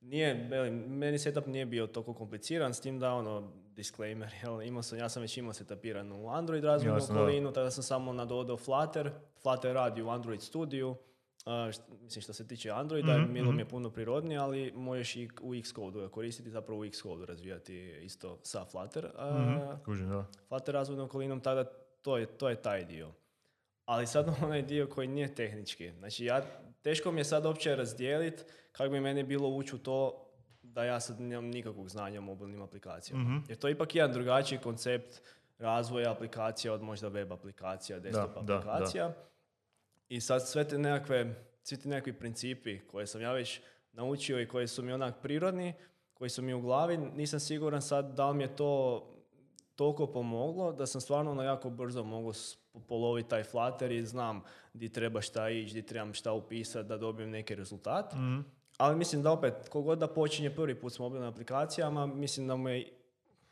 Nije, 0.00 0.34
meni 0.88 1.18
setup 1.18 1.46
nije 1.46 1.66
bio 1.66 1.86
toliko 1.86 2.14
kompliciran, 2.14 2.74
s 2.74 2.80
tim 2.80 2.98
da 2.98 3.12
ono, 3.12 3.42
disclaimer, 3.66 4.28
jel, 4.42 4.62
imao 4.62 4.82
sam, 4.82 4.98
ja 4.98 5.08
sam 5.08 5.22
već 5.22 5.36
imao 5.36 5.52
setapiran 5.52 6.12
u 6.14 6.28
Android 6.28 6.64
razvojnu 6.64 6.92
okolinu, 7.12 7.52
tada 7.52 7.70
sam 7.70 7.82
samo 7.82 8.12
nadodao 8.12 8.56
Flutter, 8.56 9.10
Flutter 9.42 9.74
radi 9.74 10.02
u 10.02 10.08
Android 10.08 10.40
studiju, 10.42 10.96
Uh, 11.38 11.52
št- 11.52 11.80
mislim 12.00 12.22
što 12.22 12.32
se 12.32 12.46
tiče 12.46 12.70
Androida, 12.70 13.18
Mhm, 13.18 13.32
bilo 13.32 13.46
mhm. 13.46 13.56
mi 13.56 13.62
je 13.62 13.68
puno 13.68 13.90
prirodnije, 13.90 14.38
ali 14.38 14.72
možeš 14.72 15.16
i 15.16 15.28
u 15.40 15.54
Xcode 15.62 16.00
ga 16.00 16.08
koristiti, 16.08 16.50
zapravo 16.50 16.80
u 16.80 16.86
Xcode 16.86 17.26
razvijati 17.26 17.74
isto 18.02 18.38
sa 18.42 18.64
Flutter. 18.64 19.04
Uh, 19.06 19.40
Mhm, 19.40 19.82
Kužim, 19.84 20.08
da. 20.08 20.24
Flutter 20.48 20.74
razvojnom 20.74 21.06
okolinom, 21.06 21.40
tada 21.40 21.64
to 22.02 22.16
je, 22.16 22.26
to 22.28 22.48
je 22.48 22.56
taj 22.56 22.84
dio. 22.84 23.12
Ali 23.86 24.06
sad 24.06 24.26
onaj 24.44 24.62
dio 24.62 24.86
koji 24.86 25.08
nije 25.08 25.34
tehnički. 25.34 25.92
Znači 25.98 26.24
ja, 26.24 26.42
teško 26.82 27.12
mi 27.12 27.20
je 27.20 27.24
sad 27.24 27.46
uopće 27.46 27.76
razdijeliti 27.76 28.42
kako 28.72 28.90
bi 28.90 29.00
meni 29.00 29.22
bilo 29.22 29.48
ući 29.48 29.76
u 29.76 29.78
to 29.78 30.22
da 30.62 30.84
ja 30.84 31.00
sad 31.00 31.20
nemam 31.20 31.44
nikakvog 31.46 31.88
znanja 31.88 32.18
o 32.18 32.22
mobilnim 32.22 32.62
aplikacijama. 32.62 33.24
Mhm. 33.24 33.36
Jer 33.48 33.58
to 33.58 33.68
je 33.68 33.72
ipak 33.72 33.94
jedan 33.94 34.12
drugačiji 34.12 34.58
koncept 34.58 35.22
razvoja 35.58 36.12
aplikacija 36.12 36.72
od 36.72 36.82
možda 36.82 37.08
web 37.08 37.32
aplikacija, 37.32 37.98
desktop 37.98 38.34
Da, 38.34 38.40
da, 38.40 38.46
da. 38.46 38.56
aplikacija. 38.56 39.12
I 40.08 40.20
sad 40.20 40.48
sve 40.48 40.68
te 40.68 40.78
nekakve, 40.78 41.34
svi 41.62 41.76
ti 41.76 41.88
nekakvi 41.88 42.12
principi 42.12 42.80
koje 42.86 43.06
sam 43.06 43.20
ja 43.20 43.32
već 43.32 43.60
naučio 43.92 44.40
i 44.40 44.48
koji 44.48 44.68
su 44.68 44.82
mi 44.82 44.92
onak 44.92 45.14
prirodni, 45.22 45.74
koji 46.14 46.30
su 46.30 46.42
mi 46.42 46.54
u 46.54 46.60
glavi, 46.60 46.96
nisam 46.96 47.40
siguran 47.40 47.82
sad 47.82 48.14
da 48.16 48.30
li 48.30 48.36
mi 48.36 48.44
je 48.44 48.56
to 48.56 49.02
toliko 49.74 50.06
pomoglo 50.06 50.72
da 50.72 50.86
sam 50.86 51.00
stvarno 51.00 51.30
ono 51.30 51.42
jako 51.42 51.70
brzo 51.70 52.04
mogu 52.04 52.32
poloviti 52.80 53.28
taj 53.28 53.44
flutter 53.44 53.92
i 53.92 54.06
znam 54.06 54.42
di 54.74 54.88
treba 54.88 55.20
šta 55.20 55.48
ići, 55.50 55.74
di 55.74 55.82
trebam 55.82 56.14
šta 56.14 56.32
upisati 56.32 56.88
da 56.88 56.96
dobijem 56.96 57.30
neki 57.30 57.54
rezultat. 57.54 58.12
Mhm. 58.12 58.40
Ali 58.78 58.96
mislim 58.96 59.22
da 59.22 59.32
opet, 59.32 59.68
kogod 59.68 59.98
da 59.98 60.06
počinje 60.08 60.50
prvi 60.50 60.74
put 60.74 60.92
s 60.92 60.98
mobilnim 60.98 61.28
aplikacijama, 61.28 62.06
mislim 62.06 62.46
da 62.46 62.56
mu 62.56 62.68
je 62.68 62.92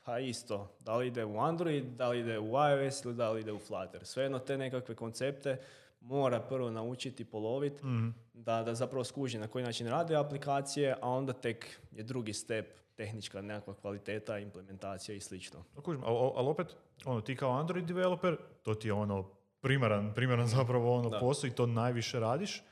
ha 0.03 0.19
isto, 0.19 0.77
da 0.81 0.97
li 0.97 1.07
ide 1.07 1.25
u 1.25 1.41
Android, 1.41 1.85
da 1.85 2.09
li 2.09 2.21
ide 2.21 2.39
u 2.39 2.47
iOS 2.47 3.05
ili 3.05 3.15
da 3.15 3.31
li 3.31 3.41
ide 3.41 3.53
u 3.53 3.59
Flutter. 3.59 4.05
Svejedno 4.05 4.39
te 4.39 4.59
nekakve 4.59 4.95
koncepte 4.95 5.57
mora 6.01 6.41
prvo 6.41 6.71
naučiti, 6.71 7.25
poloviti, 7.25 7.87
Mhm. 7.87 8.09
da, 8.35 8.63
da 8.63 8.75
zapravo 8.75 9.05
skuži 9.05 9.39
na 9.39 9.49
koji 9.49 9.65
način 9.65 9.87
rade 9.89 10.17
aplikacije, 10.17 10.97
a 11.01 11.09
onda 11.09 11.33
tek 11.33 11.81
je 11.93 12.03
drugi 12.03 12.33
step 12.33 12.67
tehnička 12.97 13.43
nekakva 13.43 13.75
kvaliteta, 13.75 14.39
implementacija 14.39 15.17
i 15.17 15.21
slično. 15.21 15.65
Pa 15.75 15.83
kužim, 15.83 16.03
ali, 16.05 16.33
ali 16.35 16.49
opet, 16.49 16.77
ono, 17.05 17.21
ti 17.21 17.37
kao 17.37 17.59
Android 17.59 17.85
developer, 17.85 18.37
to 18.63 18.75
ti 18.75 18.89
je 18.89 18.93
ono 18.93 19.31
primaran, 19.61 20.15
primaran 20.15 20.47
zapravo 20.57 20.95
ono 20.95 21.11
Da. 21.11 21.19
posao 21.19 21.49
i 21.49 21.51
to 21.51 21.67
najviše 21.67 22.21
radiš. 22.21 22.63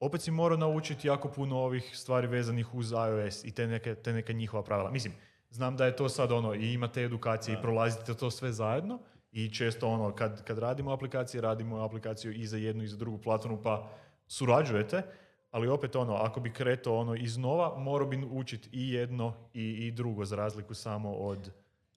Opet 0.00 0.22
si 0.22 0.30
morao 0.30 0.58
naučiti 0.58 1.08
jako 1.08 1.28
puno 1.28 1.58
ovih 1.58 1.90
stvari 1.94 2.26
vezanih 2.26 2.74
uz 2.74 2.92
iOS 2.92 3.44
i 3.44 3.54
te 3.54 3.66
neke, 3.66 3.94
te 3.94 4.12
neke 4.12 4.32
njihova 4.32 4.62
pravila. 4.62 4.90
Mislim, 4.90 5.14
znam 5.50 5.76
da 5.76 5.86
je 5.86 5.96
to 5.96 6.08
sad 6.08 6.32
ono, 6.32 6.54
i 6.54 6.72
imate 6.72 7.02
edukacije 7.02 7.54
i 7.54 7.62
prolazite 7.62 8.14
to 8.14 8.30
sve 8.30 8.52
zajedno 8.52 8.98
i 9.32 9.54
često 9.54 9.88
ono, 9.88 10.14
kad, 10.14 10.44
kad 10.44 10.58
radimo 10.58 10.92
aplikacije, 10.92 11.40
radimo 11.40 11.84
aplikaciju 11.84 12.32
i 12.32 12.46
za 12.46 12.56
jednu 12.56 12.84
i 12.84 12.88
za 12.88 12.96
drugu 12.96 13.18
platformu, 13.18 13.62
pa 13.62 13.88
surađujete, 14.26 15.02
ali 15.50 15.68
opet 15.68 15.96
ono, 15.96 16.14
ako 16.14 16.40
bi 16.40 16.52
kretao 16.52 16.96
ono 16.96 17.14
iznova, 17.14 17.78
morao 17.78 18.08
bi 18.08 18.24
učiti 18.30 18.68
i 18.72 18.92
jedno 18.92 19.34
i, 19.54 19.86
i 19.86 19.90
drugo, 19.90 20.24
za 20.24 20.36
razliku 20.36 20.74
samo 20.74 21.12
od, 21.12 21.50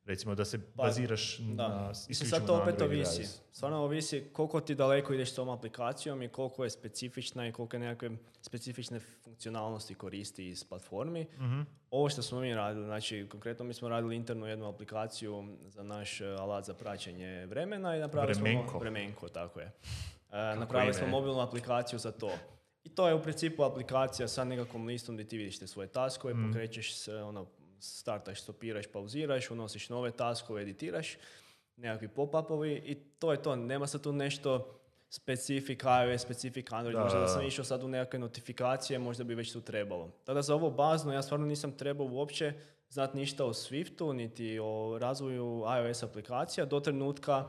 recimo, 0.06 0.36
da 0.36 0.46
se 0.46 0.60
baziraš 0.76 1.38
Da. 1.40 1.68
na 1.68 1.88
Mislim, 1.88 2.12
isključivo 2.12 2.40
sad 2.40 2.48
to 2.48 2.62
opet 2.62 2.82
ovisi. 2.82 3.24
Stvarno 3.52 3.78
ovisi 3.78 4.24
koliko 4.34 4.62
ti 4.62 4.76
daleko 4.76 5.14
ideš 5.14 5.32
s 5.32 5.36
tom 5.36 5.50
aplikacijom 5.50 6.22
i 6.22 6.30
koliko 6.30 6.64
je 6.64 6.70
specifična 6.70 7.48
i 7.48 7.52
koliko 7.52 7.78
nekakve 7.78 8.10
specifične 8.42 9.00
funkcionalnosti 9.00 9.96
koristi 9.96 10.48
iz 10.50 10.64
platformi. 10.64 11.28
Mhm. 11.40 11.62
Ovo 11.92 12.10
što 12.10 12.22
smo 12.22 12.40
mi 12.40 12.56
radili, 12.56 12.86
znači 12.86 13.28
konkretno 13.32 13.66
mi 13.66 13.74
smo 13.74 13.90
radili 13.90 14.16
internu 14.16 14.46
jednu 14.46 14.68
aplikaciju 14.70 15.44
za 15.68 15.84
naš 15.84 16.22
e, 16.22 16.26
alat 16.26 16.66
za 16.66 16.74
praćenje 16.74 17.46
vremena 17.46 17.96
i 17.96 18.00
napravili 18.00 18.34
Vremenko. 18.34 18.70
smo 18.70 18.80
vremenko, 18.80 19.30
tako 19.30 19.60
je. 19.60 19.72
E, 20.32 20.56
napravili 20.56 20.94
smo 20.94 21.04
ime. 21.04 21.12
mobilnu 21.12 21.40
aplikaciju 21.40 22.00
za 22.00 22.12
to. 22.12 22.32
I 22.84 22.90
to 22.90 23.08
je 23.08 23.16
u 23.16 23.22
principu 23.22 23.64
aplikacija 23.64 24.28
sa 24.28 24.44
nekakvom 24.44 24.88
listom 24.88 25.16
gdje 25.16 25.28
ti 25.28 25.38
vidiš 25.38 25.60
te 25.60 25.68
svoje 25.68 25.88
taskove, 25.88 26.34
pokrećeš 26.48 26.96
se, 26.96 27.16
ono, 27.16 27.46
startaš, 27.80 28.42
stopiraš, 28.42 28.88
pauziraš, 28.88 29.52
unosiš 29.52 29.90
nove 29.90 30.12
taskove, 30.12 30.62
editiraš, 30.62 31.18
nekakvi 31.78 32.08
pop-upovi 32.08 32.82
i 32.86 32.96
to 32.96 33.32
je 33.32 33.42
to. 33.42 33.56
Nema 33.56 33.88
sad 33.88 34.02
tu 34.02 34.14
nešto 34.14 34.80
specifik 35.10 35.84
iOS, 35.84 36.22
specifik 36.22 36.72
Android, 36.72 36.98
Da, 36.98 37.04
možda 37.04 37.20
da 37.20 37.28
sam 37.28 37.46
išao 37.46 37.66
sad 37.66 37.84
u 37.84 37.88
nekakve 37.88 38.20
notifikacije, 38.20 39.00
možda 39.00 39.24
bi 39.24 39.36
već 39.36 39.54
tu 39.54 39.62
trebalo. 39.62 40.12
Tada 40.24 40.42
za 40.42 40.56
ovo 40.56 40.70
bazno 40.70 41.14
ja 41.14 41.22
stvarno 41.22 41.46
nisam 41.46 41.78
trebao 41.78 42.08
uopće 42.08 42.54
znati 42.90 43.18
ništa 43.18 43.46
o 43.46 43.54
Swiftu, 43.54 44.14
niti 44.14 44.60
o 44.62 44.98
razvoju 45.02 45.64
iOS 45.78 46.04
aplikacija 46.04 46.66
do 46.66 46.80
trenutka 46.80 47.46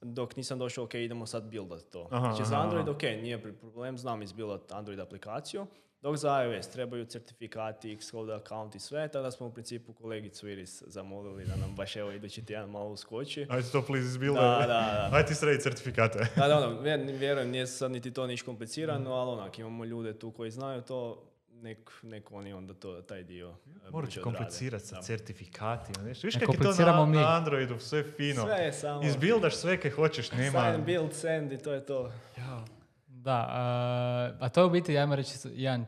dok 0.00 0.36
nisam 0.36 0.58
došao, 0.58 0.84
ok, 0.84 0.94
idemo 0.94 1.26
sad 1.26 1.44
buildat 1.44 1.82
to. 1.92 2.08
Aha, 2.10 2.32
znači 2.32 2.48
za 2.48 2.56
Android, 2.58 2.88
ok, 2.88 3.02
nije 3.02 3.42
problem, 3.60 3.98
znam 3.98 4.22
izbuildat 4.22 4.72
Android 4.72 5.00
aplikaciju, 5.00 5.66
dok 6.02 6.16
za 6.16 6.42
iOS 6.42 6.68
trebaju 6.68 7.04
certifikati, 7.04 7.96
Xcode 7.96 8.34
account 8.34 8.74
i 8.74 8.78
sve, 8.78 9.08
tada 9.08 9.30
smo 9.30 9.46
u 9.46 9.52
principu 9.52 9.92
kolegicu 9.92 10.48
Iris 10.48 10.82
zamolili 10.86 11.44
da 11.44 11.56
nam 11.56 11.74
baš 11.76 11.96
evo 11.96 12.12
idući 12.12 12.44
tjedan 12.44 12.70
malo 12.70 12.90
uskoči. 12.90 13.46
Ajde 13.50 13.68
to 13.72 13.82
please 13.82 14.06
izbilo. 14.06 14.34
Da, 14.34 14.58
da, 14.58 14.66
da. 14.66 15.08
Ajde 15.12 15.28
ti 15.28 15.34
sredi 15.34 15.60
certifikate. 15.62 16.26
Da, 16.36 16.48
da, 16.48 16.56
ono, 16.58 16.80
vjer- 16.80 17.18
vjerujem, 17.18 17.50
nije 17.50 17.66
sad 17.66 17.90
niti 17.90 18.12
to 18.12 18.26
niš 18.26 18.42
komplicirano, 18.42 19.12
ali 19.12 19.30
onak, 19.30 19.58
imamo 19.58 19.84
ljude 19.84 20.18
tu 20.18 20.30
koji 20.30 20.50
znaju 20.50 20.82
to, 20.82 21.27
nek, 21.62 21.90
nek 22.02 22.32
oni 22.32 22.52
onda 22.52 22.74
to, 22.74 23.02
taj 23.02 23.22
dio 23.22 23.48
e, 23.48 23.90
brže 23.90 23.92
odrade. 23.92 24.22
komplicirati 24.22 24.86
sa 24.86 25.02
certifikatima. 25.02 26.04
Nešto. 26.04 26.26
Viš 26.26 26.34
Ne 26.34 26.40
kak 26.40 26.54
je 26.54 26.60
to 26.60 26.84
na, 26.84 27.06
mi. 27.06 27.16
na 27.16 27.36
Androidu, 27.36 27.78
sve 27.78 28.02
fino. 28.16 28.42
Sve 28.42 28.56
je 28.56 28.72
samo 28.72 29.02
Izbildaš 29.02 29.56
sve 29.56 29.80
kaj 29.80 29.90
hoćeš, 29.90 30.32
nema... 30.32 30.72
sign, 30.72 30.84
build, 30.84 31.12
send 31.12 31.52
i 31.52 31.58
to 31.58 31.72
je 31.72 31.86
to. 31.86 32.12
Da, 33.06 33.46
a, 33.50 34.32
a 34.40 34.48
to 34.48 34.60
je 34.60 34.64
u 34.64 34.70
biti, 34.70 34.98
ajmo 34.98 35.16
reći, 35.16 35.38
jedan 35.44 35.86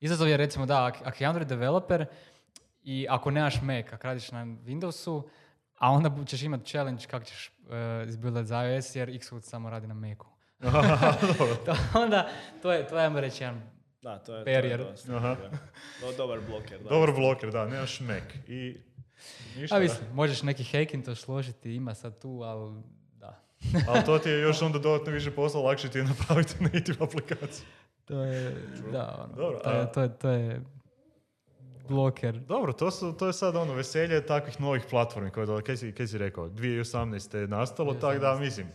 izazov 0.00 0.28
je 0.28 0.36
recimo 0.36 0.66
da, 0.66 0.84
ak, 0.84 0.96
ako 1.04 1.16
je 1.20 1.26
Android 1.26 1.48
developer 1.48 2.06
i 2.82 3.06
ako 3.10 3.30
nemaš 3.30 3.62
Mac, 3.62 3.86
ako 3.92 4.06
radiš 4.06 4.30
na 4.30 4.44
Windowsu, 4.44 5.22
a 5.78 5.90
onda 5.90 6.24
ćeš 6.26 6.42
imati 6.42 6.70
challenge 6.70 7.04
kako 7.10 7.24
ćeš 7.24 7.48
uh, 7.48 8.08
izbildat 8.08 8.46
za 8.46 8.62
iOS 8.64 8.96
jer 8.96 9.18
Xcode 9.18 9.42
samo 9.42 9.70
radi 9.70 9.86
na 9.86 9.94
Macu. 9.94 10.26
to, 11.66 11.76
onda, 11.94 12.28
to 12.62 12.72
je, 12.72 12.86
to 12.88 12.98
je, 12.98 13.04
ajmo 13.04 13.20
reći, 13.20 13.44
jedan 13.44 13.77
Da, 14.08 14.18
to 14.18 14.36
je, 14.36 14.44
to 14.44 14.50
je 14.50 14.76
dosta, 14.76 15.16
Aha. 15.16 15.36
Do- 16.00 16.16
dobar 16.16 16.40
bloker. 16.48 16.82
Da. 16.82 16.88
Dobar 16.88 17.12
bloker, 17.12 17.50
da, 17.50 17.66
nemaš 17.66 18.00
Mac. 18.00 18.22
I 18.48 18.76
ništa. 19.56 19.76
A 19.76 19.80
mislim, 19.80 20.08
možeš 20.12 20.42
neki 20.42 20.64
Hackintosh 20.64 21.22
složiti, 21.22 21.74
ima 21.74 21.94
sad 21.94 22.18
tu, 22.18 22.40
ali 22.44 22.82
da. 23.14 23.40
Ali 23.88 24.04
to 24.04 24.18
ti 24.18 24.28
je 24.28 24.40
još 24.40 24.62
onda 24.66 24.78
dodatno 24.78 25.12
više 25.12 25.30
posla, 25.30 25.60
lakše 25.60 25.88
ti 25.88 25.98
je 25.98 26.04
napraviti 26.04 26.54
native 26.64 26.96
aplikaciju. 27.00 27.66
To 28.04 28.22
je, 28.22 28.56
da, 28.92 29.24
ono, 29.24 29.36
Dobro, 29.36 29.58
to, 29.58 29.70
je, 29.70 29.92
to, 29.92 30.02
je, 30.02 30.18
to 30.18 30.28
je 30.30 30.62
bloker. 31.88 32.38
Dobro, 32.38 32.72
to, 32.72 32.90
su, 32.90 33.12
to 33.12 33.26
je 33.26 33.32
sad 33.32 33.56
ono 33.56 33.74
veselje 33.74 34.26
takvih 34.26 34.60
novih 34.60 34.82
platformi 34.90 35.30
koje. 35.30 35.62
Kaj 35.62 35.76
si, 35.76 35.92
kaj 35.92 36.06
si 36.06 36.18
rekao? 36.18 36.48
2018. 36.48 37.36
je 37.36 37.48
nastalo, 37.48 37.94
tako 37.94 38.18
da 38.18 38.38
mislim. 38.38 38.66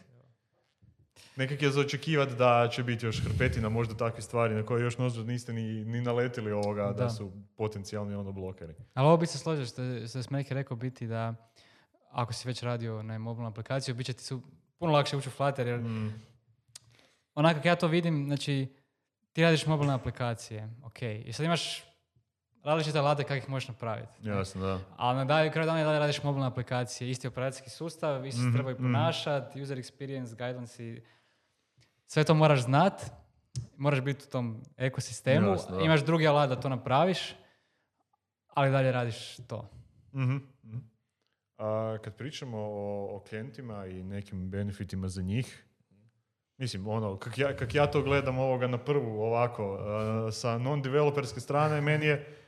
Nekak 1.35 1.61
je 1.61 1.71
za 1.71 1.81
očekivati 1.81 2.35
da 2.35 2.69
će 2.71 2.83
biti 2.83 3.05
još 3.05 3.23
hrpetina 3.23 3.69
možda 3.69 3.97
takvih 3.97 4.23
stvari 4.25 4.53
na 4.55 4.65
koje 4.65 4.83
još 4.83 4.97
možda 4.97 5.23
niste 5.23 5.53
ni, 5.53 5.61
ni 5.85 6.01
naletili 6.01 6.51
ovoga 6.51 6.83
da. 6.83 6.93
Da. 6.93 7.09
su 7.09 7.31
potencijalni 7.57 8.15
ono 8.15 8.31
blokeri. 8.31 8.73
Ali 8.93 9.07
ovo 9.07 9.17
bi 9.17 9.25
se 9.25 9.37
složio 9.37 9.65
što, 9.65 9.81
što 10.07 10.17
je 10.19 10.23
Smeki 10.23 10.53
rekao 10.53 10.77
biti 10.77 11.07
da 11.07 11.33
ako 12.11 12.33
si 12.33 12.47
već 12.47 12.63
radio 12.63 13.03
na 13.03 13.17
mobilnu 13.17 13.49
aplikaciju, 13.49 13.95
bit 13.95 14.05
će 14.05 14.13
ti 14.13 14.23
su 14.23 14.41
puno 14.79 14.93
lakše 14.93 15.17
ući 15.17 15.29
u 15.29 15.31
Flutter 15.31 15.67
jer 15.67 15.79
Mm. 15.79 16.21
onako 17.35 17.55
kako 17.55 17.67
ja 17.67 17.75
to 17.75 17.87
vidim, 17.87 18.25
znači 18.27 18.67
ti 19.33 19.41
radiš 19.43 19.65
mobilne 19.65 19.93
aplikacije, 19.93 20.69
ok, 20.83 21.01
i 21.01 21.33
sad 21.33 21.45
imaš 21.45 21.83
različite 22.63 22.99
alate 22.99 23.23
kako 23.23 23.35
ih 23.35 23.49
možeš 23.49 23.67
napraviti. 23.67 24.13
Jasno, 24.21 24.61
da. 24.61 24.79
Ali 24.97 25.17
na 25.17 25.25
dalje, 25.25 25.51
kraju 25.51 25.65
dana 25.65 25.81
i 25.81 25.83
dalje 25.83 25.99
radiš 25.99 26.23
mobilne 26.23 26.47
aplikacije, 26.47 27.09
isti 27.09 27.27
operacijski 27.27 27.69
sustav, 27.69 28.25
isto 28.25 28.41
se 28.41 28.47
Mhm, 28.47 28.53
trebaju 28.55 28.75
mhm. 28.75 28.83
ponašati, 28.85 29.61
user 29.61 29.77
experience, 29.77 30.29
guidance 30.29 30.85
i 30.85 31.01
sve 32.13 32.23
to 32.23 32.33
moraš 32.33 32.63
znat, 32.63 33.01
moraš 33.77 34.01
biti 34.01 34.25
u 34.27 34.31
tom 34.31 34.61
ekosistemu, 34.77 35.47
Jasno, 35.47 35.79
imaš 35.79 36.05
drugi 36.05 36.27
alat 36.27 36.49
da 36.49 36.59
to 36.59 36.69
napraviš, 36.69 37.35
ali 38.47 38.71
dalje 38.71 38.91
radiš 38.91 39.37
to. 39.47 39.69
Mhm, 40.13 40.35
mhm. 40.63 40.77
A 41.57 41.97
kad 42.03 42.15
pričamo 42.15 42.57
o, 42.57 43.15
o 43.15 43.23
klijentima 43.29 43.85
i 43.85 44.03
nekim 44.03 44.49
benefitima 44.49 45.07
za 45.07 45.21
njih, 45.21 45.65
mislim, 46.57 46.87
ono, 46.87 47.17
kak 47.17 47.37
ja, 47.37 47.55
kak 47.55 47.75
ja 47.75 47.91
to 47.91 48.01
gledam 48.01 48.37
ovoga 48.37 48.67
na 48.67 48.77
prvu 48.77 49.21
ovako, 49.21 49.77
a, 49.79 50.31
sa 50.31 50.57
non-developerske 50.57 51.39
strane, 51.39 51.81
meni 51.81 52.05
je, 52.05 52.42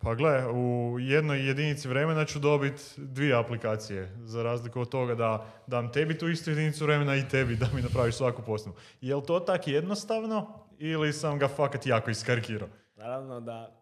pa 0.00 0.14
gle, 0.14 0.46
u 0.52 0.96
jednoj 1.00 1.46
jedinici 1.46 1.88
vremena 1.88 2.24
ću 2.24 2.38
dobiti 2.38 2.82
dvije 2.96 3.34
aplikacije, 3.34 4.16
za 4.24 4.42
razliku 4.42 4.80
od 4.80 4.88
toga 4.88 5.14
da 5.14 5.46
dam 5.66 5.92
tebi 5.92 6.18
tu 6.18 6.28
istu 6.28 6.50
jedinicu 6.50 6.84
vremena 6.84 7.16
i 7.16 7.28
tebi 7.28 7.56
da 7.56 7.66
mi 7.74 7.82
napraviš 7.82 8.14
svaku 8.14 8.42
posebnu. 8.42 8.74
Je 9.00 9.16
li 9.16 9.22
to 9.26 9.40
tak 9.40 9.68
jednostavno 9.68 10.66
ili 10.78 11.12
sam 11.12 11.38
ga 11.38 11.48
fakat 11.48 11.86
jako 11.86 12.10
iskarkirao? 12.10 12.68
Naravno 12.96 13.40
da... 13.40 13.74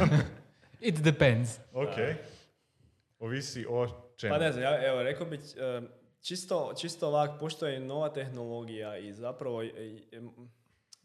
It 0.80 1.02
depends. 1.02 1.58
Ok. 1.72 1.94
Ovisi 3.18 3.66
o 3.68 3.86
čemu. 4.16 4.34
Pa 4.34 4.38
ne 4.38 4.52
znam, 4.52 4.64
ja, 4.64 4.88
evo, 4.88 5.02
rekao 5.02 5.26
bih, 5.26 5.40
e, 5.56 5.80
čisto, 6.22 6.72
čisto 6.80 7.08
ovak, 7.08 7.30
pošto 7.40 7.66
je 7.66 7.80
nova 7.80 8.08
tehnologija 8.08 8.98
i 8.98 9.12
zapravo, 9.12 9.62
e, 9.62 9.66
e, 10.12 10.20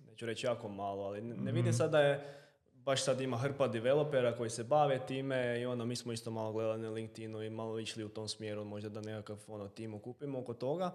neću 0.07 0.25
reći 0.25 0.45
jako 0.45 0.69
malo, 0.69 1.03
ali 1.03 1.21
ne, 1.21 1.35
ne 1.35 1.51
vidim 1.51 1.73
sad 1.73 1.91
da 1.91 1.99
je, 1.99 2.44
baš 2.85 3.03
sad 3.03 3.21
ima 3.21 3.37
hrpa 3.37 3.67
developera 3.67 4.35
koji 4.35 4.49
se 4.49 4.63
bave 4.63 4.99
time 5.07 5.61
i 5.61 5.65
ono, 5.65 5.85
mi 5.85 5.95
smo 5.95 6.11
isto 6.13 6.31
malo 6.31 6.51
gledali 6.51 6.81
na 6.81 6.89
LinkedInu 6.89 7.43
i 7.43 7.49
malo 7.49 7.79
išli 7.79 8.03
u 8.03 8.09
tom 8.09 8.27
smjeru, 8.27 8.63
možda 8.63 8.89
da 8.89 9.01
nekakav 9.01 9.43
ono, 9.47 9.67
tim 9.67 9.93
okupimo 9.93 10.39
oko 10.39 10.53
toga. 10.53 10.91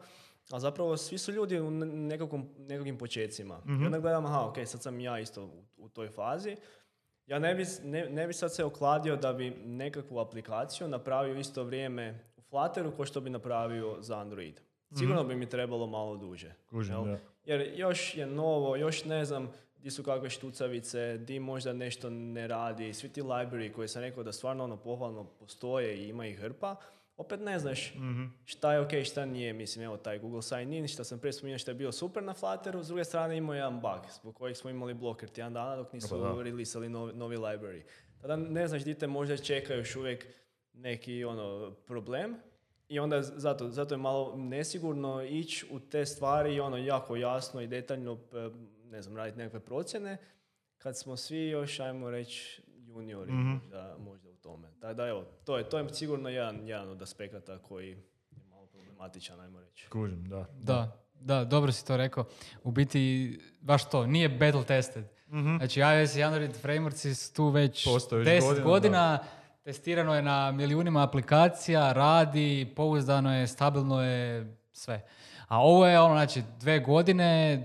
A 0.50 0.60
zapravo 0.60 0.96
svi 0.96 1.18
su 1.18 1.32
ljudi 1.32 1.60
u 1.60 1.70
ne- 1.70 1.86
nekakvom, 1.86 2.48
nekakvim 2.58 2.98
počecima. 2.98 3.62
I 3.82 3.86
onda 3.86 3.98
gledam, 3.98 4.26
aha, 4.26 4.46
ok, 4.46 4.56
sad 4.66 4.82
sam 4.82 5.00
ja 5.00 5.18
isto 5.20 5.44
u, 5.44 5.64
u 5.76 5.88
toj 5.88 6.08
fazi. 6.08 6.56
Ja 7.26 7.38
ne 7.38 7.54
bi, 7.54 7.64
ne, 7.84 8.08
ne 8.10 8.26
bi 8.26 8.32
sad 8.32 8.54
se 8.54 8.64
okladio 8.64 9.16
da 9.16 9.32
bi 9.32 9.50
nekakvu 9.50 10.18
aplikaciju 10.18 10.88
napravio 10.88 11.34
isto 11.38 11.64
vrijeme 11.64 12.24
u 12.36 12.42
Flutteru 12.42 12.92
kao 12.96 13.04
što 13.04 13.20
bi 13.20 13.30
napravio 13.30 13.96
za 14.00 14.18
Android. 14.18 14.60
Sigurno 14.98 15.24
bi 15.24 15.34
mi 15.34 15.48
trebalo 15.48 15.86
malo 15.86 16.16
duže. 16.16 16.54
Kužim, 16.70 16.94
jel? 16.94 17.16
Jer 17.44 17.72
još 17.76 18.16
je 18.16 18.26
novo, 18.26 18.76
još 18.76 19.04
ne 19.04 19.24
znam 19.24 19.52
di 19.82 19.90
su 19.90 20.02
kakve 20.02 20.30
štucavice, 20.30 21.18
di 21.18 21.38
možda 21.40 21.72
nešto 21.72 22.10
ne 22.10 22.46
radi, 22.46 22.94
svi 22.94 23.08
ti 23.08 23.22
library 23.22 23.72
koji 23.72 23.88
sam 23.88 24.02
rekao 24.02 24.22
da 24.22 24.32
stvarno 24.32 24.64
ono 24.64 24.76
pohvalno 24.76 25.24
postoje 25.24 25.96
i 25.96 26.08
ima 26.08 26.26
ih 26.26 26.38
hrpa, 26.38 26.76
opet 27.16 27.40
ne 27.40 27.58
znaš 27.58 27.94
Mhm. 27.94 28.24
šta 28.44 28.72
je 28.72 28.80
ok, 28.80 29.04
šta 29.04 29.26
nije. 29.26 29.52
Mislim, 29.52 29.84
evo 29.84 29.96
taj 29.96 30.18
Google 30.18 30.42
Sign 30.42 30.72
In, 30.72 30.88
što 30.88 31.04
sam 31.04 31.18
prije 31.18 31.32
spominjao 31.32 31.58
što 31.58 31.70
je 31.70 31.74
bio 31.74 31.92
super 31.92 32.22
na 32.22 32.34
Flutteru, 32.34 32.82
s 32.82 32.86
druge 32.86 33.04
strane 33.04 33.36
imao 33.36 33.54
jedan 33.54 33.80
bug 33.80 34.00
zbog 34.12 34.36
kojeg 34.36 34.56
smo 34.56 34.70
imali 34.70 34.94
bloker 34.94 35.28
tjedan 35.28 35.52
dana 35.52 35.76
dok 35.76 35.92
nisu 35.92 36.16
Opa, 36.16 36.34
da. 36.34 36.42
releasali 36.42 36.88
novi, 36.88 37.12
novi 37.12 37.36
library. 37.36 37.82
Tada 38.20 38.36
ne 38.36 38.68
znaš 38.68 38.84
di 38.84 38.94
te 38.94 39.06
možda 39.06 39.36
čeka 39.36 39.74
još 39.74 39.96
uvijek 39.96 40.26
neki 40.72 41.24
ono 41.24 41.70
problem 41.76 42.34
i 42.88 42.98
onda 42.98 43.22
zato, 43.22 43.68
zato 43.68 43.94
je 43.94 43.98
malo 43.98 44.36
nesigurno 44.36 45.22
ići 45.22 45.66
u 45.70 45.80
te 45.80 46.06
stvari 46.06 46.54
i 46.54 46.60
ono 46.60 46.76
jako 46.76 47.16
jasno 47.16 47.60
i 47.60 47.66
detaljno 47.66 48.18
ne 48.90 49.02
znam, 49.02 49.16
raditi 49.16 49.38
nekakve 49.38 49.60
procjene 49.60 50.16
kad 50.78 50.98
smo 50.98 51.16
svi 51.16 51.48
još, 51.48 51.80
ajmo 51.80 52.10
reći, 52.10 52.62
juniori 52.86 53.32
Mhm. 53.32 53.50
možda, 53.52 53.96
možda 53.98 54.28
u 54.30 54.34
tome. 54.34 54.68
Tako 54.80 54.94
da 54.94 55.06
evo, 55.08 55.24
to 55.44 55.58
je, 55.58 55.68
to 55.68 55.78
je 55.78 55.94
sigurno 55.94 56.28
jedan, 56.28 56.66
jedan 56.68 56.88
od 56.88 57.02
aspekata 57.02 57.58
koji 57.58 57.88
je 57.90 58.02
malo 58.50 58.66
problematičan, 58.66 59.40
ajmo 59.40 59.60
reći. 59.60 59.88
Kužim, 59.88 60.28
da. 60.28 60.46
Da, 60.60 60.96
da, 61.20 61.44
dobro 61.44 61.72
si 61.72 61.86
to 61.86 61.96
rekao. 61.96 62.24
U 62.64 62.70
biti, 62.70 63.38
baš 63.60 63.90
to, 63.90 64.06
nije 64.06 64.28
battle 64.28 64.64
tested. 64.64 65.04
Mhm. 65.28 65.56
Znači, 65.56 65.80
iOS 65.80 66.16
i 66.16 66.22
Android 66.22 66.52
frameworks 66.62 67.14
su 67.14 67.34
tu 67.34 67.48
već 67.48 67.86
10 67.86 68.10
godina, 68.40 68.64
godina, 68.64 69.18
testirano 69.64 70.14
je 70.14 70.22
na 70.22 70.52
milijunima 70.52 71.02
aplikacija, 71.02 71.92
radi, 71.92 72.72
pouzdano 72.76 73.34
je, 73.36 73.46
stabilno 73.46 74.02
je, 74.02 74.56
sve. 74.72 75.06
A 75.48 75.60
ovo 75.62 75.86
je 75.86 76.00
ono, 76.00 76.14
znači, 76.14 76.42
dve 76.60 76.78
godine, 76.80 77.62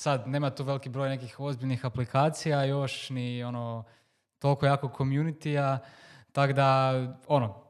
sad 0.00 0.28
nema 0.28 0.50
tu 0.50 0.64
veliki 0.64 0.88
broj 0.88 1.08
nekih 1.08 1.40
ozbiljnih 1.40 1.86
aplikacija, 1.86 2.64
još 2.64 3.10
ni 3.10 3.44
ono, 3.44 3.84
toliko 4.38 4.66
jako 4.66 4.88
community 4.98 5.78
tako 6.32 6.52
da, 6.52 6.92
ono, 7.26 7.64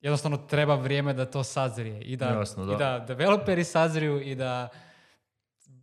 jednostavno 0.00 0.36
treba 0.36 0.74
vrijeme 0.74 1.12
da 1.12 1.30
to 1.30 1.44
sazrije 1.44 2.00
i 2.00 2.16
da, 2.16 2.28
Jasno, 2.28 2.66
da. 2.66 2.74
i 2.74 2.76
da 2.76 3.04
developeri 3.08 3.64
sazriju 3.64 4.20
i 4.20 4.34
da 4.34 4.68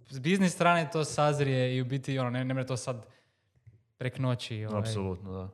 s 0.09 0.19
biznis 0.19 0.53
strane 0.53 0.89
to 0.91 1.03
sazrije 1.03 1.77
i 1.77 1.81
u 1.81 1.85
biti 1.85 2.19
ono, 2.19 2.29
ne, 2.29 2.45
ne 2.45 2.53
mre 2.53 2.65
to 2.65 2.77
sad 2.77 3.05
prek 3.97 4.19
noći. 4.19 4.65
Ovaj. 4.65 4.79
Apsolutno, 4.79 5.31
da. 5.31 5.49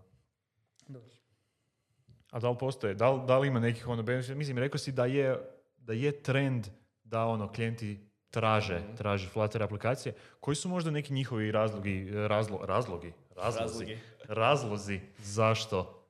A 2.32 2.40
da 2.40 2.50
li 2.50 2.58
postoje, 2.60 2.94
da 2.94 3.12
li, 3.12 3.22
da 3.28 3.40
li 3.40 3.48
ima 3.48 3.60
nekih 3.60 3.88
ono 3.88 4.04
benefita? 4.04 4.36
Mislim, 4.36 4.58
rekao 4.58 4.78
si 4.78 4.92
da 4.92 5.06
je, 5.06 5.38
da 5.78 5.94
je 5.94 6.24
trend 6.24 6.68
da 7.04 7.26
ono 7.26 7.52
klijenti 7.52 8.13
traže, 8.34 8.82
traže 8.98 9.30
Flutter 9.30 9.64
aplikacije. 9.64 10.12
Koji 10.40 10.56
su 10.56 10.70
možda 10.70 10.92
neki 10.92 11.14
njihovi 11.14 11.52
razlogi, 11.52 11.98
razlo, 12.12 12.60
razlogi, 12.64 13.14
razlozi, 13.32 13.60
Razlogi. 13.64 13.98
razlozi 14.26 15.00
zašto, 15.18 16.04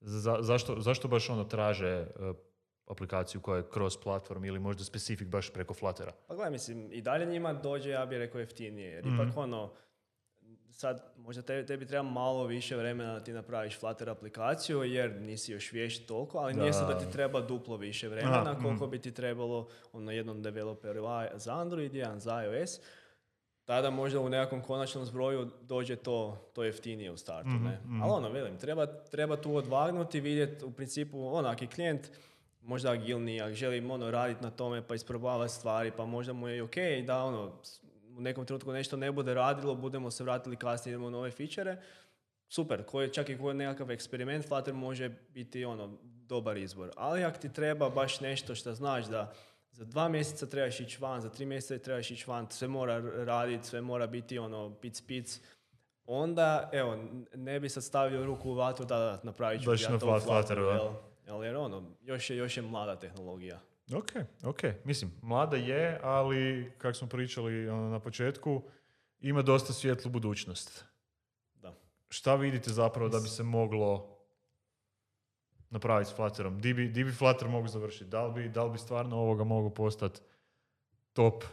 za- 0.00 0.38
zašto, 0.40 0.80
zašto 0.80 1.08
baš 1.08 1.30
ono 1.30 1.44
traže 1.44 1.88
e, 1.88 2.06
aplikaciju 2.86 3.40
koja 3.40 3.56
je 3.56 3.64
cross 3.72 3.96
platform 3.96 4.44
ili 4.44 4.58
možda 4.58 4.84
specific 4.84 5.28
baš 5.28 5.50
preko 5.50 5.74
Fluttera? 5.74 6.12
Pa 6.28 6.34
gledaj, 6.34 6.50
mislim, 6.52 6.92
i 6.92 7.02
dalje 7.02 7.26
njima 7.26 7.52
dođe, 7.54 7.90
ja 7.90 8.06
bih 8.06 8.18
rekao, 8.18 8.38
jeftinije. 8.38 8.88
Jer 8.88 9.06
Mhm. 9.06 9.14
ipak 9.14 9.36
ono, 9.36 9.72
sad 10.74 11.12
možda 11.16 11.42
te- 11.42 11.66
tebi 11.66 11.86
treba 11.86 12.02
malo 12.10 12.44
više 12.46 12.76
vremena 12.76 13.12
da 13.12 13.20
ti 13.20 13.32
napraviš 13.32 13.78
Flutter 13.78 14.10
aplikaciju, 14.10 14.82
jer 14.82 15.20
nisi 15.20 15.52
još 15.52 15.72
vješt 15.72 16.06
toliko, 16.08 16.38
ali 16.38 16.54
nije 16.54 16.72
sad 16.72 16.88
da 16.88 16.98
ti 16.98 17.04
Da. 17.04 17.10
treba 17.10 17.40
duplo 17.40 17.76
više 17.76 18.08
vremena, 18.08 18.40
Aha, 18.40 18.54
koliko 18.62 18.84
mhm. 18.84 18.90
bi 18.90 18.98
ti 18.98 19.12
trebalo 19.12 19.68
ono, 19.92 20.12
jednom 20.12 20.42
developeru 20.42 21.04
za 21.34 21.54
Android, 21.54 21.94
jedan 21.94 22.20
za 22.20 22.42
iOS. 22.42 22.80
Tada 23.64 23.90
možda 23.90 24.20
u 24.20 24.28
nekakvom 24.28 24.62
konačnom 24.62 25.04
zbroju 25.04 25.50
dođe 25.62 25.96
to, 25.96 26.36
to 26.54 26.64
jeftinije 26.64 27.10
u 27.10 27.16
startu. 27.16 27.48
Mhm, 27.48 27.64
ne? 27.64 27.78
mhm. 27.84 28.02
Ali 28.02 28.12
ono, 28.12 28.28
velim, 28.28 28.58
treba, 28.58 28.86
treba 28.86 29.36
tu 29.36 29.56
odvagnuti, 29.56 30.20
vidjeti 30.20 30.64
u 30.64 30.70
principu, 30.72 31.36
ako 31.36 31.64
je 31.64 31.68
klijent 31.68 32.10
možda 32.62 32.90
agilniji, 32.90 33.40
ako 33.40 33.52
želi 33.54 33.90
ono, 33.90 34.10
raditi 34.10 34.42
na 34.42 34.50
tome 34.50 34.82
pa 34.86 34.94
isprobavati 34.94 35.52
stvari, 35.52 35.92
pa 35.96 36.04
možda 36.06 36.32
mu 36.32 36.48
je 36.48 36.56
i 36.56 36.60
ok 36.60 36.76
da 37.06 37.24
ono, 37.24 37.52
u 38.18 38.20
nekom 38.20 38.46
trenutku 38.46 38.72
nešto 38.72 38.96
ne 38.96 39.12
bude 39.12 39.34
radilo, 39.34 39.74
budemo 39.74 40.10
se 40.10 40.24
vratili 40.24 40.56
kasnije, 40.56 40.92
idemo 40.92 41.06
u 41.06 41.10
nove 41.10 41.30
fičere, 41.30 41.82
super, 42.48 42.84
koji, 42.84 43.12
čak 43.12 43.28
i 43.28 43.38
koji 43.38 43.54
nekakav 43.54 43.90
eksperiment, 43.90 44.48
Flutter 44.48 44.74
može 44.74 45.08
biti 45.08 45.64
ono, 45.64 45.98
dobar 46.02 46.56
izbor. 46.56 46.90
Ali 46.96 47.24
ako 47.24 47.38
ti 47.38 47.52
treba 47.52 47.90
baš 47.90 48.20
nešto 48.20 48.54
što 48.54 48.74
znaš 48.74 49.06
da 49.06 49.32
za 49.70 49.84
dva 49.84 50.08
mjeseca 50.08 50.46
trebaš 50.46 50.80
ići 50.80 50.98
van, 51.00 51.20
za 51.20 51.28
tri 51.28 51.46
mjeseca 51.46 51.84
trebaš 51.84 52.10
ići 52.10 52.24
van, 52.26 52.46
sve 52.50 52.68
mora 52.68 53.24
raditi, 53.24 53.66
sve 53.66 53.80
mora 53.80 54.06
biti 54.06 54.38
ono 54.38 54.74
pic 54.74 55.00
pic, 55.00 55.40
onda 56.06 56.70
evo, 56.72 56.98
ne 57.34 57.60
bi 57.60 57.68
sad 57.68 57.84
stavio 57.84 58.24
ruku 58.24 58.50
u 58.50 58.54
vatru 58.54 58.84
da 58.84 58.98
da, 58.98 59.20
napravit 59.22 59.62
ću 59.62 59.70
ja 59.70 59.90
na 59.90 59.98
to 59.98 60.06
Flut- 60.06 60.24
Flutteru, 60.24 60.62
jel? 60.62 60.92
Jel, 61.26 61.44
jer 61.44 61.56
ono, 61.56 61.82
još 62.02 62.30
je, 62.30 62.36
još 62.36 62.56
je 62.56 62.62
mlada 62.62 62.96
tehnologija. 62.96 63.60
Ok, 63.92 64.10
ok. 64.44 64.60
Mislim, 64.84 65.12
mlada 65.22 65.56
je, 65.56 66.00
ali 66.02 66.72
kako 66.78 66.94
smo 66.94 67.08
pričali 67.08 67.68
ono, 67.68 67.88
na 67.88 68.00
početku, 68.00 68.62
ima 69.20 69.42
dosta 69.42 69.72
svjetlu 69.72 70.10
budućnost. 70.10 70.84
Da. 71.54 71.74
Šta 72.08 72.34
vidite 72.34 72.70
zapravo 72.70 73.08
da 73.08 73.20
bi 73.20 73.28
se 73.28 73.42
moglo 73.42 74.16
napraviti 75.70 76.10
s 76.10 76.14
Flutterom? 76.14 76.60
Di 76.60 76.74
bi, 76.74 76.88
di 76.88 77.04
bi 77.04 77.12
Flutter 77.12 77.48
mogu 77.48 77.68
završiti? 77.68 78.04
Da 78.04 78.26
li 78.26 78.32
bi, 78.32 78.48
da 78.48 78.64
li 78.64 78.70
bi 78.72 78.78
stvarno 78.78 79.16
ovoga 79.16 79.44
mogu 79.44 79.70
postati 79.70 80.20
top, 81.12 81.44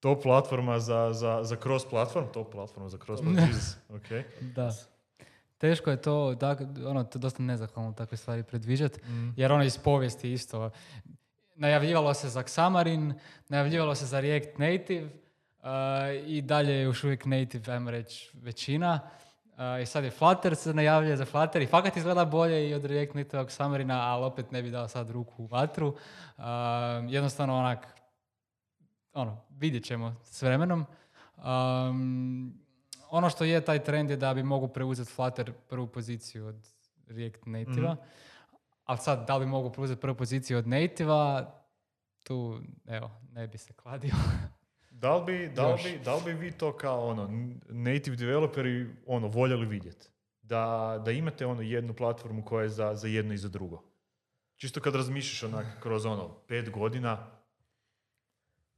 top 0.00 0.22
platforma 0.22 0.78
za, 0.78 1.12
za, 1.12 1.40
za 1.44 1.56
cross 1.56 1.86
platform? 1.90 2.26
Top 2.32 2.52
platforma 2.52 2.88
za 2.88 2.98
cross 2.98 3.22
platform. 3.22 3.46
Jesus, 3.48 3.76
ok. 3.88 4.26
Da. 4.40 4.72
Teško 5.58 5.90
je 5.90 6.02
to, 6.02 6.34
da, 6.34 6.56
ono, 6.86 7.04
to 7.04 7.18
je 7.18 7.20
dosta 7.20 7.42
nezahvalno 7.42 7.92
takve 7.92 8.16
stvari 8.16 8.42
predviđati, 8.42 9.00
Mm. 9.10 9.32
jer 9.36 9.52
ono 9.52 9.64
iz 9.64 9.78
povijesti 9.78 10.32
isto. 10.32 10.70
Najavljivalo 11.58 12.14
se 12.14 12.28
za 12.28 12.42
Xamarin, 12.42 13.14
najavljivalo 13.48 13.94
se 13.94 14.06
za 14.06 14.20
React 14.20 14.58
Native 14.58 15.04
uh, 15.04 15.68
i 16.26 16.42
dalje 16.42 16.72
je 16.72 16.82
još 16.82 17.04
uvijek 17.04 17.24
Native, 17.24 17.72
ajmo 17.72 17.90
reći, 17.90 18.30
većina. 18.34 19.00
Uh, 19.46 19.82
I 19.82 19.86
sad 19.86 20.04
je 20.04 20.10
Flutter 20.10 20.56
se 20.56 20.74
najavljuje 20.74 21.16
za 21.16 21.24
Flutter 21.24 21.62
i 21.62 21.66
fakat 21.66 21.96
izgleda 21.96 22.24
bolje 22.24 22.70
i 22.70 22.74
od 22.74 22.84
React 22.84 23.14
Native 23.14 23.44
Xamarina, 23.44 24.00
ali 24.00 24.24
opet 24.24 24.50
ne 24.50 24.62
bi 24.62 24.70
dao 24.70 24.88
sad 24.88 25.10
ruku 25.10 25.42
u 25.42 25.46
vatru. 25.46 25.88
Uh, 25.88 26.44
jednostavno 27.08 27.58
onak, 27.58 27.86
ono, 29.12 29.44
vidjet 29.50 29.84
ćemo 29.84 30.16
s 30.24 30.42
vremenom. 30.42 30.86
Um, 31.36 32.60
ono 33.10 33.30
što 33.30 33.44
je 33.44 33.60
taj 33.60 33.84
trend 33.84 34.10
je 34.10 34.16
da 34.16 34.34
bi 34.34 34.42
mogu 34.42 34.68
preuzeti 34.68 35.12
Flutter 35.12 35.52
prvu 35.68 35.86
poziciju 35.86 36.46
od 36.46 36.68
React 37.06 37.46
Native-a. 37.46 37.92
Mhm. 37.92 38.02
Ali 38.86 38.98
sad, 38.98 39.26
da 39.26 39.36
li 39.36 39.46
mogu 39.46 39.72
preuzeti 39.72 40.00
prvu 40.00 40.14
poziciju 40.14 40.58
od 40.58 40.68
Native-a, 40.68 41.52
tu, 42.22 42.60
evo, 42.86 43.10
ne 43.32 43.46
bi 43.46 43.58
se 43.58 43.72
kladio. 43.72 44.14
Da 44.90 45.16
li 45.16 45.24
bi, 45.24 45.54
da 45.54 45.74
li 45.74 45.82
bi, 45.82 45.98
da 46.04 46.14
li 46.14 46.22
bi 46.24 46.32
vi 46.32 46.52
to 46.52 46.76
kao 46.76 47.06
ono, 47.08 47.28
native 47.68 48.16
developeri 48.16 48.86
ono, 49.06 49.28
voljeli 49.28 49.66
vidjeti? 49.66 50.08
Da, 50.42 50.96
da 51.04 51.10
imate 51.10 51.46
ono 51.46 51.62
jednu 51.62 51.94
platformu 51.94 52.44
koja 52.44 52.62
je 52.62 52.68
za, 52.68 52.94
za 52.94 53.08
jedno 53.08 53.34
i 53.34 53.38
za 53.38 53.48
drugo. 53.48 53.82
Čisto 54.56 54.80
kad 54.80 54.94
razmišljaš 54.94 55.42
onak 55.42 55.66
kroz 55.82 56.06
ono 56.06 56.28
pet 56.48 56.70
godina, 56.70 57.26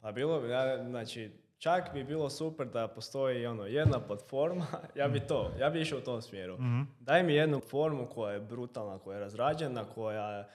Pa 0.01 0.13
bilo 0.13 0.41
bi, 0.41 0.49
ja, 0.49 0.85
znači, 0.85 1.31
čak 1.59 1.93
bi 1.93 2.05
bilo 2.05 2.31
super 2.31 2.67
da 2.67 2.89
postoji 2.89 3.47
ono, 3.47 3.67
jedna 3.67 4.01
platforma, 4.01 4.67
ja 4.95 5.09
bi 5.09 5.21
to, 5.21 5.51
ja 5.61 5.71
bi 5.71 5.81
išao 5.81 5.99
u 5.99 6.03
tom 6.03 6.23
smjeru. 6.23 6.55
Mhm. 6.55 6.83
Daj 7.01 7.23
mi 7.23 7.35
jednu 7.35 7.61
formu 7.61 8.07
koja 8.07 8.33
je 8.33 8.41
brutalna, 8.41 8.99
koja 8.99 9.15
je 9.15 9.21
razrađena, 9.21 9.85
koja 9.85 10.41
e, 10.41 10.47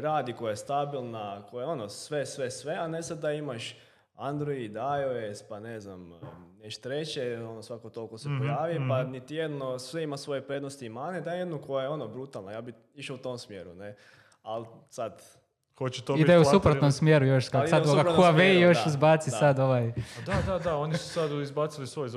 radi, 0.00 0.32
koja 0.32 0.50
je 0.50 0.56
stabilna, 0.56 1.42
koja 1.50 1.62
je 1.62 1.68
ono 1.70 1.88
sve, 1.88 2.26
sve, 2.26 2.50
sve, 2.50 2.74
a 2.74 2.88
ne 2.88 3.02
sad 3.02 3.18
da 3.18 3.32
imaš 3.32 3.76
Android, 4.16 4.72
iOS, 4.76 5.42
pa 5.48 5.60
ne 5.60 5.80
znam, 5.80 6.12
nešto 6.62 6.82
treće, 6.82 7.38
ono 7.48 7.62
svako 7.62 7.90
toliko 7.90 8.18
se 8.18 8.28
Mhm, 8.28 8.38
pojavi, 8.38 8.80
pa 8.88 9.02
mhm. 9.02 9.10
niti 9.12 9.34
jedno, 9.34 9.78
sve 9.78 10.02
ima 10.02 10.16
svoje 10.16 10.46
prednosti 10.46 10.86
i 10.86 10.88
mane, 10.88 11.20
daj 11.20 11.38
jednu 11.38 11.60
koja 11.66 11.82
je 11.82 11.88
ono 11.88 12.08
brutalna, 12.08 12.52
ja 12.52 12.60
bi 12.60 12.74
išao 12.94 13.16
u 13.16 13.18
tom 13.18 13.38
smjeru, 13.38 13.74
ne. 13.74 13.96
Ali 14.42 14.66
sad, 14.88 15.22
hoće 15.80 16.02
to 16.02 16.14
Ide 16.14 16.24
biti 16.24 16.36
u 16.38 16.44
suprotnom 16.44 16.92
smjeru 16.92 17.26
još, 17.26 17.48
kako 17.48 17.58
ide 17.58 17.70
sad 17.70 17.86
ovoga 17.86 18.10
Huawei 18.10 18.32
smjeru, 18.34 18.60
još 18.60 18.76
da, 18.76 18.84
izbaci 18.86 19.30
da. 19.30 19.36
sad 19.36 19.58
ovaj... 19.58 19.92
Da, 20.26 20.34
da, 20.46 20.58
da, 20.58 20.76
oni 20.76 20.94
su 20.94 21.08
sad 21.08 21.30
izbacili 21.32 21.86
svoj, 21.86 22.08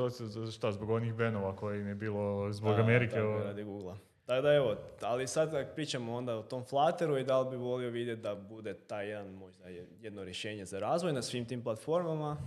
šta, 0.51 0.71
zbog 0.71 0.89
onih 0.89 1.13
benova 1.13 1.55
koji 1.55 1.81
im 1.81 1.87
je 1.87 1.95
bilo 1.95 2.51
zbog 2.51 2.75
Da, 2.75 2.81
Amerike. 2.81 3.15
je, 3.15 3.23
ovo. 3.23 3.39
radi 3.39 3.63
Google. 3.63 3.93
Tako 4.25 4.41
da 4.41 4.53
evo, 4.53 4.75
ali 5.01 5.27
sad 5.27 5.55
ako 5.55 5.73
pričamo 5.73 6.13
onda 6.13 6.35
o 6.35 6.43
tom 6.43 6.63
Flutteru 6.63 7.17
i 7.17 7.23
da 7.23 7.39
li 7.39 7.49
bi 7.49 7.55
volio 7.57 7.89
vidjeti 7.89 8.21
da 8.21 8.35
bude 8.35 8.73
taj 8.75 9.09
jedan 9.09 9.27
možda 9.27 9.65
je- 9.65 9.87
jedno 9.99 10.23
rješenje 10.23 10.65
za 10.65 10.79
razvoj 10.79 11.13
na 11.13 11.21
svim 11.21 11.45
tim 11.45 11.63
platformama, 11.63 12.37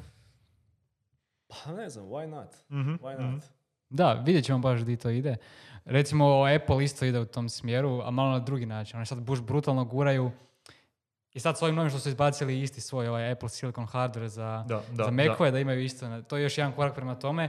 pa 1.49 1.73
ne 1.73 1.89
znam, 1.89 2.07
why 2.07 2.27
not? 2.27 2.49
Mhm, 2.71 2.95
Why 2.97 3.21
not? 3.23 3.43
Da, 3.91 4.13
vidjet 4.17 4.45
ćemo 4.45 4.59
baš 4.59 4.81
di 4.81 4.97
to 4.97 5.11
ide. 5.11 5.37
Recimo, 5.85 6.25
Apple 6.57 6.85
isto 6.85 7.05
ide 7.05 7.21
u 7.21 7.27
tom 7.27 7.49
smjeru, 7.49 8.01
a 8.01 8.11
malo 8.11 8.31
na 8.31 8.39
drugi 8.39 8.67
način. 8.67 8.97
Oni 8.97 9.07
sad 9.07 9.19
buš 9.21 9.41
brutalno 9.41 9.85
guraju 9.85 10.31
i 11.37 11.41
sad 11.41 11.59
s 11.59 11.63
ovim 11.63 11.75
novim 11.75 11.91
što 11.91 11.99
su 11.99 12.09
izbacili 12.09 12.63
isti 12.63 12.81
svoj 12.81 13.09
ovaj 13.09 13.33
Apple 13.33 13.49
Silicon 13.49 13.87
hardware 13.87 14.27
za, 14.27 14.65
Da, 14.69 14.83
da, 14.91 15.05
za 15.05 15.11
Macove, 15.11 15.51
da. 15.51 15.59
imaju 15.61 15.81
isto. 15.81 16.23
To 16.23 16.37
je 16.37 16.43
još 16.43 16.59
jedan 16.59 16.73
korak 16.73 16.95
prema 16.95 17.15
tome. 17.15 17.49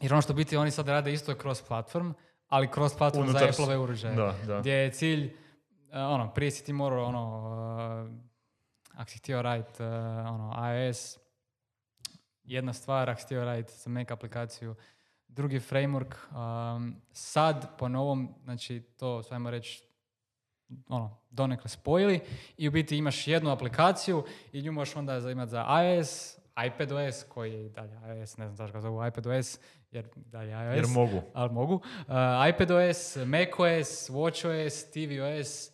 Jer 0.00 0.12
ono 0.12 0.22
što 0.22 0.32
biti 0.32 0.56
oni 0.56 0.70
sad 0.70 0.88
rade 0.88 1.12
isto 1.12 1.30
je 1.32 1.38
cross 1.38 1.62
platform, 1.62 2.12
ali 2.48 2.68
cross 2.74 2.96
platform 2.96 3.24
za 3.24 3.30
Unutar 3.30 3.48
s- 3.48 3.52
Apple-ove 3.52 3.78
uređaje. 3.78 4.14
Da, 4.16 4.34
da. 4.46 4.60
Gdje 4.60 4.72
je 4.72 4.92
cilj, 4.92 5.26
uh, 5.26 5.32
ono, 5.92 6.34
prije 6.34 6.50
si 6.50 6.64
ti 6.64 6.72
morao, 6.72 7.04
ono, 7.04 7.24
uh, 8.04 8.10
ako 8.94 9.10
si 9.10 9.18
htio 9.18 9.42
raditi, 9.42 9.82
uh, 9.82 9.88
ono, 10.26 10.54
iOS, 10.70 11.18
jedna 12.44 12.72
stvar, 12.72 13.10
ako 13.10 13.20
si 13.20 13.26
htio 13.26 13.44
raditi 13.44 13.72
za 13.72 13.90
Mac 13.90 14.10
aplikaciju, 14.10 14.74
drugi 15.28 15.60
framework, 15.60 16.14
um, 16.76 16.96
sad 17.12 17.76
po 17.78 17.88
novom, 17.88 18.34
znači 18.44 18.82
to, 18.96 19.22
ajmo 19.30 19.50
reći, 19.50 19.82
ono, 20.88 21.16
donekle 21.30 21.68
spojili 21.68 22.20
i 22.56 22.68
u 22.68 22.70
biti 22.70 22.96
imaš 22.96 23.28
jednu 23.28 23.50
aplikaciju 23.50 24.24
i 24.52 24.62
nju 24.62 24.72
možeš 24.72 24.96
onda 24.96 25.30
imati 25.30 25.50
za 25.50 25.66
iOS, 25.84 26.38
iPadOS, 26.66 27.24
koji 27.28 27.52
je 27.52 27.66
i 27.66 27.68
dalje 27.68 27.92
iOS, 27.92 28.36
ne 28.36 28.46
znam 28.46 28.56
zašto 28.56 28.72
ga 28.72 28.80
zovu 28.80 29.06
iPadOS, 29.06 29.58
jer 29.90 30.08
dalje 30.16 30.50
iOS 30.50 30.76
Jer 30.76 30.86
mogu. 30.86 31.22
ali 31.34 31.52
mogu. 31.52 31.74
Uh, 31.74 32.14
iPadOS, 32.48 33.16
macOS, 33.16 34.10
watchOS, 34.10 34.92
tvOS, 34.92 35.72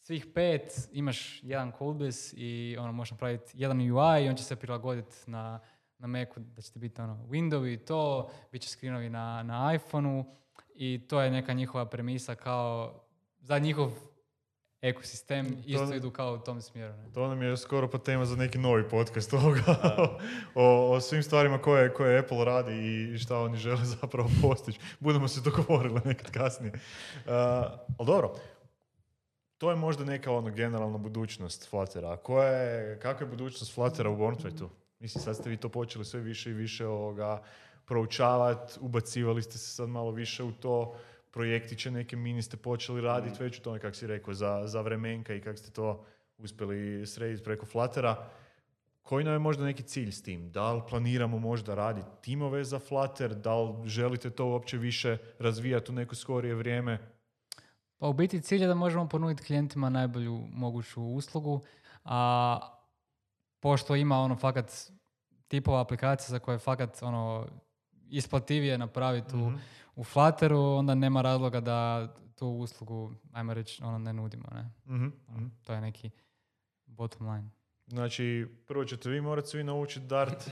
svih 0.00 0.26
pet 0.34 0.88
imaš 0.92 1.40
jedan 1.42 1.72
codebase 1.78 2.36
i 2.36 2.76
ono, 2.80 2.92
možeš 2.92 3.10
napraviti 3.10 3.52
jedan 3.54 3.80
UI 3.80 4.24
i 4.24 4.28
on 4.28 4.36
će 4.36 4.44
se 4.44 4.56
prilagoditi 4.56 5.16
na, 5.26 5.60
na 5.98 6.06
Macu 6.06 6.40
da 6.40 6.62
će 6.62 6.72
ti 6.72 6.78
biti 6.78 7.00
ono, 7.00 7.26
Windows 7.30 7.74
i 7.74 7.76
to, 7.76 8.30
bit 8.52 8.62
će 8.62 8.68
screenovi 8.68 9.08
na, 9.08 9.42
na 9.42 9.74
iPhoneu 9.74 10.24
i 10.74 11.06
to 11.08 11.20
je 11.20 11.30
neka 11.30 11.52
njihova 11.52 11.86
premisa 11.86 12.34
kao 12.34 13.00
za 13.40 13.58
njihov 13.58 13.90
ekosistem 14.84 15.62
isto 15.66 15.94
idu 15.94 16.10
kao 16.10 16.34
u 16.34 16.38
tom 16.38 16.60
smjeru. 16.60 16.92
Ne? 16.92 17.12
To 17.14 17.28
nam 17.28 17.42
je 17.42 17.56
skoro 17.56 17.90
pa 17.90 17.98
tema 17.98 18.24
za 18.24 18.36
neki 18.36 18.58
novi 18.58 18.88
podcast 18.88 19.32
ovoga. 19.42 19.62
o, 20.54 20.92
o 20.92 21.00
svim 21.00 21.22
stvarima 21.22 21.58
koje, 21.58 21.94
koje 21.94 22.18
Apple 22.18 22.44
radi 22.44 22.72
i 23.14 23.18
šta 23.18 23.40
oni 23.40 23.56
žele 23.56 23.84
zapravo 24.00 24.30
postići. 24.42 24.80
Budemo 25.00 25.28
se 25.28 25.40
dogovorili 25.40 26.00
nekad 26.04 26.30
kasnije. 26.30 26.72
Uh, 26.72 27.30
ali 27.98 28.06
dobro, 28.06 28.34
to 29.58 29.70
je 29.70 29.76
možda 29.76 30.04
neka 30.04 30.32
ono 30.32 30.50
generalna 30.50 30.98
budućnost 30.98 31.70
Fluttera. 31.70 32.16
Koja 32.16 32.48
je, 32.48 33.00
kakva 33.00 33.26
je 33.26 33.30
budućnost 33.30 33.74
Fluttera 33.74 34.10
u 34.10 34.16
Bornthwaiteu? 34.16 34.68
Mislim, 34.98 35.24
sad 35.24 35.36
ste 35.36 35.50
vi 35.50 35.56
to 35.56 35.68
počeli 35.68 36.04
sve 36.04 36.20
više 36.20 36.50
i 36.50 36.54
više 36.54 36.86
ovoga 36.86 37.42
proučavati, 37.86 38.72
ubacivali 38.80 39.42
ste 39.42 39.58
se 39.58 39.68
sad 39.68 39.88
malo 39.88 40.10
više 40.10 40.42
u 40.42 40.52
to, 40.52 40.96
projektiće 41.34 41.90
neke 41.90 42.16
mini 42.16 42.42
ste 42.42 42.56
počeli 42.56 43.00
raditi 43.00 43.42
već 43.42 43.58
u 43.58 43.62
tome, 43.62 43.78
kako 43.78 43.96
si 43.96 44.06
rekao, 44.06 44.34
za, 44.34 44.62
za 44.66 44.80
vremenka 44.80 45.34
i 45.34 45.40
kako 45.40 45.56
ste 45.56 45.70
to 45.70 46.04
uspjeli 46.38 47.06
srediti 47.06 47.44
preko 47.44 47.66
Fluttera. 47.66 48.28
koji 49.02 49.24
nam 49.24 49.32
je 49.32 49.38
možda 49.38 49.64
neki 49.64 49.82
cilj 49.82 50.12
s 50.12 50.22
tim? 50.22 50.50
Da 50.50 50.72
li 50.72 50.82
planiramo 50.88 51.38
možda 51.38 51.74
raditi 51.74 52.08
timove 52.20 52.64
za 52.64 52.78
Flutter? 52.78 53.34
Da 53.34 53.54
li 53.54 53.88
želite 53.88 54.30
to 54.30 54.46
uopće 54.46 54.78
više 54.78 55.18
razvijati 55.38 55.92
u 55.92 55.94
neko 55.94 56.14
skorije 56.14 56.54
vrijeme? 56.54 56.98
Pa 57.98 58.06
u 58.06 58.12
biti 58.12 58.40
cilj 58.40 58.62
je 58.62 58.68
da 58.68 58.74
možemo 58.74 59.08
ponuditi 59.08 59.46
klijentima 59.46 59.90
najbolju 59.90 60.46
moguću 60.52 61.02
uslugu, 61.02 61.60
a 62.04 62.58
pošto 63.60 63.96
ima 63.96 64.18
ono 64.18 64.36
fakat 64.36 64.72
tipova 65.48 65.80
aplikacija 65.80 66.28
za 66.30 66.38
koje 66.38 66.54
je 66.54 66.58
fakat 66.58 67.02
ono 67.02 67.46
isplativije 68.10 68.78
napraviti 68.78 69.36
u, 69.36 69.50
Mhm. 69.50 69.56
U 69.96 70.04
Flutteru, 70.04 70.58
onda 70.58 70.94
nema 70.94 71.22
razloga 71.22 71.60
da 71.60 72.08
tu 72.34 72.46
uslugu, 72.46 73.14
ajmo 73.32 73.54
reći, 73.54 73.82
ono 73.82 73.98
ne 73.98 74.12
nudimo. 74.12 74.48
Ne? 74.52 74.70
Mhm, 74.86 75.06
mhm. 75.28 75.46
To 75.62 75.72
je 75.72 75.80
neki 75.80 76.10
bottom 76.86 77.28
line. 77.28 77.50
Znači, 77.86 78.46
prvo 78.66 78.84
ćete 78.84 79.10
vi 79.10 79.20
morati 79.20 79.48
svi 79.48 79.64
naučiti 79.64 80.06
Dart 80.06 80.50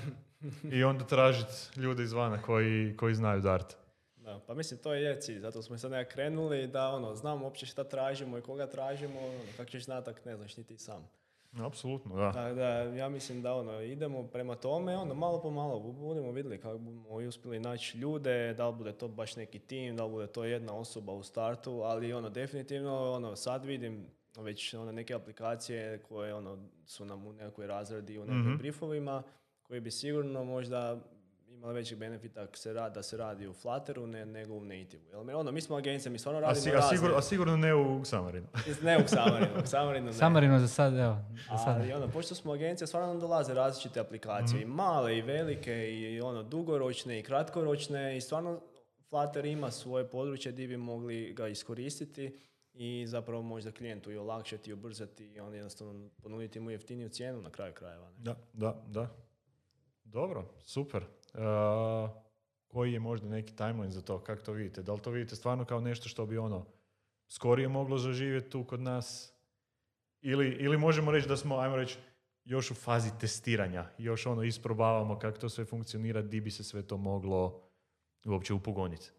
i 0.72 0.84
onda 0.84 1.04
tražiti 1.04 1.80
ljude 1.80 2.02
izvana 2.02 2.42
koji, 2.42 2.96
koji 2.96 3.14
znaju 3.14 3.40
Dart. 3.40 3.76
Da, 4.16 4.40
pa 4.46 4.54
mislim 4.54 4.80
to 4.80 4.94
je 4.94 5.20
cilj, 5.20 5.40
zato 5.40 5.62
smo 5.62 5.78
sad 5.78 5.90
nekak 5.90 6.12
krenuli 6.12 6.66
da 6.66 6.88
ono, 6.88 7.14
znamo 7.14 7.44
uopće 7.44 7.66
šta 7.66 7.84
tražimo 7.84 8.38
i 8.38 8.42
koga 8.42 8.66
tražimo, 8.66 9.20
ono, 9.20 9.40
kako 9.56 9.70
ćeš 9.70 9.84
znati 9.84 10.10
ako 10.10 10.20
ne 10.24 10.36
znaš 10.36 10.56
ni 10.56 10.64
ti 10.64 10.78
sam. 10.78 11.08
Apsolutno, 11.54 12.16
da. 12.16 12.32
Tako 12.32 12.54
da 12.54 12.68
ja 12.68 13.08
mislim 13.08 13.42
da 13.42 13.54
ono, 13.54 13.80
idemo 13.82 14.22
prema 14.24 14.54
tome, 14.54 14.96
ono, 14.96 15.14
malo 15.14 15.40
po 15.40 15.50
malo 15.50 15.74
bu- 15.76 15.92
budemo 15.94 16.30
vidjeli 16.30 16.58
kako 16.58 16.78
budemo 16.78 17.20
i 17.20 17.26
uspjeli 17.26 17.60
naći 17.60 17.98
ljude, 17.98 18.54
da 18.54 18.68
li 18.68 18.76
bude 18.76 18.92
to 18.92 19.08
baš 19.08 19.36
neki 19.36 19.58
tim, 19.58 19.96
da 19.96 20.04
li 20.04 20.10
bude 20.10 20.26
to 20.26 20.44
jedna 20.44 20.74
osoba 20.74 21.12
u 21.12 21.22
startu, 21.22 21.72
ali 21.72 22.12
ono, 22.12 22.30
definitivno 22.30 23.12
ono, 23.12 23.36
sad 23.36 23.64
vidim 23.64 24.06
već 24.36 24.74
ono, 24.74 24.92
neke 24.92 25.14
aplikacije 25.14 25.98
koje 25.98 26.34
ono, 26.34 26.58
su 26.86 27.04
nam 27.04 27.26
u 27.26 27.32
nekoj 27.32 27.66
razradi, 27.66 28.18
u 28.18 28.24
nekim 28.24 28.40
Mhm. 28.42 28.56
briefovima, 28.56 29.22
koji 29.62 29.80
bi 29.80 29.90
sigurno 29.90 30.44
možda 30.44 31.00
imali 31.62 31.74
većeg 31.74 31.98
benefita 31.98 32.42
ako 32.42 32.56
se 32.56 32.72
radi, 32.72 32.94
da 32.94 33.02
se 33.02 33.16
radi 33.16 33.46
u 33.46 33.52
Flutteru 33.52 34.06
ne, 34.06 34.26
nego 34.26 34.54
u 34.54 34.60
Native. 34.60 35.02
Jel, 35.04 35.24
mi- 35.24 35.32
ono, 35.32 35.52
mi 35.52 35.60
smo 35.60 35.76
agencija, 35.76 36.12
mi 36.12 36.18
stvarno 36.18 36.38
A, 36.38 36.42
radimo 36.42 36.62
si- 36.62 36.70
a, 36.70 36.72
razne- 36.72 36.90
sigurno, 36.90 37.16
a 37.16 37.22
sigurno 37.22 37.56
ne 37.56 37.74
u 37.74 38.00
Xamarinu. 38.00 38.46
ne 38.82 38.98
u 38.98 39.02
Xamarinu, 39.02 39.58
u 39.58 39.62
Xamarinu 39.62 40.06
ne. 40.06 40.12
Samarino 40.12 40.58
za 40.58 40.68
sad, 40.68 40.94
evo, 40.94 41.16
za 41.50 41.56
sad. 41.58 41.76
Ali 41.76 41.92
ono, 41.92 42.08
pošto 42.08 42.34
smo 42.34 42.52
agencija, 42.52 42.86
stvarno 42.86 43.08
nam 43.08 43.20
dolaze 43.20 43.54
različite 43.54 44.00
aplikacije, 44.00 44.62
i 44.62 44.66
male 44.66 45.18
i 45.18 45.22
velike, 45.22 45.72
i 45.92 46.20
ono, 46.20 46.42
dugoročne 46.42 47.18
i 47.18 47.22
kratkoročne, 47.22 48.16
i 48.16 48.20
stvarno 48.20 48.60
Flutter 49.02 49.44
ima 49.44 49.70
svoje 49.70 50.06
područje 50.06 50.52
gdje 50.52 50.68
bi 50.68 50.76
mogli 50.76 51.32
ga 51.32 51.48
iskoristiti 51.48 52.38
i 52.74 53.04
zapravo 53.06 53.42
možda 53.42 53.72
klijentu 53.72 54.10
i 54.10 54.16
olakšati 54.16 54.70
i 54.70 54.74
ubrzati 54.74 55.24
i 55.26 55.40
on 55.40 55.54
jednostavno 55.54 56.08
ponuditi 56.22 56.60
mu 56.60 56.70
jeftiniju 56.70 57.08
cijenu 57.08 57.42
na 57.42 57.50
kraju 57.50 57.72
krajeva. 57.74 58.08
Ne? 58.08 58.14
Da, 58.18 58.36
da, 58.52 58.82
da. 58.86 59.08
Dobro, 60.04 60.44
super. 60.60 61.04
Uh, 61.34 62.10
koji 62.68 62.92
je 62.92 63.00
možda 63.00 63.28
neki 63.28 63.56
timeline 63.56 63.90
za 63.90 64.02
to? 64.02 64.18
Kako 64.18 64.42
to 64.42 64.52
vidite? 64.52 64.82
Da 64.82 64.92
li 64.92 65.00
to 65.00 65.10
vidite 65.10 65.36
stvarno 65.36 65.64
kao 65.64 65.80
nešto 65.80 66.08
što 66.08 66.26
bi 66.26 66.38
ono 66.38 66.66
skorije 67.28 67.68
moglo 67.68 67.98
zaživjeti 67.98 68.50
tu 68.50 68.64
kod 68.64 68.80
nas? 68.80 69.32
Ili, 70.20 70.48
ili 70.48 70.78
možemo 70.78 71.10
reći 71.10 71.28
da 71.28 71.36
smo, 71.36 71.58
ajmo 71.58 71.76
reći, 71.76 71.98
još 72.44 72.70
u 72.70 72.74
fazi 72.74 73.10
testiranja, 73.20 73.86
još 73.98 74.26
ono 74.26 74.42
isprobavamo 74.42 75.18
kako 75.18 75.38
to 75.38 75.48
sve 75.48 75.64
funkcionira, 75.64 76.22
di 76.22 76.40
bi 76.40 76.50
se 76.50 76.64
sve 76.64 76.82
to 76.82 76.96
moglo 76.96 77.62
uopće 78.24 78.54
upogoniti. 78.54 79.10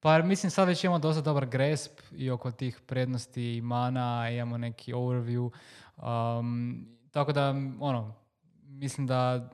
Pa 0.00 0.22
mislim 0.22 0.50
sad 0.50 0.68
već 0.68 0.84
imamo 0.84 0.98
dosta 0.98 1.22
dobar 1.22 1.46
grasp 1.46 2.00
i 2.12 2.30
oko 2.30 2.50
tih 2.50 2.80
prednosti 2.86 3.56
i 3.56 3.60
mana, 3.60 4.30
imamo 4.30 4.58
neki 4.58 4.92
overview. 4.92 5.50
Um, 5.96 6.86
tako 7.10 7.32
da, 7.32 7.54
ono, 7.80 8.14
mislim 8.62 9.06
da 9.06 9.50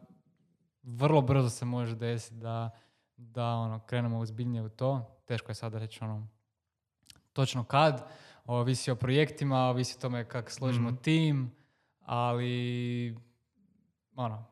vrlo 0.83 1.21
brzo 1.21 1.51
se 1.51 1.65
može 1.65 1.95
desiti 1.95 2.35
da, 2.35 2.71
da 3.17 3.45
ono, 3.47 3.81
krenemo 3.81 4.19
ozbiljnije 4.19 4.63
u 4.63 4.69
to. 4.69 5.17
Teško 5.25 5.51
je 5.51 5.55
sada 5.55 5.79
reći 5.79 6.05
ono, 6.05 6.27
točno 7.33 7.65
kad. 7.65 8.09
Ovisi 8.47 8.91
o 8.91 8.97
projektima, 8.97 9.59
ovisi 9.61 9.95
o 9.97 10.01
tome 10.01 10.25
kako 10.25 10.51
složimo 10.51 10.89
Mhm. 10.91 10.97
tim, 10.97 11.53
ali 12.01 13.17
ono, 14.17 14.45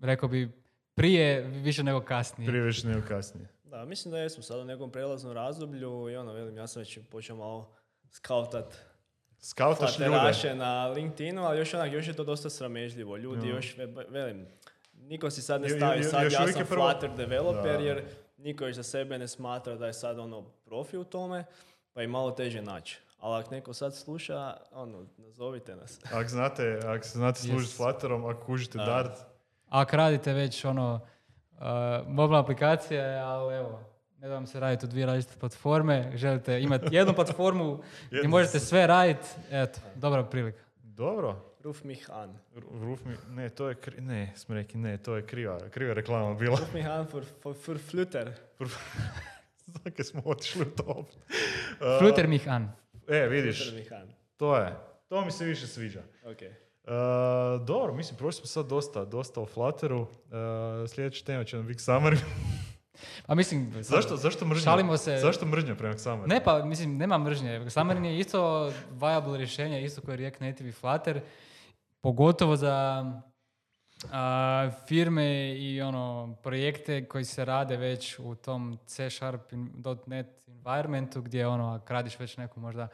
rekao 0.00 0.28
bi 0.28 0.62
prije 0.94 1.40
više 1.42 1.82
nego 1.84 2.00
kasnije. 2.00 2.48
Prije 2.48 2.62
već 2.62 2.84
nego 2.84 3.06
kasnije. 3.08 3.48
Da, 3.64 3.84
mislim 3.84 4.12
da 4.12 4.18
jesmo 4.18 4.42
sad 4.42 4.60
u 4.60 4.64
nekom 4.64 4.92
prelaznom 4.92 5.32
razdoblju 5.32 6.10
i 6.10 6.16
ono, 6.16 6.32
velim, 6.32 6.56
ja 6.56 6.66
sam 6.66 6.80
već 6.80 6.98
počeo 7.10 7.36
malo 7.36 7.74
skautat 8.10 8.76
Skautaš 9.38 9.98
ljude. 9.98 10.54
Na 10.54 10.86
LinkedInu, 10.86 11.42
ali 11.42 11.58
još 11.58 11.74
onak, 11.74 11.92
još 11.92 12.06
je 12.08 12.14
to 12.14 12.24
dosta 12.24 12.50
sramežljivo. 12.50 13.16
Ljudi 13.16 13.48
Ja. 13.48 13.54
još, 13.54 13.76
ve- 13.76 14.06
velim, 14.08 14.46
niko 14.98 15.30
si 15.30 15.42
sad 15.42 15.60
ne 15.60 15.68
stavi 15.68 16.04
sad 16.04 16.22
još 16.22 16.32
ja 16.32 16.46
sam 16.46 16.66
prvo- 16.66 16.90
Flutter 16.90 17.10
developer, 17.16 17.72
Da. 17.72 17.78
jer 17.78 18.04
niko 18.38 18.66
još 18.66 18.76
za 18.76 18.82
sebe 18.82 19.18
ne 19.18 19.28
smatra 19.28 19.74
da 19.74 19.86
je 19.86 19.92
sad 19.92 20.18
ono 20.18 20.42
profi 20.42 20.96
u 20.96 21.04
tome, 21.04 21.44
pa 21.92 22.00
je 22.00 22.08
malo 22.08 22.30
teže 22.30 22.62
naći. 22.62 22.98
Ali 23.18 23.36
ako 23.36 23.50
neko 23.50 23.72
sad 23.74 23.94
sluša, 23.94 24.56
ono, 24.72 25.04
nazovite 25.18 25.76
nas. 25.76 26.00
Ako 26.12 26.28
znate, 26.28 26.80
ako 26.84 27.04
se 27.04 27.10
znate 27.10 27.40
služiti 27.40 27.72
Yes. 27.72 27.76
Flutterom, 27.76 28.24
ako 28.24 28.40
kužite 28.42 28.78
Da. 28.78 28.84
Dart, 28.84 29.18
Ako 29.68 29.96
radite 29.96 30.32
već 30.32 30.64
ono, 30.64 31.00
uh, 31.52 31.58
mobilna 32.06 32.40
aplikacija, 32.40 33.04
je, 33.04 33.18
ali 33.18 33.54
evo, 33.56 33.80
ne 34.18 34.28
da 34.28 34.34
vam 34.34 34.46
se 34.46 34.60
raditi 34.60 34.86
u 34.86 34.88
dvije 34.88 35.06
različite 35.06 35.38
platforme, 35.40 36.12
želite 36.14 36.60
imati 36.60 36.86
jednu 36.90 37.14
platformu 37.14 37.76
gdje 38.06 38.16
Jednu 38.16 38.30
možete 38.30 38.60
sve 38.60 38.86
raditi, 38.86 39.28
eto, 39.50 39.80
dobra 39.94 40.24
prilika. 40.24 40.62
dobro. 40.76 41.55
Ruf 41.66 41.84
mich 41.84 42.10
an. 42.10 42.38
Ru- 42.54 42.84
Roof 42.84 43.04
mi, 43.04 43.16
ne, 43.34 43.48
to 43.50 43.68
je, 43.68 43.74
kri, 43.74 44.00
ne, 44.00 44.32
smo 44.36 44.54
rekli, 44.54 44.80
ne, 44.80 44.98
to 44.98 45.16
je 45.16 45.22
kriva, 45.26 45.58
kriva 45.70 45.94
reklama 45.94 46.34
bila. 46.34 46.56
Ruf 46.56 46.74
mich 46.74 46.86
an 46.86 47.06
for, 47.10 47.24
for, 47.42 47.54
for 47.54 47.78
Flutter. 47.78 48.32
Znake 49.66 50.04
smo 50.04 50.22
otišli 50.24 50.62
u 50.62 50.64
to. 50.64 50.82
opet. 50.86 51.16
Fluter 52.00 52.28
mich 52.28 52.48
an. 52.48 52.72
E, 53.08 53.26
vidiš, 53.28 53.58
Flutter 53.58 53.80
mich 53.80 53.92
an. 53.92 54.12
to 54.36 54.56
je, 54.56 54.76
to 55.08 55.24
mi 55.24 55.30
se 55.30 55.44
više 55.44 55.66
sviđa. 55.66 56.02
Ok. 56.24 56.38
Uh, 56.42 57.66
dobro, 57.66 57.94
mislim, 57.94 58.16
prošli 58.18 58.38
smo 58.38 58.46
sad 58.46 58.66
dosta, 58.66 59.04
dosta 59.04 59.40
o 59.40 59.46
Flutteru. 59.46 60.00
Uh, 60.00 60.08
sljedeća 60.88 61.24
tema 61.24 61.44
će 61.44 61.56
nam 61.56 61.66
biti 61.66 61.78
Xamarin. 61.78 62.20
Pa 63.26 63.34
mislim, 63.34 63.72
zašto, 63.82 64.16
zašto 64.16 64.44
mržnja? 64.46 64.64
Šalimo 64.64 64.96
se. 64.96 65.16
Zašto 65.16 65.46
mržnja 65.46 65.74
prema 65.74 65.94
Xamarinu? 65.94 66.26
Ne 66.26 66.44
pa, 66.44 66.64
mislim, 66.64 66.96
nema 66.96 67.18
mržnje. 67.18 67.64
Xamarin 67.68 68.04
je 68.04 68.18
isto 68.18 68.72
viable 68.90 69.38
rješenje, 69.38 69.82
isto 69.84 70.00
koje 70.00 70.16
React 70.16 70.40
Native 70.40 70.68
i 70.68 70.72
Flutter, 70.72 71.20
pogotovo 72.06 72.56
za 72.56 73.04
a, 74.12 74.70
firme 74.88 75.54
i 75.58 75.82
ono 75.82 76.36
projekte 76.42 77.04
koji 77.08 77.24
se 77.24 77.44
rade 77.44 77.76
već 77.76 78.18
u 78.18 78.34
tom 78.34 78.78
C 78.86 79.10
Sharp 79.10 79.52
.NET 80.06 80.48
environmentu 80.48 81.22
gdje 81.22 81.46
ono, 81.46 81.74
ako 81.74 81.94
već 82.18 82.36
neku 82.36 82.60
možda 82.60 82.88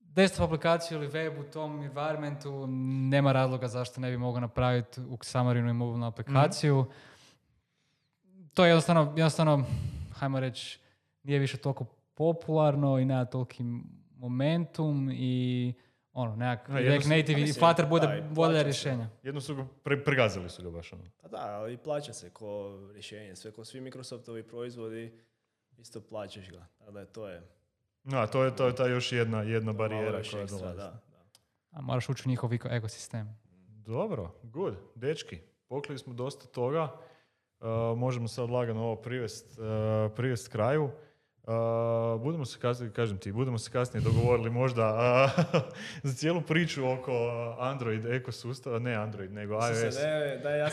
desktop 0.00 0.44
aplikaciju 0.44 0.98
ili 0.98 1.06
web 1.06 1.38
u 1.38 1.42
tom 1.42 1.82
environmentu, 1.82 2.66
nema 3.10 3.32
razloga 3.32 3.68
zašto 3.68 4.00
ne 4.00 4.10
bi 4.10 4.16
mogao 4.16 4.40
napraviti 4.40 5.00
u 5.00 5.16
Xamarinu 5.16 5.70
i 5.70 5.72
mobilnu 5.72 6.06
aplikaciju. 6.06 6.86
To 8.54 8.64
je 8.64 8.68
jednostavno, 8.68 9.02
jednostavno, 9.16 9.64
hajmo 10.12 10.40
reći, 10.40 10.80
nije 11.22 11.38
više 11.38 11.56
toliko 11.56 11.84
popularno 12.14 12.98
i 12.98 13.04
nema 13.04 13.24
toliki 13.24 13.64
momentum 14.18 15.10
i 15.12 15.74
ono, 16.14 16.36
nekak 16.36 16.68
Ha, 16.68 16.78
React 16.78 17.06
Native 17.06 17.40
i 17.40 17.52
Flutter 17.52 17.84
da, 17.84 17.88
bude 17.88 18.18
i 18.18 18.34
bolje 18.34 18.62
rješenja. 18.62 19.08
Jedno 19.22 19.40
su 19.40 19.54
ga, 19.54 19.66
pre, 19.82 20.04
pregazili 20.04 20.50
su 20.50 20.62
ga 20.62 20.70
baš 20.70 20.92
ono. 20.92 21.02
Pa 21.22 21.28
da, 21.28 21.38
ali 21.38 21.76
plaća 21.76 22.12
se 22.12 22.30
ko 22.30 22.78
rješenje. 22.92 23.36
Sve 23.36 23.50
ko 23.52 23.64
svi 23.64 23.80
Microsoftovi 23.80 24.42
proizvodi, 24.42 25.18
isto 25.78 26.00
plaćaš 26.00 26.50
ga. 26.50 26.66
Tako 26.78 26.90
da 26.90 27.00
je 27.00 27.06
to 27.06 27.28
je 27.28 27.42
No, 28.04 28.26
to 28.26 28.44
je, 28.44 28.56
to 28.56 28.66
je 28.66 28.74
ta 28.74 28.86
još 28.86 29.12
jedna, 29.12 29.42
jedna 29.42 29.72
malo 29.72 29.78
barijera 29.78 30.10
koja 30.10 30.18
ekstra, 30.42 30.58
dolazi. 30.58 30.76
da, 30.76 30.84
da. 30.84 31.02
A 31.70 31.80
moraš 31.80 32.08
ući 32.08 32.22
u 32.26 32.30
njihov 32.30 32.50
eko- 32.52 32.68
ekosistem. 32.70 33.38
Dobro, 33.86 34.34
good. 34.42 34.74
Dečki, 34.94 35.38
pokrili 35.68 35.98
smo 35.98 36.14
dosta 36.14 36.46
toga. 36.46 36.82
Uh, 37.60 37.68
možemo 37.98 38.28
sad 38.28 38.50
lagano 38.50 38.80
ovo 38.82 38.96
privest, 38.96 39.58
uh, 39.58 39.64
privest 40.16 40.48
kraju. 40.48 40.90
Uh, 41.46 42.20
budemo 42.22 42.44
se 42.44 42.58
kasnije, 42.58 42.92
kažem 42.92 43.18
ti, 43.18 43.32
budemo 43.32 43.58
se 43.58 43.70
kasnije 43.70 44.04
dogovorili 44.04 44.50
možda 44.50 44.94
uh, 45.24 45.62
za 46.08 46.14
cijelu 46.14 46.40
priču 46.40 46.88
oko 46.88 47.12
uh, 47.12 47.64
Android 47.64 48.06
ekosustava, 48.06 48.78
ne 48.78 48.94
Android, 48.94 49.32
nego 49.32 49.58
Mislim 49.58 49.84
iOS. 49.84 49.94
se, 49.94 50.06
ne, 50.06 50.36
da 50.42 50.50
ja, 50.50 50.68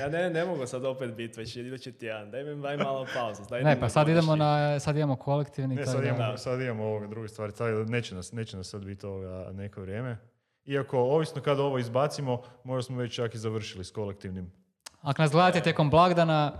ja 0.00 0.08
ne, 0.08 0.30
ne 0.30 0.44
mogu 0.44 0.66
sad 0.66 0.84
opet 0.84 1.14
biti 1.14 1.40
već 1.40 1.56
idući 1.56 1.92
tjedan. 1.92 2.30
Daj 2.30 2.44
mi 2.44 2.62
daj 2.62 2.76
malo 2.76 3.06
pauzu. 3.14 3.42
Daj 3.50 3.62
Ne, 3.62 3.80
pa 3.80 3.88
sad 3.88 4.08
idemo 4.08 4.36
na, 4.36 4.80
sad 4.80 4.96
imamo 4.96 5.16
kolektivni. 5.16 5.74
Ne, 5.74 5.86
sad 5.86 6.04
imamo, 6.04 6.36
sad 6.36 6.60
imamo 6.60 6.84
ovoga 6.84 7.06
druge 7.06 7.28
stvari, 7.28 7.52
da 7.58 7.84
neće 7.84 8.14
nas, 8.14 8.32
neće 8.32 8.56
nas 8.56 8.68
sad 8.68 8.84
biti 8.84 9.06
ovoga 9.06 9.50
neko 9.52 9.80
vrijeme. 9.80 10.16
Iako, 10.64 10.98
ovisno 10.98 11.42
kada 11.42 11.62
ovo 11.62 11.78
izbacimo, 11.78 12.42
možda 12.64 12.86
smo 12.86 12.96
već 12.96 13.14
čak 13.14 13.34
i 13.34 13.38
završili 13.38 13.84
s 13.84 13.90
kolektivnim. 13.90 14.52
Ako 15.00 15.22
nas 15.22 15.30
gledate 15.30 15.60
tijekom 15.60 15.90
blagdana, 15.90 16.52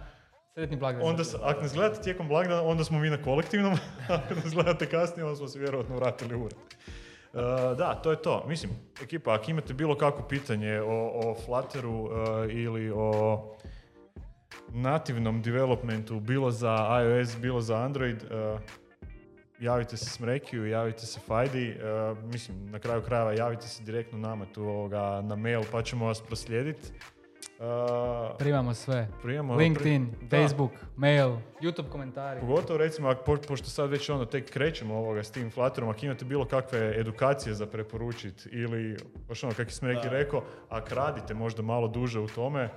sretni 0.55 0.77
blagdan. 0.77 1.03
Onda, 1.07 1.23
ako 1.43 1.63
nas 1.63 1.75
gledate 1.75 2.03
tijekom 2.03 2.29
blagdana, 2.29 2.63
onda 2.63 2.85
smo 2.85 2.99
mi 2.99 3.11
na 3.11 3.23
kolektivnom, 3.23 3.73
ako 4.09 4.35
nas 4.35 4.55
gledate 4.55 4.87
kasnije, 4.87 5.25
onda 5.25 5.37
smo 5.37 5.49
se 5.49 5.59
vjerojatno 5.59 5.97
vratili 5.97 6.35
u 6.35 6.45
ured. 6.45 6.59
da, 7.79 8.01
to 8.03 8.11
je 8.11 8.23
to. 8.23 8.45
Mislim, 8.49 8.73
ekipa, 9.03 9.35
ako 9.35 9.51
imate 9.51 9.75
bilo 9.75 9.95
kakvo 9.95 10.29
pitanje 10.29 10.81
o, 10.81 11.11
o 11.15 11.35
Flutteru 11.45 11.93
uh, 11.93 12.11
ili 12.49 12.93
o 12.95 13.43
nativnom 14.69 15.43
developmentu, 15.43 16.21
bilo 16.21 16.51
za 16.51 17.03
iOS, 17.03 17.37
bilo 17.37 17.61
za 17.61 17.77
Android, 17.77 18.23
uh, 18.23 18.61
javite 19.61 19.97
se 19.97 20.11
Smrekiju, 20.11 20.67
javite 20.67 21.07
se 21.07 21.21
Fajdi, 21.21 21.77
uh, 21.77 22.19
mislim, 22.19 22.71
na 22.71 22.79
kraju 22.79 23.03
krajeva 23.03 23.33
javite 23.33 23.69
se 23.69 23.83
direktno 23.83 24.19
nama 24.19 24.47
tu 24.47 24.63
ovoga, 24.63 25.21
na 25.21 25.37
mail 25.37 25.63
pa 25.73 25.83
ćemo 25.83 26.07
vas 26.07 26.21
proslijediti. 26.21 26.93
Uh, 27.63 28.37
Primamo 28.39 28.75
sve. 28.75 29.09
primamo- 29.23 29.57
LinkedIn, 29.57 30.11
pri- 30.11 30.27
da. 30.29 30.37
Facebook, 30.37 30.71
mail, 30.97 31.37
YouTube 31.61 31.89
komentari. 31.89 32.41
Pogotovo 32.41 32.77
recimo, 32.79 33.09
ako, 33.09 33.23
po- 33.25 33.37
pošto 33.49 33.71
sad 33.71 33.91
već 33.91 34.09
ono 34.11 34.25
tek 34.25 34.51
krećemo 34.51 34.95
ovoga 34.95 35.23
s 35.23 35.31
tim 35.31 35.51
Flutterom, 35.51 35.91
ako 35.91 36.07
imate 36.07 36.25
bilo 36.25 36.45
kakve 36.45 37.01
edukacije 37.01 37.55
za 37.55 37.67
preporučiti 37.67 38.49
ili, 38.49 38.97
baš 39.29 39.45
ono 39.45 39.55
kako 39.55 39.71
sam 39.71 39.89
neki 39.89 40.09
rekao, 40.09 40.43
ako 40.69 40.95
radite 40.95 41.35
možda 41.35 41.63
malo 41.63 41.89
duže 41.89 42.21
u 42.21 42.29
tome, 42.29 42.69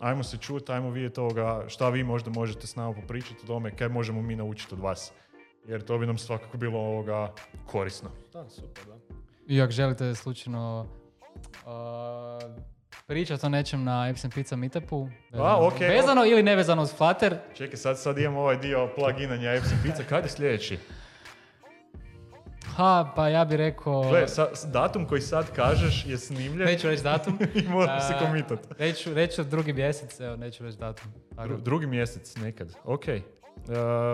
ajmo 0.00 0.22
se 0.22 0.36
čuti, 0.36 0.72
ajmo 0.72 0.90
vidjeti 0.90 1.20
ovoga 1.20 1.64
šta 1.66 1.88
vi 1.88 2.04
možda 2.04 2.30
možete 2.30 2.66
s 2.66 2.76
nama 2.76 2.92
popričati 2.92 3.40
o 3.44 3.46
tome, 3.46 3.76
kaj 3.76 3.88
možemo 3.88 4.22
mi 4.22 4.36
naučiti 4.36 4.74
od 4.74 4.80
vas. 4.80 5.12
Jer 5.66 5.84
to 5.84 5.98
bi 5.98 6.06
nam 6.06 6.18
svakako 6.18 6.56
bilo 6.56 6.78
ovoga 6.78 7.32
korisno. 7.66 8.10
Da, 8.32 8.48
super, 8.48 8.84
da. 8.86 9.14
I 9.46 9.62
ako 9.62 9.72
želite 9.72 10.14
slučajno 10.14 10.86
uh, 11.66 12.62
pričati 13.08 13.46
o 13.46 13.50
nečem 13.50 13.84
na 13.84 14.08
Epson 14.08 14.30
Pizza 14.30 14.56
Meetupu, 14.56 15.08
vezano, 15.30 15.66
ok, 15.66 15.80
vezano 15.80 16.24
ili 16.24 16.42
nevezano 16.42 16.82
uz 16.82 16.94
Flutter, 16.94 17.36
Čekaj, 17.54 17.76
sad, 17.76 17.98
sad 17.98 18.18
imamo 18.18 18.40
ovaj 18.40 18.56
dio 18.56 18.88
pluginanja 18.88 19.60
FC 19.60 19.70
Pizza, 19.82 20.02
kad 20.04 20.24
je 20.24 20.30
sljedeći? 20.30 20.78
ha, 22.66 23.12
pa 23.16 23.28
ja 23.28 23.44
bih 23.44 23.56
rekao... 23.56 24.02
Gle, 24.02 24.28
sa, 24.28 24.48
s- 24.54 24.64
datum 24.64 25.06
koji 25.06 25.20
sad 25.20 25.52
kažeš 25.52 26.06
je 26.06 26.18
snimljen 26.18 26.66
Neću 26.66 26.88
reći 26.88 27.02
datum. 27.02 27.38
i 27.56 27.68
moram 27.68 28.00
se 28.00 28.14
A, 28.14 28.18
komitat. 28.18 28.58
Reću, 28.78 29.14
reću 29.14 29.44
drugi 29.44 29.72
mjesec, 29.72 30.20
evo, 30.20 30.36
neću 30.36 30.64
reći 30.64 30.78
datum. 30.78 31.12
Dru- 31.32 31.60
drugi 31.60 31.86
mjesec 31.86 32.36
nekad, 32.36 32.74
ok. 32.84 33.04
Uh, 33.08 33.14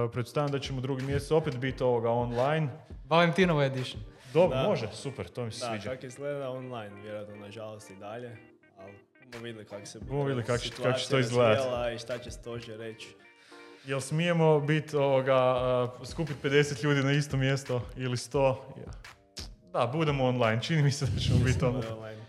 pretpostavljam 0.05 0.53
da 0.53 0.59
ćemo 0.59 0.80
drugi 0.80 1.03
mjesec 1.03 1.30
opet 1.30 1.57
biti 1.57 1.82
ovoga 1.82 2.11
online. 2.11 2.68
Valentinovo 3.05 3.62
edition. 3.62 4.03
Dobro, 4.32 4.57
Da. 4.57 4.62
može, 4.62 4.88
super, 4.88 5.28
to 5.28 5.45
mi 5.45 5.51
se 5.51 5.61
Da, 5.61 5.70
sviđa. 5.70 5.90
kako 5.90 6.07
izgleda 6.07 6.51
online, 6.51 7.03
vjerojatno 7.03 7.36
nažalost 7.36 7.90
i 7.90 7.97
dalje, 7.97 8.36
bomo 9.35 9.45
vidjeli 9.45 9.66
kako 9.66 9.87
se 9.87 9.99
Bomo 10.01 10.20
vidjeli 10.20 10.43
kako 10.43 10.59
će- 10.59 10.70
kako 10.72 10.82
će 10.82 10.82
to 10.93 10.99
situacija 11.01 11.20
izgledat. 11.20 11.57
razvijala 11.57 11.93
i 11.93 11.99
šta 11.99 12.18
će 12.18 12.30
stožer 12.30 12.78
reći. 12.78 13.09
Jel 13.85 14.01
smijemo 14.01 14.61
biti 14.61 14.97
ovoga, 14.97 15.55
uh, 16.01 16.07
skupiti 16.07 16.39
50 16.41 16.85
ljudi 16.85 17.03
na 17.03 17.12
isto 17.12 17.37
mjesto 17.37 17.82
ili 17.97 18.16
100? 18.16 18.57
Ja. 18.76 18.93
Da, 19.72 19.87
budemo 19.89 20.24
online, 20.24 20.62
čini 20.62 20.82
mi 20.82 20.91
se 20.91 21.07
da 21.07 21.20
ćemo 21.20 21.39
biti 21.39 21.64
ono. 21.64 21.82
online. 21.91 22.24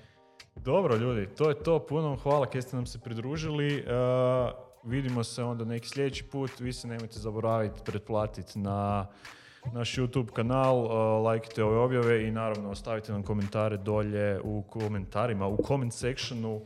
Dobro 0.55 0.95
ljudi, 0.95 1.27
to 1.27 1.49
je 1.49 1.55
to, 1.55 1.79
puno 1.79 2.01
vam 2.01 2.17
hvala 2.17 2.45
kaj 2.45 2.61
ste 2.61 2.75
nam 2.75 2.85
se 2.85 2.99
pridružili. 2.99 3.75
Uh, 3.77 4.51
vidimo 4.83 5.23
se 5.23 5.43
onda 5.43 5.65
neki 5.65 5.89
sljedeći 5.89 6.23
put, 6.23 6.59
vi 6.59 6.73
se 6.73 6.87
nemojte 6.87 7.19
zaboraviti 7.19 7.81
pretplatiti 7.85 8.59
na 8.59 9.07
naš 9.65 9.95
YouTube 9.95 10.31
kanal, 10.31 10.77
uh, 10.79 10.91
lajkite 11.25 11.63
ove 11.63 11.77
objave 11.77 12.27
i 12.27 12.31
naravno 12.31 12.69
ostavite 12.69 13.11
nam 13.11 13.23
komentare 13.23 13.77
dolje 13.77 14.39
u 14.41 14.63
komentarima, 14.63 15.47
u 15.47 15.57
comment 15.67 15.93
sectionu 15.93 16.61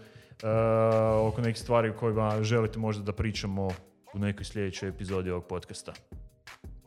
oko 1.28 1.42
nekih 1.42 1.62
stvari 1.62 1.90
o 1.90 1.98
kojima 1.98 2.44
želite 2.44 2.80
možda 2.80 3.04
da 3.04 3.12
pričamo 3.14 3.68
u 4.14 4.20
nekoj 4.20 4.46
sljedećoj 4.46 4.90
epizodi 4.90 5.32
ovog 5.32 5.46
podcasta. 5.46 5.94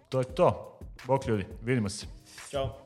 To 0.08 0.18
je 0.18 0.24
to. 0.24 0.78
Bok 1.06 1.26
ljudi, 1.26 1.46
vidimo 1.62 1.88
se. 1.88 2.06
Ćao. 2.50 2.81